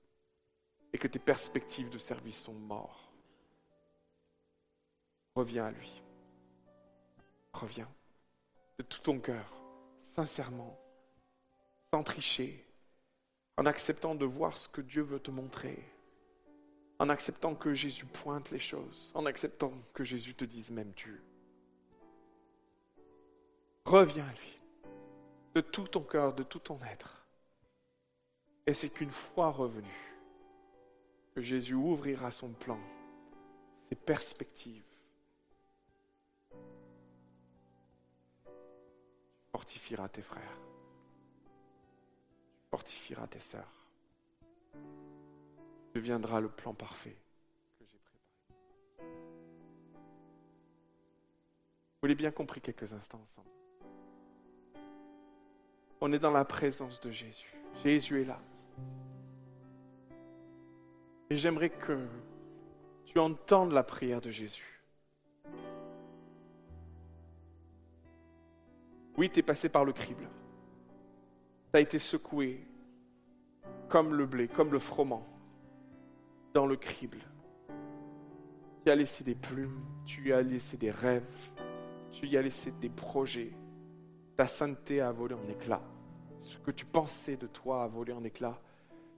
et 0.91 0.97
que 0.97 1.07
tes 1.07 1.19
perspectives 1.19 1.91
de 1.91 1.99
service 1.99 2.41
sont 2.41 2.55
mortes. 2.55 3.13
Reviens 5.35 5.65
à 5.65 5.71
lui. 5.71 6.01
Reviens 7.53 7.87
de 8.79 8.83
tout 8.83 9.01
ton 9.01 9.19
cœur, 9.19 9.53
sincèrement, 10.01 10.79
sans 11.93 12.01
tricher, 12.01 12.65
en 13.57 13.67
acceptant 13.67 14.15
de 14.15 14.25
voir 14.25 14.57
ce 14.57 14.67
que 14.67 14.81
Dieu 14.81 15.03
veut 15.03 15.19
te 15.19 15.29
montrer, 15.29 15.77
en 16.97 17.09
acceptant 17.09 17.53
que 17.53 17.75
Jésus 17.75 18.07
pointe 18.07 18.49
les 18.49 18.57
choses, 18.57 19.11
en 19.13 19.27
acceptant 19.27 19.73
que 19.93 20.03
Jésus 20.03 20.33
te 20.33 20.45
dise 20.45 20.71
même 20.71 20.91
tu. 20.95 21.21
Reviens 23.85 24.25
à 24.25 24.31
lui, 24.31 24.58
de 25.55 25.61
tout 25.61 25.87
ton 25.87 26.01
cœur, 26.01 26.33
de 26.33 26.43
tout 26.43 26.59
ton 26.59 26.79
être. 26.83 27.25
Et 28.65 28.73
c'est 28.73 28.89
qu'une 28.89 29.11
fois 29.11 29.49
revenu, 29.49 30.09
que 31.33 31.41
Jésus 31.41 31.73
ouvrira 31.73 32.31
son 32.31 32.49
plan, 32.49 32.79
ses 33.89 33.95
perspectives, 33.95 34.83
fortifieras 39.51 40.09
tes 40.09 40.21
frères. 40.21 40.59
Tu 42.59 42.69
fortifieras 42.69 43.27
tes 43.27 43.39
sœurs. 43.39 43.87
Tu 44.73 44.79
deviendras 45.95 46.39
le 46.39 46.49
plan 46.49 46.73
parfait 46.73 47.17
que 47.79 47.85
j'ai 47.85 47.97
préparé. 47.97 49.09
Vous 52.01 52.07
l'avez 52.07 52.15
bien 52.15 52.31
compris 52.31 52.61
quelques 52.61 52.93
instants 52.93 53.21
ensemble. 53.23 53.49
On 56.01 56.11
est 56.13 56.19
dans 56.19 56.31
la 56.31 56.45
présence 56.45 56.99
de 57.01 57.11
Jésus. 57.11 57.53
Jésus 57.83 58.21
est 58.21 58.25
là. 58.25 58.39
Et 61.29 61.37
j'aimerais 61.37 61.69
que 61.69 62.07
tu 63.05 63.19
entendes 63.19 63.71
la 63.71 63.83
prière 63.83 64.21
de 64.21 64.31
Jésus. 64.31 64.81
Oui, 69.17 69.29
tu 69.29 69.39
es 69.39 69.43
passé 69.43 69.67
par 69.67 69.83
le 69.83 69.91
crible. 69.91 70.27
Tu 71.71 71.77
as 71.77 71.81
été 71.81 71.99
secoué 71.99 72.65
comme 73.89 74.15
le 74.15 74.25
blé, 74.25 74.47
comme 74.47 74.71
le 74.71 74.79
froment, 74.79 75.27
dans 76.53 76.65
le 76.65 76.77
crible. 76.77 77.19
Tu 78.85 78.91
as 78.91 78.95
laissé 78.95 79.23
des 79.23 79.35
plumes, 79.35 79.83
tu 80.05 80.33
as 80.33 80.41
laissé 80.41 80.77
des 80.77 80.91
rêves, 80.91 81.23
tu 82.11 82.27
y 82.27 82.37
as 82.37 82.41
laissé 82.41 82.71
des 82.71 82.89
projets. 82.89 83.51
Ta 84.39 84.47
sainteté 84.47 85.01
a 85.01 85.11
volé 85.11 85.35
en 85.35 85.49
éclats. 85.49 85.83
Ce 86.39 86.57
que 86.59 86.71
tu 86.71 86.85
pensais 86.85 87.35
de 87.35 87.45
toi 87.45 87.83
a 87.83 87.87
volé 87.87 88.13
en 88.13 88.23
éclats. 88.23 88.57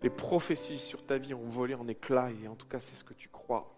Les 0.02 0.10
prophéties 0.10 0.80
sur 0.80 1.06
ta 1.06 1.20
vie 1.20 1.36
ont 1.36 1.48
volé 1.48 1.76
en 1.76 1.88
éclats, 1.88 2.32
et 2.32 2.48
en 2.48 2.56
tout 2.56 2.66
cas 2.66 2.80
c'est 2.80 2.96
ce 2.96 3.04
que 3.04 3.14
tu 3.14 3.30
crois. 3.30 3.72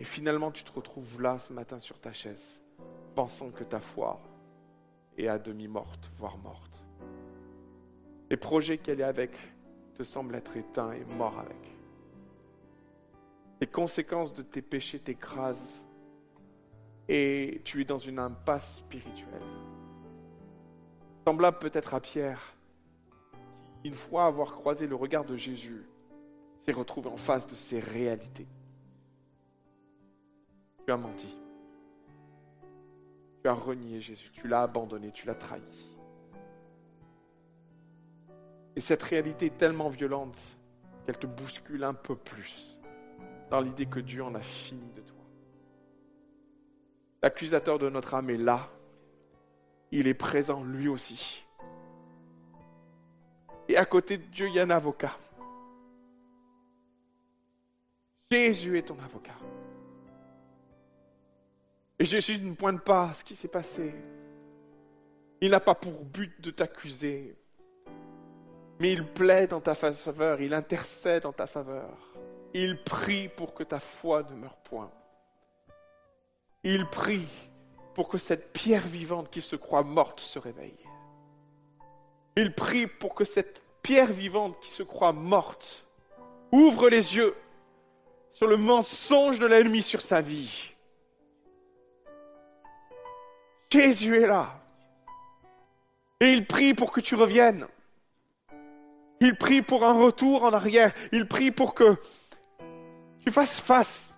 Et 0.00 0.02
finalement, 0.02 0.50
tu 0.50 0.64
te 0.64 0.72
retrouves 0.72 1.22
là 1.22 1.38
ce 1.38 1.52
matin 1.52 1.78
sur 1.78 2.00
ta 2.00 2.10
chaise, 2.10 2.60
pensant 3.14 3.52
que 3.52 3.62
ta 3.62 3.78
foi 3.78 4.20
est 5.16 5.28
à 5.28 5.38
demi 5.38 5.68
morte, 5.68 6.10
voire 6.18 6.36
morte. 6.38 6.82
Les 8.28 8.36
projets 8.36 8.78
qu'elle 8.78 8.98
est 8.98 9.04
avec 9.04 9.30
te 9.94 10.02
semblent 10.02 10.34
être 10.34 10.56
éteints 10.56 10.94
et 10.94 11.04
morts 11.04 11.38
avec. 11.38 11.76
Les 13.60 13.68
conséquences 13.68 14.34
de 14.34 14.42
tes 14.42 14.62
péchés 14.62 14.98
t'écrasent 14.98 15.86
et 17.08 17.62
tu 17.64 17.82
es 17.82 17.84
dans 17.84 17.98
une 17.98 18.18
impasse 18.18 18.78
spirituelle. 18.78 19.61
Semblable 21.24 21.58
peut-être 21.58 21.94
à 21.94 22.00
Pierre, 22.00 22.54
qui, 23.80 23.88
une 23.88 23.94
fois 23.94 24.26
avoir 24.26 24.52
croisé 24.52 24.86
le 24.86 24.96
regard 24.96 25.24
de 25.24 25.36
Jésus, 25.36 25.86
s'est 26.64 26.72
retrouvé 26.72 27.08
en 27.08 27.16
face 27.16 27.46
de 27.46 27.54
ces 27.54 27.80
réalités. 27.80 28.46
Tu 30.84 30.92
as 30.92 30.96
menti. 30.96 31.38
Tu 33.42 33.48
as 33.48 33.54
renié 33.54 34.00
Jésus, 34.00 34.30
tu 34.32 34.48
l'as 34.48 34.62
abandonné, 34.62 35.10
tu 35.12 35.26
l'as 35.26 35.34
trahi. 35.34 35.62
Et 38.74 38.80
cette 38.80 39.02
réalité 39.02 39.46
est 39.46 39.56
tellement 39.56 39.88
violente 39.88 40.38
qu'elle 41.04 41.18
te 41.18 41.26
bouscule 41.26 41.84
un 41.84 41.94
peu 41.94 42.16
plus 42.16 42.78
dans 43.50 43.60
l'idée 43.60 43.86
que 43.86 44.00
Dieu 44.00 44.24
en 44.24 44.34
a 44.34 44.40
fini 44.40 44.90
de 44.96 45.02
toi. 45.02 45.24
L'accusateur 47.22 47.78
de 47.78 47.90
notre 47.90 48.14
âme 48.14 48.30
est 48.30 48.38
là. 48.38 48.68
Il 49.92 50.06
est 50.06 50.14
présent 50.14 50.64
lui 50.64 50.88
aussi. 50.88 51.44
Et 53.68 53.76
à 53.76 53.84
côté 53.84 54.16
de 54.16 54.24
Dieu, 54.24 54.48
il 54.48 54.54
y 54.54 54.60
a 54.60 54.64
un 54.64 54.70
avocat. 54.70 55.16
Jésus 58.30 58.78
est 58.78 58.82
ton 58.88 58.98
avocat. 58.98 59.36
Et 61.98 62.06
Jésus 62.06 62.38
ne 62.38 62.54
pointe 62.54 62.82
pas 62.82 63.12
ce 63.12 63.22
qui 63.22 63.34
s'est 63.34 63.48
passé. 63.48 63.94
Il 65.42 65.50
n'a 65.50 65.60
pas 65.60 65.74
pour 65.74 66.04
but 66.04 66.40
de 66.40 66.50
t'accuser, 66.50 67.36
mais 68.80 68.92
il 68.92 69.04
plaide 69.04 69.52
en 69.52 69.60
ta 69.60 69.74
faveur, 69.74 70.40
il 70.40 70.54
intercède 70.54 71.26
en 71.26 71.32
ta 71.32 71.46
faveur. 71.46 71.98
Il 72.54 72.82
prie 72.82 73.28
pour 73.28 73.52
que 73.54 73.62
ta 73.62 73.78
foi 73.78 74.22
ne 74.22 74.36
meure 74.36 74.56
point. 74.56 74.90
Il 76.64 76.86
prie 76.86 77.28
pour 77.94 78.08
que 78.08 78.18
cette 78.18 78.52
pierre 78.52 78.86
vivante 78.86 79.30
qui 79.30 79.40
se 79.40 79.56
croit 79.56 79.82
morte 79.82 80.20
se 80.20 80.38
réveille. 80.38 80.78
Il 82.36 82.54
prie 82.54 82.86
pour 82.86 83.14
que 83.14 83.24
cette 83.24 83.62
pierre 83.82 84.12
vivante 84.12 84.58
qui 84.60 84.70
se 84.70 84.82
croit 84.82 85.12
morte 85.12 85.86
ouvre 86.50 86.88
les 86.88 87.16
yeux 87.16 87.34
sur 88.30 88.46
le 88.46 88.56
mensonge 88.56 89.38
de 89.38 89.46
l'ennemi 89.46 89.82
sur 89.82 90.00
sa 90.00 90.20
vie. 90.20 90.72
Jésus 93.70 94.22
est 94.22 94.26
là. 94.26 94.60
Et 96.20 96.32
il 96.32 96.46
prie 96.46 96.74
pour 96.74 96.92
que 96.92 97.00
tu 97.00 97.14
reviennes. 97.14 97.66
Il 99.20 99.36
prie 99.36 99.62
pour 99.62 99.84
un 99.84 99.92
retour 99.92 100.44
en 100.44 100.52
arrière. 100.52 100.92
Il 101.10 101.26
prie 101.26 101.50
pour 101.50 101.74
que 101.74 101.96
tu 103.24 103.32
fasses 103.32 103.60
face. 103.60 104.11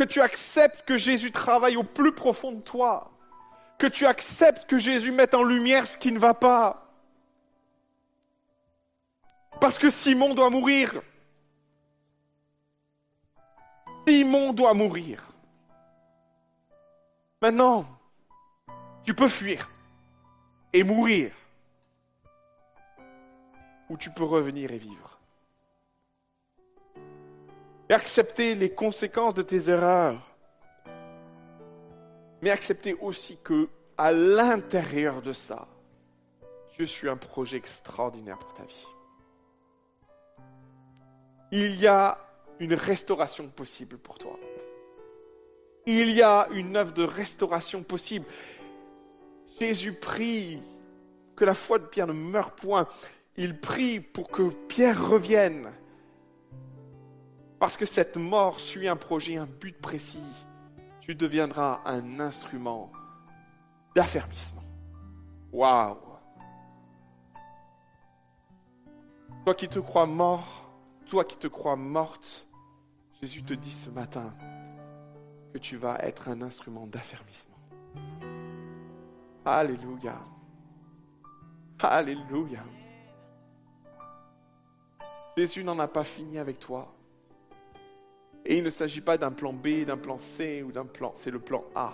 Que 0.00 0.06
tu 0.06 0.22
acceptes 0.22 0.86
que 0.86 0.96
Jésus 0.96 1.30
travaille 1.30 1.76
au 1.76 1.82
plus 1.82 2.14
profond 2.14 2.52
de 2.52 2.62
toi. 2.62 3.10
Que 3.76 3.86
tu 3.86 4.06
acceptes 4.06 4.66
que 4.66 4.78
Jésus 4.78 5.12
mette 5.12 5.34
en 5.34 5.42
lumière 5.42 5.86
ce 5.86 5.98
qui 5.98 6.10
ne 6.10 6.18
va 6.18 6.32
pas. 6.32 6.90
Parce 9.60 9.78
que 9.78 9.90
Simon 9.90 10.32
doit 10.32 10.48
mourir. 10.48 11.02
Simon 14.08 14.54
doit 14.54 14.72
mourir. 14.72 15.22
Maintenant, 17.42 17.84
tu 19.04 19.12
peux 19.12 19.28
fuir 19.28 19.70
et 20.72 20.82
mourir. 20.82 21.30
Ou 23.90 23.98
tu 23.98 24.08
peux 24.08 24.24
revenir 24.24 24.72
et 24.72 24.78
vivre. 24.78 25.09
Et 27.90 27.92
accepter 27.92 28.54
les 28.54 28.70
conséquences 28.70 29.34
de 29.34 29.42
tes 29.42 29.68
erreurs. 29.68 30.24
Mais 32.40 32.50
accepter 32.50 32.94
aussi 32.94 33.36
que, 33.42 33.68
à 33.98 34.12
l'intérieur 34.12 35.20
de 35.22 35.32
ça, 35.32 35.66
je 36.78 36.84
suis 36.84 37.08
un 37.08 37.16
projet 37.16 37.56
extraordinaire 37.56 38.38
pour 38.38 38.54
ta 38.54 38.62
vie. 38.62 38.86
Il 41.50 41.80
y 41.80 41.88
a 41.88 42.16
une 42.60 42.74
restauration 42.74 43.48
possible 43.48 43.98
pour 43.98 44.18
toi. 44.18 44.38
Il 45.84 46.12
y 46.12 46.22
a 46.22 46.46
une 46.52 46.76
œuvre 46.76 46.92
de 46.92 47.02
restauration 47.02 47.82
possible. 47.82 48.24
Jésus 49.58 49.94
prie 49.94 50.62
que 51.34 51.44
la 51.44 51.54
foi 51.54 51.80
de 51.80 51.86
Pierre 51.86 52.06
ne 52.06 52.12
meure 52.12 52.54
point. 52.54 52.86
Il 53.36 53.58
prie 53.58 53.98
pour 53.98 54.30
que 54.30 54.48
Pierre 54.68 55.08
revienne. 55.08 55.72
Parce 57.60 57.76
que 57.76 57.84
cette 57.84 58.16
mort 58.16 58.58
suit 58.58 58.88
un 58.88 58.96
projet, 58.96 59.36
un 59.36 59.44
but 59.46 59.78
précis. 59.78 60.24
Tu 61.02 61.14
deviendras 61.14 61.82
un 61.84 62.18
instrument 62.18 62.90
d'affermissement. 63.94 64.62
Waouh! 65.52 65.98
Toi 69.44 69.54
qui 69.54 69.68
te 69.68 69.78
crois 69.78 70.06
mort, 70.06 70.70
toi 71.04 71.22
qui 71.22 71.36
te 71.36 71.48
crois 71.48 71.76
morte, 71.76 72.48
Jésus 73.20 73.42
te 73.42 73.52
dit 73.52 73.72
ce 73.72 73.90
matin 73.90 74.32
que 75.52 75.58
tu 75.58 75.76
vas 75.76 75.98
être 75.98 76.30
un 76.30 76.40
instrument 76.40 76.86
d'affermissement. 76.86 77.58
Alléluia. 79.44 80.18
Alléluia. 81.78 82.64
Jésus 85.36 85.62
n'en 85.62 85.78
a 85.78 85.88
pas 85.88 86.04
fini 86.04 86.38
avec 86.38 86.58
toi. 86.58 86.94
Et 88.44 88.58
il 88.58 88.64
ne 88.64 88.70
s'agit 88.70 89.00
pas 89.00 89.18
d'un 89.18 89.32
plan 89.32 89.52
B, 89.52 89.84
d'un 89.84 89.98
plan 89.98 90.18
C 90.18 90.62
ou 90.62 90.72
d'un 90.72 90.86
plan, 90.86 91.12
c'est 91.14 91.30
le 91.30 91.40
plan 91.40 91.64
A, 91.74 91.92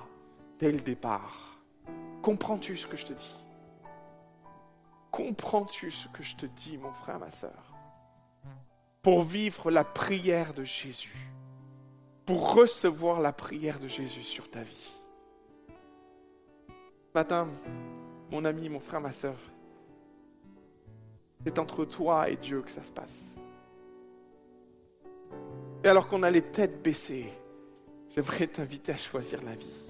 dès 0.58 0.72
le 0.72 0.80
départ. 0.80 1.60
Comprends-tu 2.22 2.76
ce 2.76 2.86
que 2.86 2.96
je 2.96 3.06
te 3.06 3.12
dis? 3.12 3.44
Comprends-tu 5.10 5.90
ce 5.90 6.08
que 6.08 6.22
je 6.22 6.36
te 6.36 6.46
dis, 6.46 6.78
mon 6.78 6.92
frère, 6.92 7.18
ma 7.18 7.30
soeur 7.30 7.76
pour 9.06 9.22
vivre 9.22 9.70
la 9.70 9.84
prière 9.84 10.52
de 10.52 10.64
Jésus, 10.64 11.30
pour 12.24 12.54
recevoir 12.54 13.20
la 13.20 13.32
prière 13.32 13.78
de 13.78 13.86
Jésus 13.86 14.24
sur 14.24 14.50
ta 14.50 14.64
vie. 14.64 14.90
matin, 17.14 17.48
mon 18.32 18.44
ami, 18.44 18.68
mon 18.68 18.80
frère, 18.80 19.00
ma 19.00 19.12
soeur, 19.12 19.36
c'est 21.44 21.60
entre 21.60 21.84
toi 21.84 22.28
et 22.30 22.36
Dieu 22.36 22.62
que 22.62 22.70
ça 22.72 22.82
se 22.82 22.90
passe. 22.90 23.35
Et 25.84 25.88
alors 25.88 26.08
qu'on 26.08 26.22
a 26.22 26.30
les 26.30 26.42
têtes 26.42 26.82
baissées, 26.82 27.32
j'aimerais 28.14 28.46
t'inviter 28.46 28.92
à 28.92 28.96
choisir 28.96 29.42
la 29.44 29.54
vie. 29.54 29.82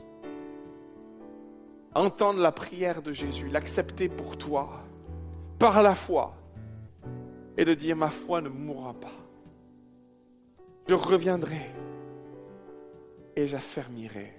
entendre 1.94 2.40
la 2.40 2.52
prière 2.52 3.00
de 3.00 3.12
Jésus, 3.12 3.48
l'accepter 3.48 4.10
pour 4.10 4.36
toi, 4.36 4.84
par 5.58 5.82
la 5.82 5.94
foi, 5.94 6.34
et 7.56 7.64
de 7.64 7.72
dire 7.72 7.96
ma 7.96 8.10
foi 8.10 8.42
ne 8.42 8.50
mourra 8.50 8.92
pas. 8.92 9.16
Je 10.88 10.94
reviendrai 10.94 11.70
et 13.34 13.46
j'affermirai. 13.46 14.34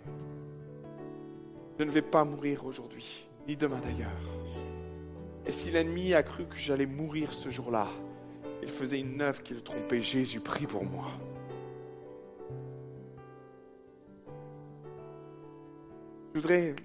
Je 1.79 1.83
ne 1.83 1.91
vais 1.91 2.01
pas 2.01 2.23
mourir 2.23 2.65
aujourd'hui, 2.65 3.27
ni 3.47 3.55
demain 3.55 3.79
d'ailleurs. 3.79 4.11
Et 5.45 5.51
si 5.51 5.71
l'ennemi 5.71 6.13
a 6.13 6.23
cru 6.23 6.45
que 6.45 6.55
j'allais 6.55 6.85
mourir 6.85 7.33
ce 7.33 7.49
jour-là, 7.49 7.87
il 8.61 8.69
faisait 8.69 8.99
une 8.99 9.21
œuvre 9.21 9.41
qui 9.43 9.53
le 9.53 9.61
trompait. 9.61 10.01
Jésus 10.01 10.39
prie 10.39 10.67
pour 10.67 10.83
moi. 10.83 11.07
Je 16.37 16.41
voudrais 16.43 16.75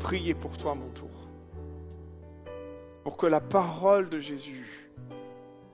prier 0.00 0.34
pour 0.34 0.58
toi 0.58 0.74
mon 0.74 0.90
tour. 0.90 1.08
Pour 3.02 3.16
que 3.16 3.24
la 3.24 3.40
parole 3.40 4.10
de 4.10 4.20
Jésus 4.20 4.90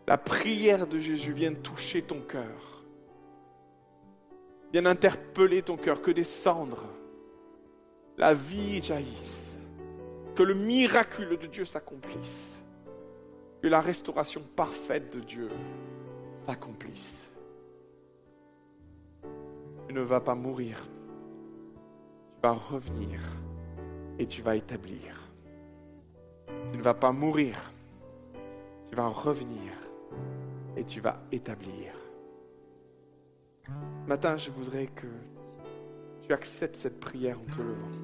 la 0.06 0.18
prière 0.18 0.86
de 0.86 1.00
Jésus 1.00 1.32
vienne 1.32 1.56
toucher 1.56 2.02
ton 2.02 2.20
cœur, 2.20 2.84
vienne 4.72 4.86
interpeller 4.86 5.62
ton 5.62 5.76
cœur, 5.76 6.00
que 6.00 6.12
des 6.12 6.22
cendres, 6.22 6.86
la 8.18 8.34
vie 8.34 8.80
jaillisse, 8.80 9.56
que 10.36 10.44
le 10.44 10.54
miracle 10.54 11.36
de 11.36 11.48
Dieu 11.48 11.64
s'accomplisse, 11.64 12.62
que 13.62 13.66
la 13.66 13.80
restauration 13.80 14.42
parfaite 14.54 15.12
de 15.12 15.20
Dieu 15.20 15.48
s'accomplisse. 16.46 17.28
Tu 19.88 19.92
ne 19.92 20.02
vas 20.02 20.20
pas 20.20 20.36
mourir, 20.36 20.80
vas 22.44 22.52
revenir 22.52 23.20
et 24.18 24.26
tu 24.26 24.42
vas 24.42 24.54
établir. 24.54 25.32
Tu 26.70 26.76
ne 26.76 26.82
vas 26.82 26.92
pas 26.92 27.10
mourir, 27.10 27.72
tu 28.90 28.94
vas 28.94 29.08
revenir 29.08 29.72
et 30.76 30.84
tu 30.84 31.00
vas 31.00 31.22
établir. 31.32 31.94
Matin, 34.06 34.36
je 34.36 34.50
voudrais 34.50 34.88
que 34.88 35.06
tu 36.20 36.34
acceptes 36.34 36.76
cette 36.76 37.00
prière 37.00 37.40
en 37.40 37.44
te 37.46 37.62
levant. 37.62 37.98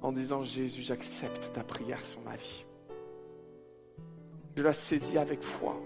En 0.00 0.10
disant, 0.10 0.42
Jésus, 0.42 0.82
j'accepte 0.82 1.52
ta 1.52 1.62
prière 1.62 2.00
sur 2.00 2.22
ma 2.22 2.34
vie. 2.34 2.66
Je 4.56 4.64
la 4.64 4.72
saisis 4.72 5.16
avec 5.16 5.44
foi. 5.44 5.76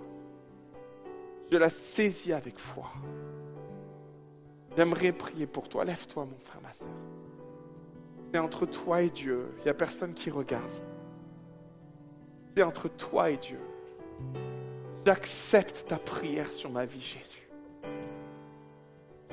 Je 1.53 1.59
la 1.59 1.69
saisis 1.69 2.33
avec 2.33 2.59
foi. 2.59 2.91
J'aimerais 4.77 5.13
prier 5.13 5.47
pour 5.47 5.69
toi. 5.69 5.85
Lève-toi, 5.85 6.27
mon 6.27 6.39
frère, 6.39 6.61
ma 6.63 6.73
soeur. 6.73 6.89
C'est 8.33 8.39
entre 8.39 8.67
toi 8.67 9.03
et 9.03 9.11
Dieu. 9.11 9.49
Il 9.59 9.65
n'y 9.65 9.71
a 9.71 9.75
personne 9.75 10.13
qui 10.13 10.31
regarde. 10.31 10.71
C'est 12.55 12.63
entre 12.63 12.89
toi 12.89 13.31
et 13.31 13.39
Dieu. 13.39 13.61
J'accepte 15.07 15.87
ta 15.89 15.99
prière 15.99 16.49
sur 16.49 16.71
ma 16.71 16.85
vie, 16.85 17.01
Jésus. 17.01 17.49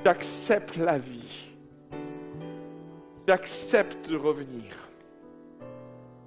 J'accepte 0.04 0.76
la 0.76 0.98
vie. 0.98 1.52
J'accepte 3.26 4.08
de 4.08 4.16
revenir. 4.16 4.88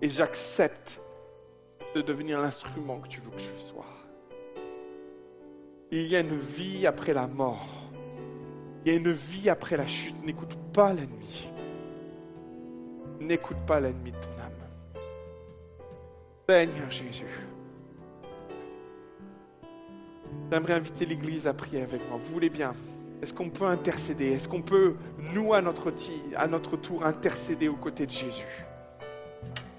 Et 0.01 0.09
j'accepte 0.09 1.01
de 1.95 2.01
devenir 2.01 2.39
l'instrument 2.39 2.99
que 2.99 3.07
tu 3.07 3.19
veux 3.21 3.31
que 3.31 3.39
je 3.39 3.55
sois. 3.57 3.85
Il 5.89 6.05
y 6.07 6.15
a 6.15 6.19
une 6.19 6.37
vie 6.37 6.85
après 6.85 7.13
la 7.13 7.25
mort. 7.25 7.76
Il 8.87 8.91
y 8.91 8.93
a 8.93 8.99
une 8.99 9.11
vie 9.11 9.49
après 9.49 9.75
la 9.75 9.85
chute. 9.85 10.15
N'écoute 10.23 10.55
pas 10.71 10.93
l'ennemi. 10.93 11.49
N'écoute 13.19 13.57
pas 13.67 13.81
l'ennemi 13.81 14.13
de 14.13 14.15
ton 14.15 14.29
âme. 14.41 15.03
Seigneur 16.47 16.89
Jésus. 16.89 17.25
J'aimerais 20.49 20.75
inviter 20.75 21.05
l'Église 21.05 21.47
à 21.47 21.53
prier 21.53 21.81
avec 21.81 21.99
moi. 22.07 22.17
Vous 22.23 22.31
voulez 22.31 22.49
bien? 22.49 22.73
Est-ce 23.21 23.33
qu'on 23.33 23.49
peut 23.49 23.65
intercéder? 23.65 24.27
Est-ce 24.27 24.47
qu'on 24.47 24.61
peut, 24.61 24.95
nous, 25.33 25.53
à 25.53 25.61
notre, 25.61 25.93
à 26.37 26.47
notre 26.47 26.77
tour, 26.77 27.05
intercéder 27.05 27.67
aux 27.67 27.75
côtés 27.75 28.05
de 28.05 28.11
Jésus? 28.11 28.65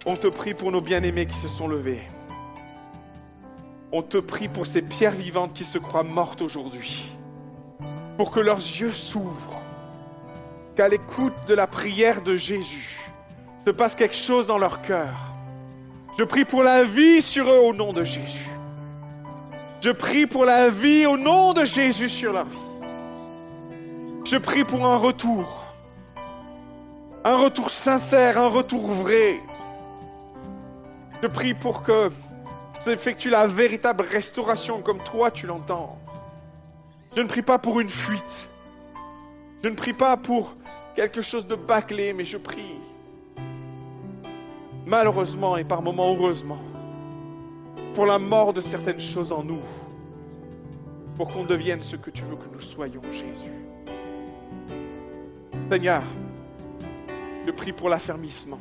On 0.04 0.16
te 0.16 0.26
prie 0.26 0.52
pour 0.52 0.70
nos 0.70 0.82
bien-aimés 0.82 1.24
qui 1.24 1.38
se 1.38 1.48
sont 1.48 1.66
levés. 1.66 2.02
On 3.90 4.02
te 4.02 4.18
prie 4.18 4.48
pour 4.48 4.66
ces 4.66 4.82
pierres 4.82 5.12
vivantes 5.12 5.54
qui 5.54 5.64
se 5.64 5.78
croient 5.78 6.04
mortes 6.04 6.42
aujourd'hui. 6.42 7.17
Pour 8.18 8.30
que 8.30 8.40
leurs 8.40 8.58
yeux 8.58 8.92
s'ouvrent. 8.92 9.62
Qu'à 10.76 10.88
l'écoute 10.88 11.32
de 11.46 11.54
la 11.54 11.66
prière 11.66 12.20
de 12.20 12.36
Jésus, 12.36 13.00
se 13.64 13.70
passe 13.70 13.94
quelque 13.94 14.14
chose 14.14 14.46
dans 14.46 14.58
leur 14.58 14.82
cœur. 14.82 15.14
Je 16.18 16.24
prie 16.24 16.44
pour 16.44 16.62
la 16.62 16.84
vie 16.84 17.22
sur 17.22 17.48
eux 17.48 17.60
au 17.60 17.72
nom 17.72 17.94
de 17.94 18.04
Jésus. 18.04 18.50
Je 19.80 19.90
prie 19.90 20.26
pour 20.26 20.44
la 20.44 20.68
vie 20.68 21.06
au 21.06 21.16
nom 21.16 21.52
de 21.52 21.64
Jésus 21.64 22.08
sur 22.08 22.32
leur 22.32 22.44
vie. 22.44 22.58
Je 24.24 24.36
prie 24.36 24.64
pour 24.64 24.84
un 24.84 24.96
retour. 24.96 25.64
Un 27.24 27.36
retour 27.36 27.70
sincère, 27.70 28.38
un 28.38 28.48
retour 28.48 28.88
vrai. 28.88 29.40
Je 31.22 31.28
prie 31.28 31.54
pour 31.54 31.82
que 31.82 32.10
s'effectue 32.84 33.30
la 33.30 33.46
véritable 33.46 34.02
restauration 34.02 34.82
comme 34.82 35.02
toi 35.04 35.30
tu 35.30 35.46
l'entends. 35.46 35.98
Je 37.18 37.22
ne 37.24 37.26
prie 37.26 37.42
pas 37.42 37.58
pour 37.58 37.80
une 37.80 37.90
fuite. 37.90 38.48
Je 39.64 39.68
ne 39.68 39.74
prie 39.74 39.92
pas 39.92 40.16
pour 40.16 40.54
quelque 40.94 41.20
chose 41.20 41.48
de 41.48 41.56
bâclé, 41.56 42.12
mais 42.12 42.24
je 42.24 42.36
prie, 42.36 42.76
malheureusement 44.86 45.56
et 45.56 45.64
par 45.64 45.82
moments 45.82 46.14
heureusement, 46.14 46.60
pour 47.92 48.06
la 48.06 48.20
mort 48.20 48.52
de 48.52 48.60
certaines 48.60 49.00
choses 49.00 49.32
en 49.32 49.42
nous, 49.42 49.58
pour 51.16 51.26
qu'on 51.26 51.42
devienne 51.42 51.82
ce 51.82 51.96
que 51.96 52.10
tu 52.10 52.22
veux 52.22 52.36
que 52.36 52.48
nous 52.52 52.60
soyons, 52.60 53.02
Jésus. 53.10 53.64
Seigneur, 55.72 56.04
je 57.44 57.50
prie 57.50 57.72
pour 57.72 57.88
l'affermissement, 57.88 58.60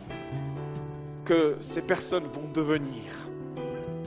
que 1.25 1.57
ces 1.61 1.83
personnes 1.83 2.25
vont 2.25 2.49
devenir, 2.55 3.03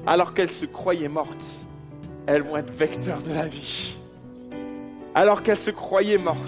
alors 0.09 0.35
qu'elles 0.35 0.51
se 0.51 0.67
croyaient 0.67 1.09
mortes, 1.09 1.47
elles 2.27 2.43
vont 2.43 2.57
être 2.57 2.73
vecteurs 2.73 3.23
de 3.23 3.33
la 3.33 3.47
vie. 3.47 4.00
Alors 5.15 5.43
qu'elles 5.43 5.57
se 5.57 5.71
croyaient 5.71 6.19
mortes, 6.19 6.39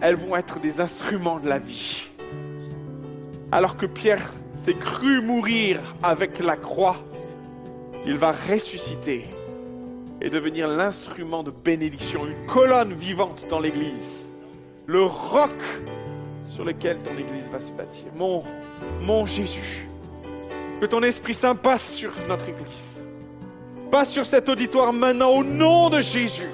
elles 0.00 0.16
vont 0.16 0.36
être 0.36 0.58
des 0.58 0.80
instruments 0.80 1.38
de 1.38 1.48
la 1.48 1.58
vie. 1.58 2.02
Alors 3.52 3.76
que 3.76 3.86
Pierre 3.86 4.32
s'est 4.56 4.74
cru 4.74 5.22
mourir 5.22 5.80
avec 6.02 6.40
la 6.40 6.56
croix, 6.56 6.96
il 8.04 8.18
va 8.18 8.32
ressusciter 8.32 9.26
et 10.20 10.30
devenir 10.30 10.68
l'instrument 10.68 11.42
de 11.42 11.50
bénédiction, 11.50 12.26
une 12.26 12.46
colonne 12.46 12.94
vivante 12.94 13.46
dans 13.48 13.60
l'Église, 13.60 14.32
le 14.86 15.04
roc 15.04 15.52
sur 16.48 16.64
lequel 16.64 16.98
ton 16.98 17.16
Église 17.18 17.48
va 17.50 17.60
se 17.60 17.70
bâtir. 17.70 18.06
Mon, 18.16 19.26
Jésus, 19.26 19.88
que 20.80 20.86
ton 20.86 21.02
Esprit 21.02 21.34
Saint 21.34 21.54
passe 21.54 21.94
sur 21.94 22.12
notre 22.28 22.48
Église, 22.48 23.02
passe 23.90 24.10
sur 24.10 24.24
cet 24.24 24.48
auditoire 24.48 24.92
maintenant 24.92 25.30
au 25.30 25.44
nom 25.44 25.90
de 25.90 26.00
Jésus. 26.00 26.50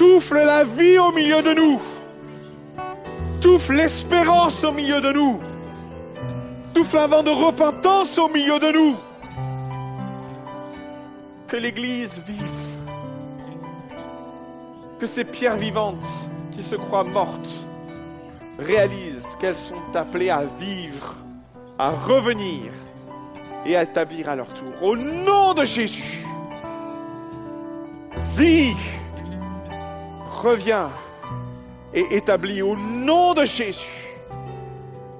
Souffle 0.00 0.36
la 0.38 0.64
vie 0.64 0.96
au 0.96 1.12
milieu 1.12 1.42
de 1.42 1.52
nous. 1.52 1.78
Souffle 3.42 3.74
l'espérance 3.74 4.64
au 4.64 4.72
milieu 4.72 4.98
de 5.02 5.12
nous. 5.12 5.38
Souffle 6.74 6.96
un 6.96 7.06
vent 7.06 7.22
de 7.22 7.28
repentance 7.28 8.16
au 8.16 8.30
milieu 8.30 8.58
de 8.58 8.72
nous. 8.72 8.96
Que 11.48 11.58
l'Église 11.58 12.18
vive. 12.26 12.78
Que 14.98 15.04
ces 15.04 15.24
pierres 15.24 15.56
vivantes 15.56 16.02
qui 16.52 16.62
se 16.62 16.76
croient 16.76 17.04
mortes 17.04 17.52
réalisent 18.58 19.36
qu'elles 19.38 19.54
sont 19.54 19.94
appelées 19.94 20.30
à 20.30 20.44
vivre, 20.58 21.14
à 21.78 21.90
revenir 21.90 22.72
et 23.66 23.76
à 23.76 23.82
établir 23.82 24.30
à 24.30 24.36
leur 24.36 24.48
tour. 24.54 24.72
Au 24.80 24.96
nom 24.96 25.52
de 25.52 25.66
Jésus, 25.66 26.24
vie, 28.38 28.74
reviens 30.40 30.90
et 31.92 32.16
établis 32.16 32.62
au 32.62 32.76
nom 32.76 33.34
de 33.34 33.44
Jésus. 33.44 33.88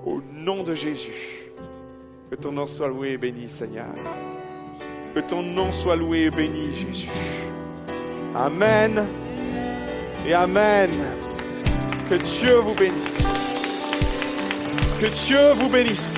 Au 0.05 0.21
nom 0.33 0.63
de 0.63 0.75
Jésus. 0.75 1.53
Que 2.31 2.37
ton 2.37 2.53
nom 2.53 2.67
soit 2.67 2.89
loué 2.89 3.13
et 3.13 3.19
béni, 3.19 3.49
Seigneur. 3.49 3.95
Que 5.15 5.21
ton 5.21 5.43
nom 5.43 5.73
soit 5.73 5.97
loué 5.97 6.23
et 6.23 6.31
béni, 6.31 6.73
Jésus. 6.73 7.11
Amen. 8.35 9.05
Et 10.27 10.33
Amen. 10.33 10.91
Que 12.09 12.15
Dieu 12.15 12.55
vous 12.57 12.75
bénisse. 12.75 13.19
Que 15.01 15.07
Dieu 15.27 15.53
vous 15.57 15.69
bénisse. 15.69 16.15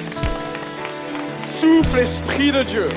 Souffle 1.59 1.97
l'Esprit 1.97 2.53
de 2.53 2.63
Dieu. 2.63 2.89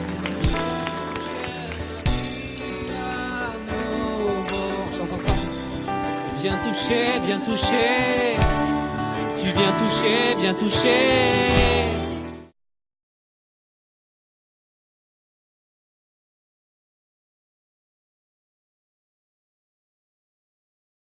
Viens 6.45 6.57
toucher, 6.57 7.19
viens 7.25 7.39
toucher. 7.39 8.37
Tu 9.39 9.45
viens 9.45 9.71
toucher, 9.71 10.35
viens 10.39 10.53
toucher. 10.53 11.74